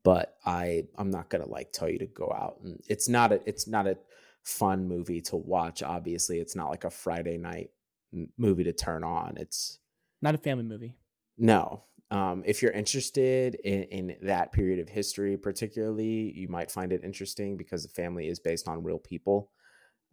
[0.03, 3.41] but I, I'm not gonna like tell you to go out and it's not a,
[3.45, 3.97] it's not a
[4.43, 5.83] fun movie to watch.
[5.83, 7.69] Obviously, it's not like a Friday night
[8.13, 9.37] m- movie to turn on.
[9.37, 9.79] It's
[10.21, 10.95] Not a family movie.
[11.37, 11.83] no.
[12.09, 17.05] Um, if you're interested in, in that period of history, particularly, you might find it
[17.05, 19.49] interesting because the family is based on real people.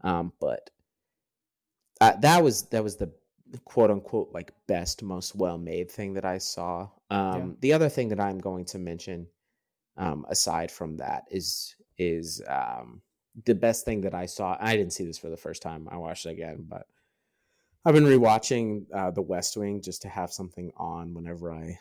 [0.05, 0.70] Um, but
[2.01, 3.11] uh, that was that was the
[3.65, 6.89] quote unquote like best, most well made thing that I saw.
[7.11, 7.47] Um, Yeah.
[7.62, 9.27] The other thing that I'm going to mention,
[9.98, 13.02] um, aside from that, is is um,
[13.44, 14.56] the best thing that I saw.
[14.58, 15.88] I didn't see this for the first time.
[15.90, 16.86] I watched it again, but
[17.84, 21.78] I've been rewatching uh, The West Wing just to have something on whenever I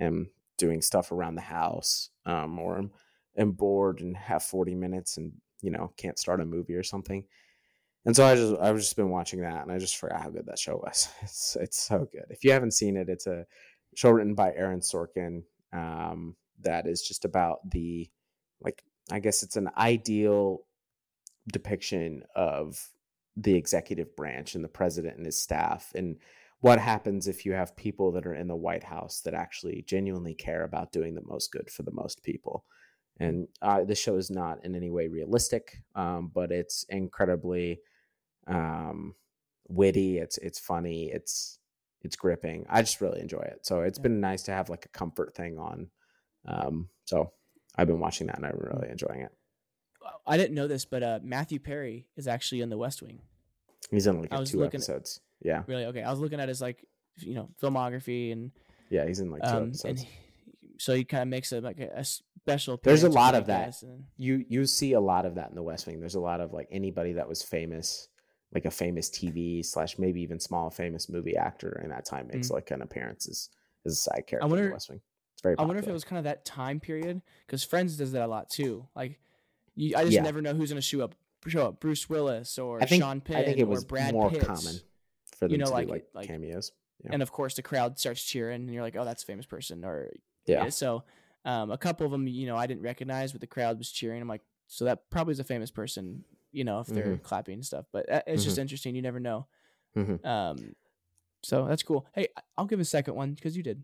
[0.00, 2.90] am doing stuff around the house, um, or am,
[3.36, 5.32] am bored and have 40 minutes and
[5.62, 7.24] you know can't start a movie or something.
[8.06, 10.46] And so I just I've just been watching that, and I just forgot how good
[10.46, 11.08] that show was.
[11.22, 12.26] It's it's so good.
[12.30, 13.46] If you haven't seen it, it's a
[13.94, 15.42] show written by Aaron Sorkin.
[15.72, 18.10] Um, that is just about the
[18.60, 20.60] like I guess it's an ideal
[21.52, 22.90] depiction of
[23.36, 26.16] the executive branch and the president and his staff and
[26.60, 30.34] what happens if you have people that are in the White House that actually genuinely
[30.34, 32.64] care about doing the most good for the most people.
[33.18, 37.80] And uh, the show is not in any way realistic, um, but it's incredibly
[38.46, 39.14] um,
[39.68, 40.18] witty.
[40.18, 41.10] It's it's funny.
[41.12, 41.58] It's
[42.02, 42.66] it's gripping.
[42.68, 43.60] I just really enjoy it.
[43.66, 44.02] So it's Yeah.
[44.04, 45.90] been nice to have like a comfort thing on.
[46.46, 47.32] Um, so
[47.76, 49.30] I've been watching that and I'm really enjoying it.
[50.26, 53.20] I didn't know this, but uh, Matthew Perry is actually in The West Wing.
[53.90, 55.20] He's in like two looking at- episodes.
[55.42, 55.84] yeah, Really?
[55.86, 56.02] Okay.
[56.02, 56.84] I was looking at his like
[57.16, 58.50] you know filmography and
[58.88, 60.02] yeah, he's in like two um and episodes.
[60.02, 60.08] he,
[60.78, 62.80] so he kind of makes a like a, a special.
[62.82, 63.74] There's a lot of that.
[63.82, 66.00] and- you you see a lot of that in the West Wing.
[66.00, 68.08] There's a lot of like anybody that was famous,
[68.54, 72.50] like a famous TV slash maybe even small famous movie actor in that time makes
[72.50, 73.48] like an appearance as,
[73.86, 75.00] as a side character in wonder- the West Wing.
[75.40, 75.56] It's very.
[75.58, 78.26] I wonder if it was kind of that time period because Friends does that a
[78.26, 78.86] lot too.
[78.94, 79.18] Like,
[79.74, 80.22] you, I just Yeah.
[80.22, 81.14] never know who's gonna show up.
[81.46, 84.12] Show up Bruce Willis or I think Sean Penn I think it was or Brad
[84.12, 84.44] more Pitts.
[84.44, 84.74] common
[85.34, 86.72] for them You know, to like- do like, like- cameos.
[87.02, 87.12] Yeah.
[87.14, 89.82] and of course the crowd starts cheering and you're like oh that's a famous person
[89.86, 90.10] or
[90.44, 90.68] Yeah.
[90.68, 91.04] so
[91.46, 94.20] um, a couple of them you know i didn't recognize but the crowd was cheering
[94.20, 97.22] i'm like so that probably is a famous person you know if they're Mm-hmm.
[97.22, 99.46] clapping and stuff but uh, it's just interesting you never know
[99.96, 100.22] Mhm.
[100.26, 100.74] um,
[101.42, 103.82] so that's cool hey i'll give a second one because you did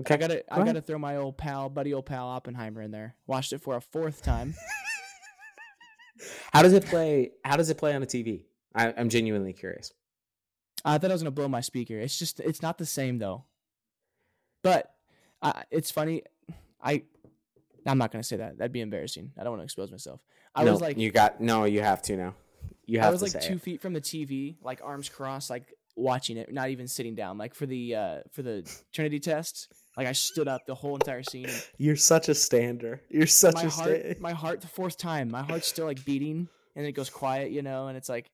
[0.00, 0.14] Okay.
[0.14, 0.74] i gotta i Go ahead.
[0.74, 3.80] gotta throw my old pal buddy old pal oppenheimer in there watched it for a
[3.80, 4.54] fourth time
[6.52, 7.32] How does it play?
[7.44, 8.44] How does it play on a TV?
[8.74, 9.92] I, I'm genuinely curious.
[10.84, 11.98] I thought I was gonna blow my speaker.
[11.98, 13.44] It's just it's not the same though.
[14.62, 14.94] But
[15.42, 16.22] I, it's funny.
[16.82, 17.02] I
[17.86, 18.58] I'm not gonna say that.
[18.58, 19.32] That'd be embarrassing.
[19.38, 20.20] I don't want to expose myself.
[20.54, 21.64] I no, was like you got no.
[21.64, 22.34] You have to now.
[22.86, 23.62] You have I was to like say two it.
[23.62, 27.38] feet from the TV, like arms crossed, like watching it, not even sitting down.
[27.38, 31.22] Like for the uh for the Trinity test, like I stood up the whole entire
[31.22, 31.48] scene.
[31.78, 33.00] You're such a stander.
[33.10, 36.04] You're such my a heart, sta- my heart, the fourth time, my heart's still like
[36.04, 38.30] beating, and it goes quiet, you know, and it's like,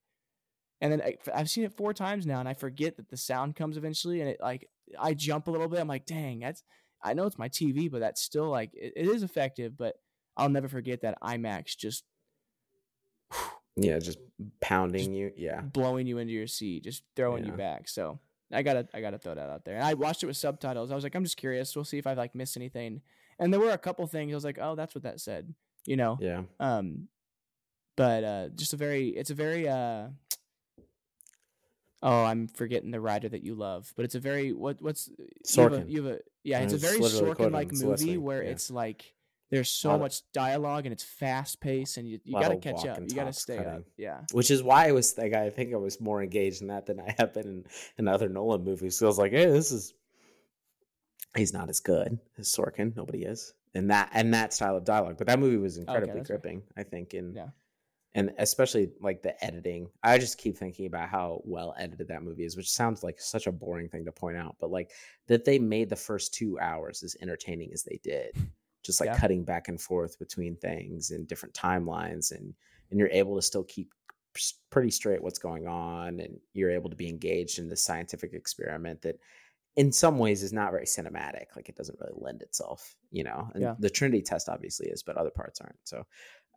[0.81, 3.57] and then I, I've seen it four times now, and I forget that the sound
[3.57, 4.69] comes eventually, and it like
[4.99, 5.81] I jump a little bit.
[5.81, 6.63] I'm like, dang, that's
[7.03, 9.97] I know it's my TV, but that's still like it, it is effective, but
[10.37, 12.05] I'll never forget that IMAX just
[13.77, 14.19] Yeah, just
[14.61, 15.33] pounding you.
[15.37, 15.61] Yeah.
[15.61, 17.89] blowing you into your seat, just throwing you back.
[17.89, 18.19] So
[18.53, 19.77] I gotta I gotta throw that out there.
[19.77, 20.91] And I watched it with subtitles.
[20.91, 21.75] I was like, I'm just curious.
[21.75, 23.03] We'll see if I like missed anything.
[23.39, 25.55] And there were a couple things I was like, oh, that's what that said.
[25.87, 26.19] You know.
[26.21, 26.43] Yeah.
[26.59, 27.09] Um,
[27.97, 30.09] but uh, just a very, it's a very, uh,
[32.03, 35.63] oh, I'm forgetting the writer that you love, but it's a very what what's you
[35.63, 35.91] have a- Sorkin.
[35.91, 38.51] You have a, yeah, I it's a very Sorkin like movie where yeah.
[38.51, 39.15] it's like
[39.51, 42.87] there's so of- much dialogue and it's fast paced and you, you got to catch
[42.87, 42.99] up.
[43.01, 43.83] You got to stay up.
[43.97, 44.21] Yeah.
[44.33, 47.01] Which is why I was like I think I was more engaged in that than
[47.01, 47.65] I have been in,
[47.99, 48.97] in other Nolan movies.
[48.97, 49.93] So I was like, hey, this is
[51.37, 52.95] he's not as good as Sorkin.
[52.97, 53.53] Nobody is.
[53.75, 55.17] And that and that style of dialogue.
[55.19, 56.25] But that movie was incredibly fair.
[56.25, 57.49] gripping, I think, in Yeah.
[58.15, 59.91] and especially like the editing.
[60.03, 63.47] I just keep thinking about how well edited that movie is, which sounds like such
[63.47, 64.91] a boring thing to point out, but like
[65.29, 68.35] that they made the first two hours as entertaining as they did,
[68.83, 69.17] just like Yeah.
[69.19, 72.55] cutting back and forth between things and different timelines, and
[72.91, 73.93] and you're able to still keep
[74.71, 79.03] pretty straight what's going on, and you're able to be engaged in this scientific experiment
[79.03, 79.17] that.
[79.77, 81.55] In some ways, is not very cinematic.
[81.55, 83.49] Like it doesn't really lend itself, you know.
[83.55, 83.77] And Yeah.
[83.79, 85.79] the Trinity test obviously is, but other parts aren't.
[85.85, 86.05] So,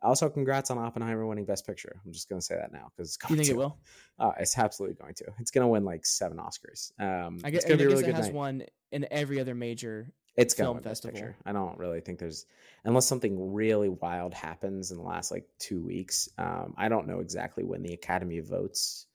[0.02, 2.00] also, congrats on Oppenheimer winning Best Picture.
[2.04, 3.52] I'm just going to say that now because it's You think to.
[3.52, 3.78] it will?
[4.18, 5.26] Uh, it's absolutely going to.
[5.38, 6.90] It's going to win like seven Oscars.
[7.00, 8.34] Um, I it's guess, going to be really it has night.
[8.34, 10.12] one in every other major.
[10.36, 11.14] It's going to film Best festival.
[11.14, 11.36] Picture.
[11.46, 12.46] I don't really think there's
[12.84, 16.28] unless something really wild happens in the last like two weeks.
[16.38, 19.06] Um, I don't know exactly when the Academy votes.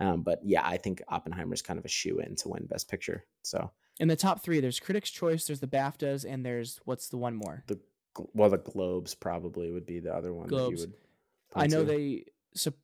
[0.00, 3.24] Um, but yeah, I think Oppenheimer's kind of a shoe in to win Best Picture.
[3.42, 7.16] So, In the top three, there's Critics' Choice, there's the BAFTAs, and there's what's the
[7.16, 7.64] one more?
[7.66, 10.82] gl- well, the Globes probably would be the other one that Globes.
[10.82, 10.94] you would.
[11.56, 11.84] I know to.
[11.84, 12.24] they
[12.54, 12.74] sup-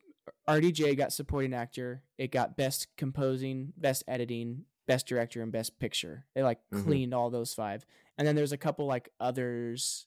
[0.48, 2.02] RDJ got supporting actor.
[2.18, 6.26] It got best composing, best editing, best director, and best picture.
[6.34, 6.84] They like Mhm.
[6.84, 7.84] cleaned all those five,
[8.18, 10.06] and then there's a couple like others,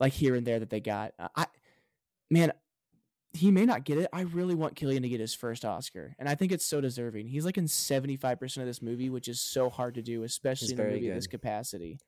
[0.00, 1.14] like here and there that they got.
[1.18, 1.46] Uh, I
[2.30, 2.52] man,
[3.34, 4.08] he may not get it.
[4.12, 7.28] I really want Cillian to get his first Oscar, and I think it's so deserving.
[7.28, 10.22] He's like in seventy five percent of this movie, which is so hard to do,
[10.24, 11.98] especially in a movie of this capacity.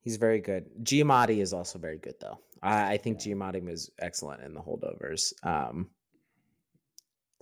[0.00, 0.66] He's very good.
[0.82, 2.38] Giamatti is also very good, though.
[2.60, 5.32] I, I think Giamatti was excellent in the holdovers.
[5.44, 5.90] Um,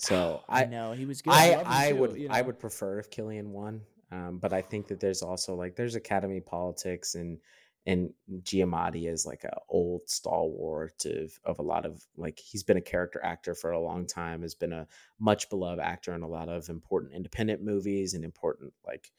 [0.01, 1.33] so I I, know he was good.
[1.33, 3.83] I, him I too, would, you I would prefer if Cillian won.
[4.13, 7.39] Um, but I think that there's also like there's Academy politics and
[7.87, 8.13] and
[8.43, 12.83] Giamatti is like a old stalwart of of a lot of like he's been a
[12.83, 14.87] character actor for a long time, has been a
[15.19, 19.11] much beloved actor in a lot of important independent movies and important like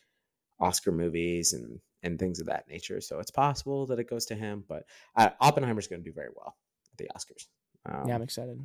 [0.59, 3.01] Oscar movies and and things of that nature.
[3.01, 4.83] So it's possible that it goes to him, but
[5.15, 6.55] uh, Oppenheimer's going to do very well
[6.91, 7.47] at the Oscars.
[7.85, 8.59] Um, yeah, I'm excited.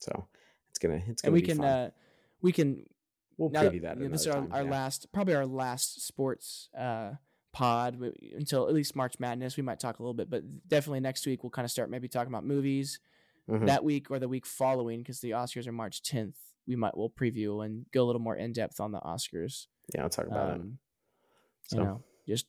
[0.00, 0.26] so
[0.70, 1.90] it's gonna it's gonna and we be can uh
[2.42, 2.84] we can
[3.36, 3.98] we'll now preview that.
[3.98, 4.70] know, this is our, our yeah.
[4.70, 7.12] last probably our last sports uh
[7.52, 7.98] pod
[8.36, 11.42] until at least march madness we might talk a little bit but definitely next week
[11.42, 13.00] we'll kind of start maybe talking about movies
[13.48, 13.66] Mhm.
[13.66, 16.34] that week or the week following because the oscars are march 10th
[16.66, 20.02] we might we'll preview and go a little more in depth on the oscars yeah,
[20.02, 20.60] I'll talk about it.
[20.60, 20.78] um,
[21.62, 22.46] So you know just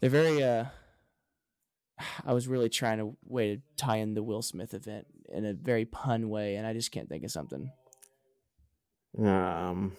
[0.00, 0.66] they're very uh
[2.26, 5.52] i was really trying to way to tie in the will smith event in a
[5.52, 7.70] very pun way and i just can't think of something
[9.18, 9.96] um,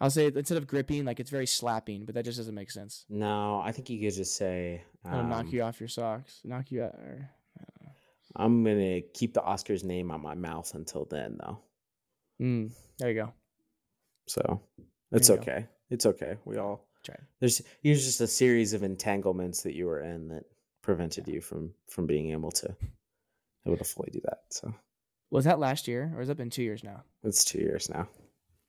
[0.00, 3.04] I'll say instead of gripping, like it's very slapping, but that just doesn't make sense.
[3.08, 6.70] no, I think you could just say I'll knock um, you off your socks, knock
[6.70, 6.94] you out.
[6.94, 7.30] Or,
[8.36, 11.58] I'm gonna keep the Oscars name on my mouth until then, though.
[12.40, 13.32] mm, there you go.
[14.26, 14.60] So
[15.10, 15.42] it's you go.
[15.42, 15.66] okay.
[15.90, 16.36] It's okay.
[16.44, 17.16] We all Try.
[17.40, 20.44] there's here's just a series of entanglements that you were in that
[20.82, 22.76] prevented you from from being able to
[23.70, 24.40] able to fully do that.
[24.50, 24.74] So
[25.30, 27.02] Was that last year, or has that been two years now?
[27.24, 28.08] it's two years now.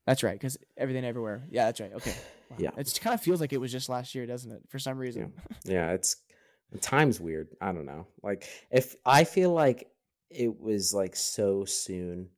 [0.06, 1.44] That's right, because everything everywhere.
[1.52, 1.94] Yeah, that's right.
[1.94, 2.16] Okay.
[2.50, 2.58] Wow.
[2.60, 2.72] Yeah.
[2.78, 4.62] It kind of feels like it was just last year, doesn't it?
[4.70, 5.34] For some reason.
[5.66, 6.16] Yeah, it's
[6.82, 7.50] time's weird.
[7.62, 8.08] I don't know.
[8.24, 9.88] Like if I feel like
[10.32, 12.30] it was like so soon.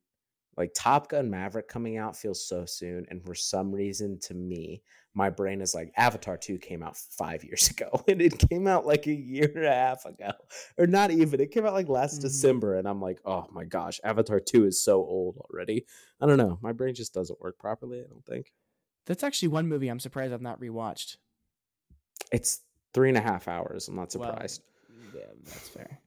[0.56, 4.82] Like Top Gun Maverick coming out feels so soon, and for some reason, to me,
[5.14, 8.86] my brain is like Avatar Two came out five years ago, and it came out
[8.86, 10.30] like a year and a half ago,
[10.78, 11.40] or not even.
[11.40, 12.22] It came out like last Mhm.
[12.22, 15.86] December, and I'm like, oh my gosh, Avatar Two is so old already.
[16.20, 16.58] I don't know.
[16.62, 18.00] My brain just doesn't work properly.
[18.00, 18.52] I don't think
[19.06, 21.16] That's actually one movie I'm surprised I've not rewatched.
[22.30, 22.60] it's
[22.94, 23.88] three and a half hours.
[23.88, 24.62] I'm not Well, surprised.
[25.14, 25.98] yeah, that's fair.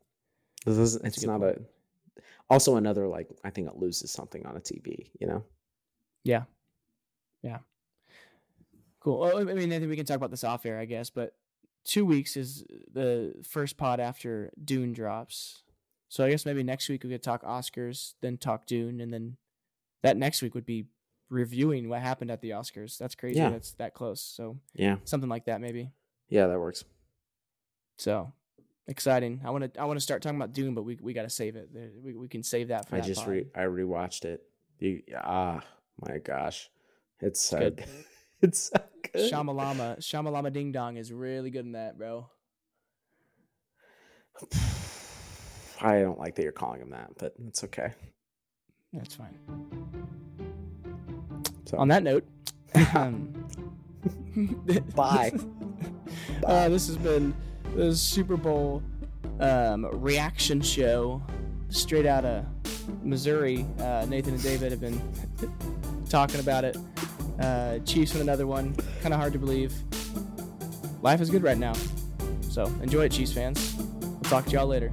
[0.66, 1.58] This is, That's it's not point.
[1.58, 2.22] a.
[2.50, 5.12] Also, another like I think it loses something on a TV.
[5.20, 5.44] You know.
[6.24, 6.44] Yeah.
[7.44, 7.60] Yeah.
[9.06, 9.20] Cool.
[9.20, 11.36] Well, I mean, I think we can talk about this off air, I guess, but
[11.84, 15.62] two weeks is the first pod after Dune drops.
[16.10, 19.38] So I guess maybe next week we could talk Oscars, then talk Dune, and then
[20.02, 20.88] that next week would be
[21.30, 22.98] reviewing what happened at the Oscars.
[22.98, 23.38] That's crazy.
[23.38, 23.50] Yeah.
[23.52, 24.22] That's that close.
[24.22, 24.96] So Yeah.
[25.04, 25.92] something like that, maybe.
[26.28, 26.84] Yeah, that works.
[28.00, 28.34] So
[28.88, 29.42] exciting.
[29.46, 29.80] I want to.
[29.80, 31.70] I want to start talking about Dune, but we we got to save it.
[32.04, 33.30] We we can save that for I that just pod.
[33.30, 34.42] re I rewatched it.
[34.80, 35.62] You, ah,
[36.02, 36.72] my gosh,
[37.22, 37.86] it's so good.
[38.42, 38.80] it's so.
[39.18, 42.30] Shamalama, Shamalama Ding Dong is really good in that, bro.
[45.82, 47.94] I don't like that you're calling him that, but it's okay.
[48.94, 49.38] That's fine.
[51.66, 52.26] So On that note,
[52.96, 53.46] um,
[54.96, 55.32] Bye.
[56.46, 57.34] Uh, this has been
[57.76, 58.84] the Super Bowl
[59.40, 61.22] um, reaction show
[61.70, 62.46] straight out of
[63.04, 63.66] Missouri.
[63.80, 65.02] Uh, Nathan and David have been
[66.08, 66.78] talking about it.
[67.40, 68.76] Uh, Chiefs win another one.
[69.02, 69.74] Kind of hard to believe.
[71.02, 71.74] Life is good right now.
[72.42, 73.76] So enjoy it, Chiefs fans.
[73.78, 74.90] We'll talk to y'all later.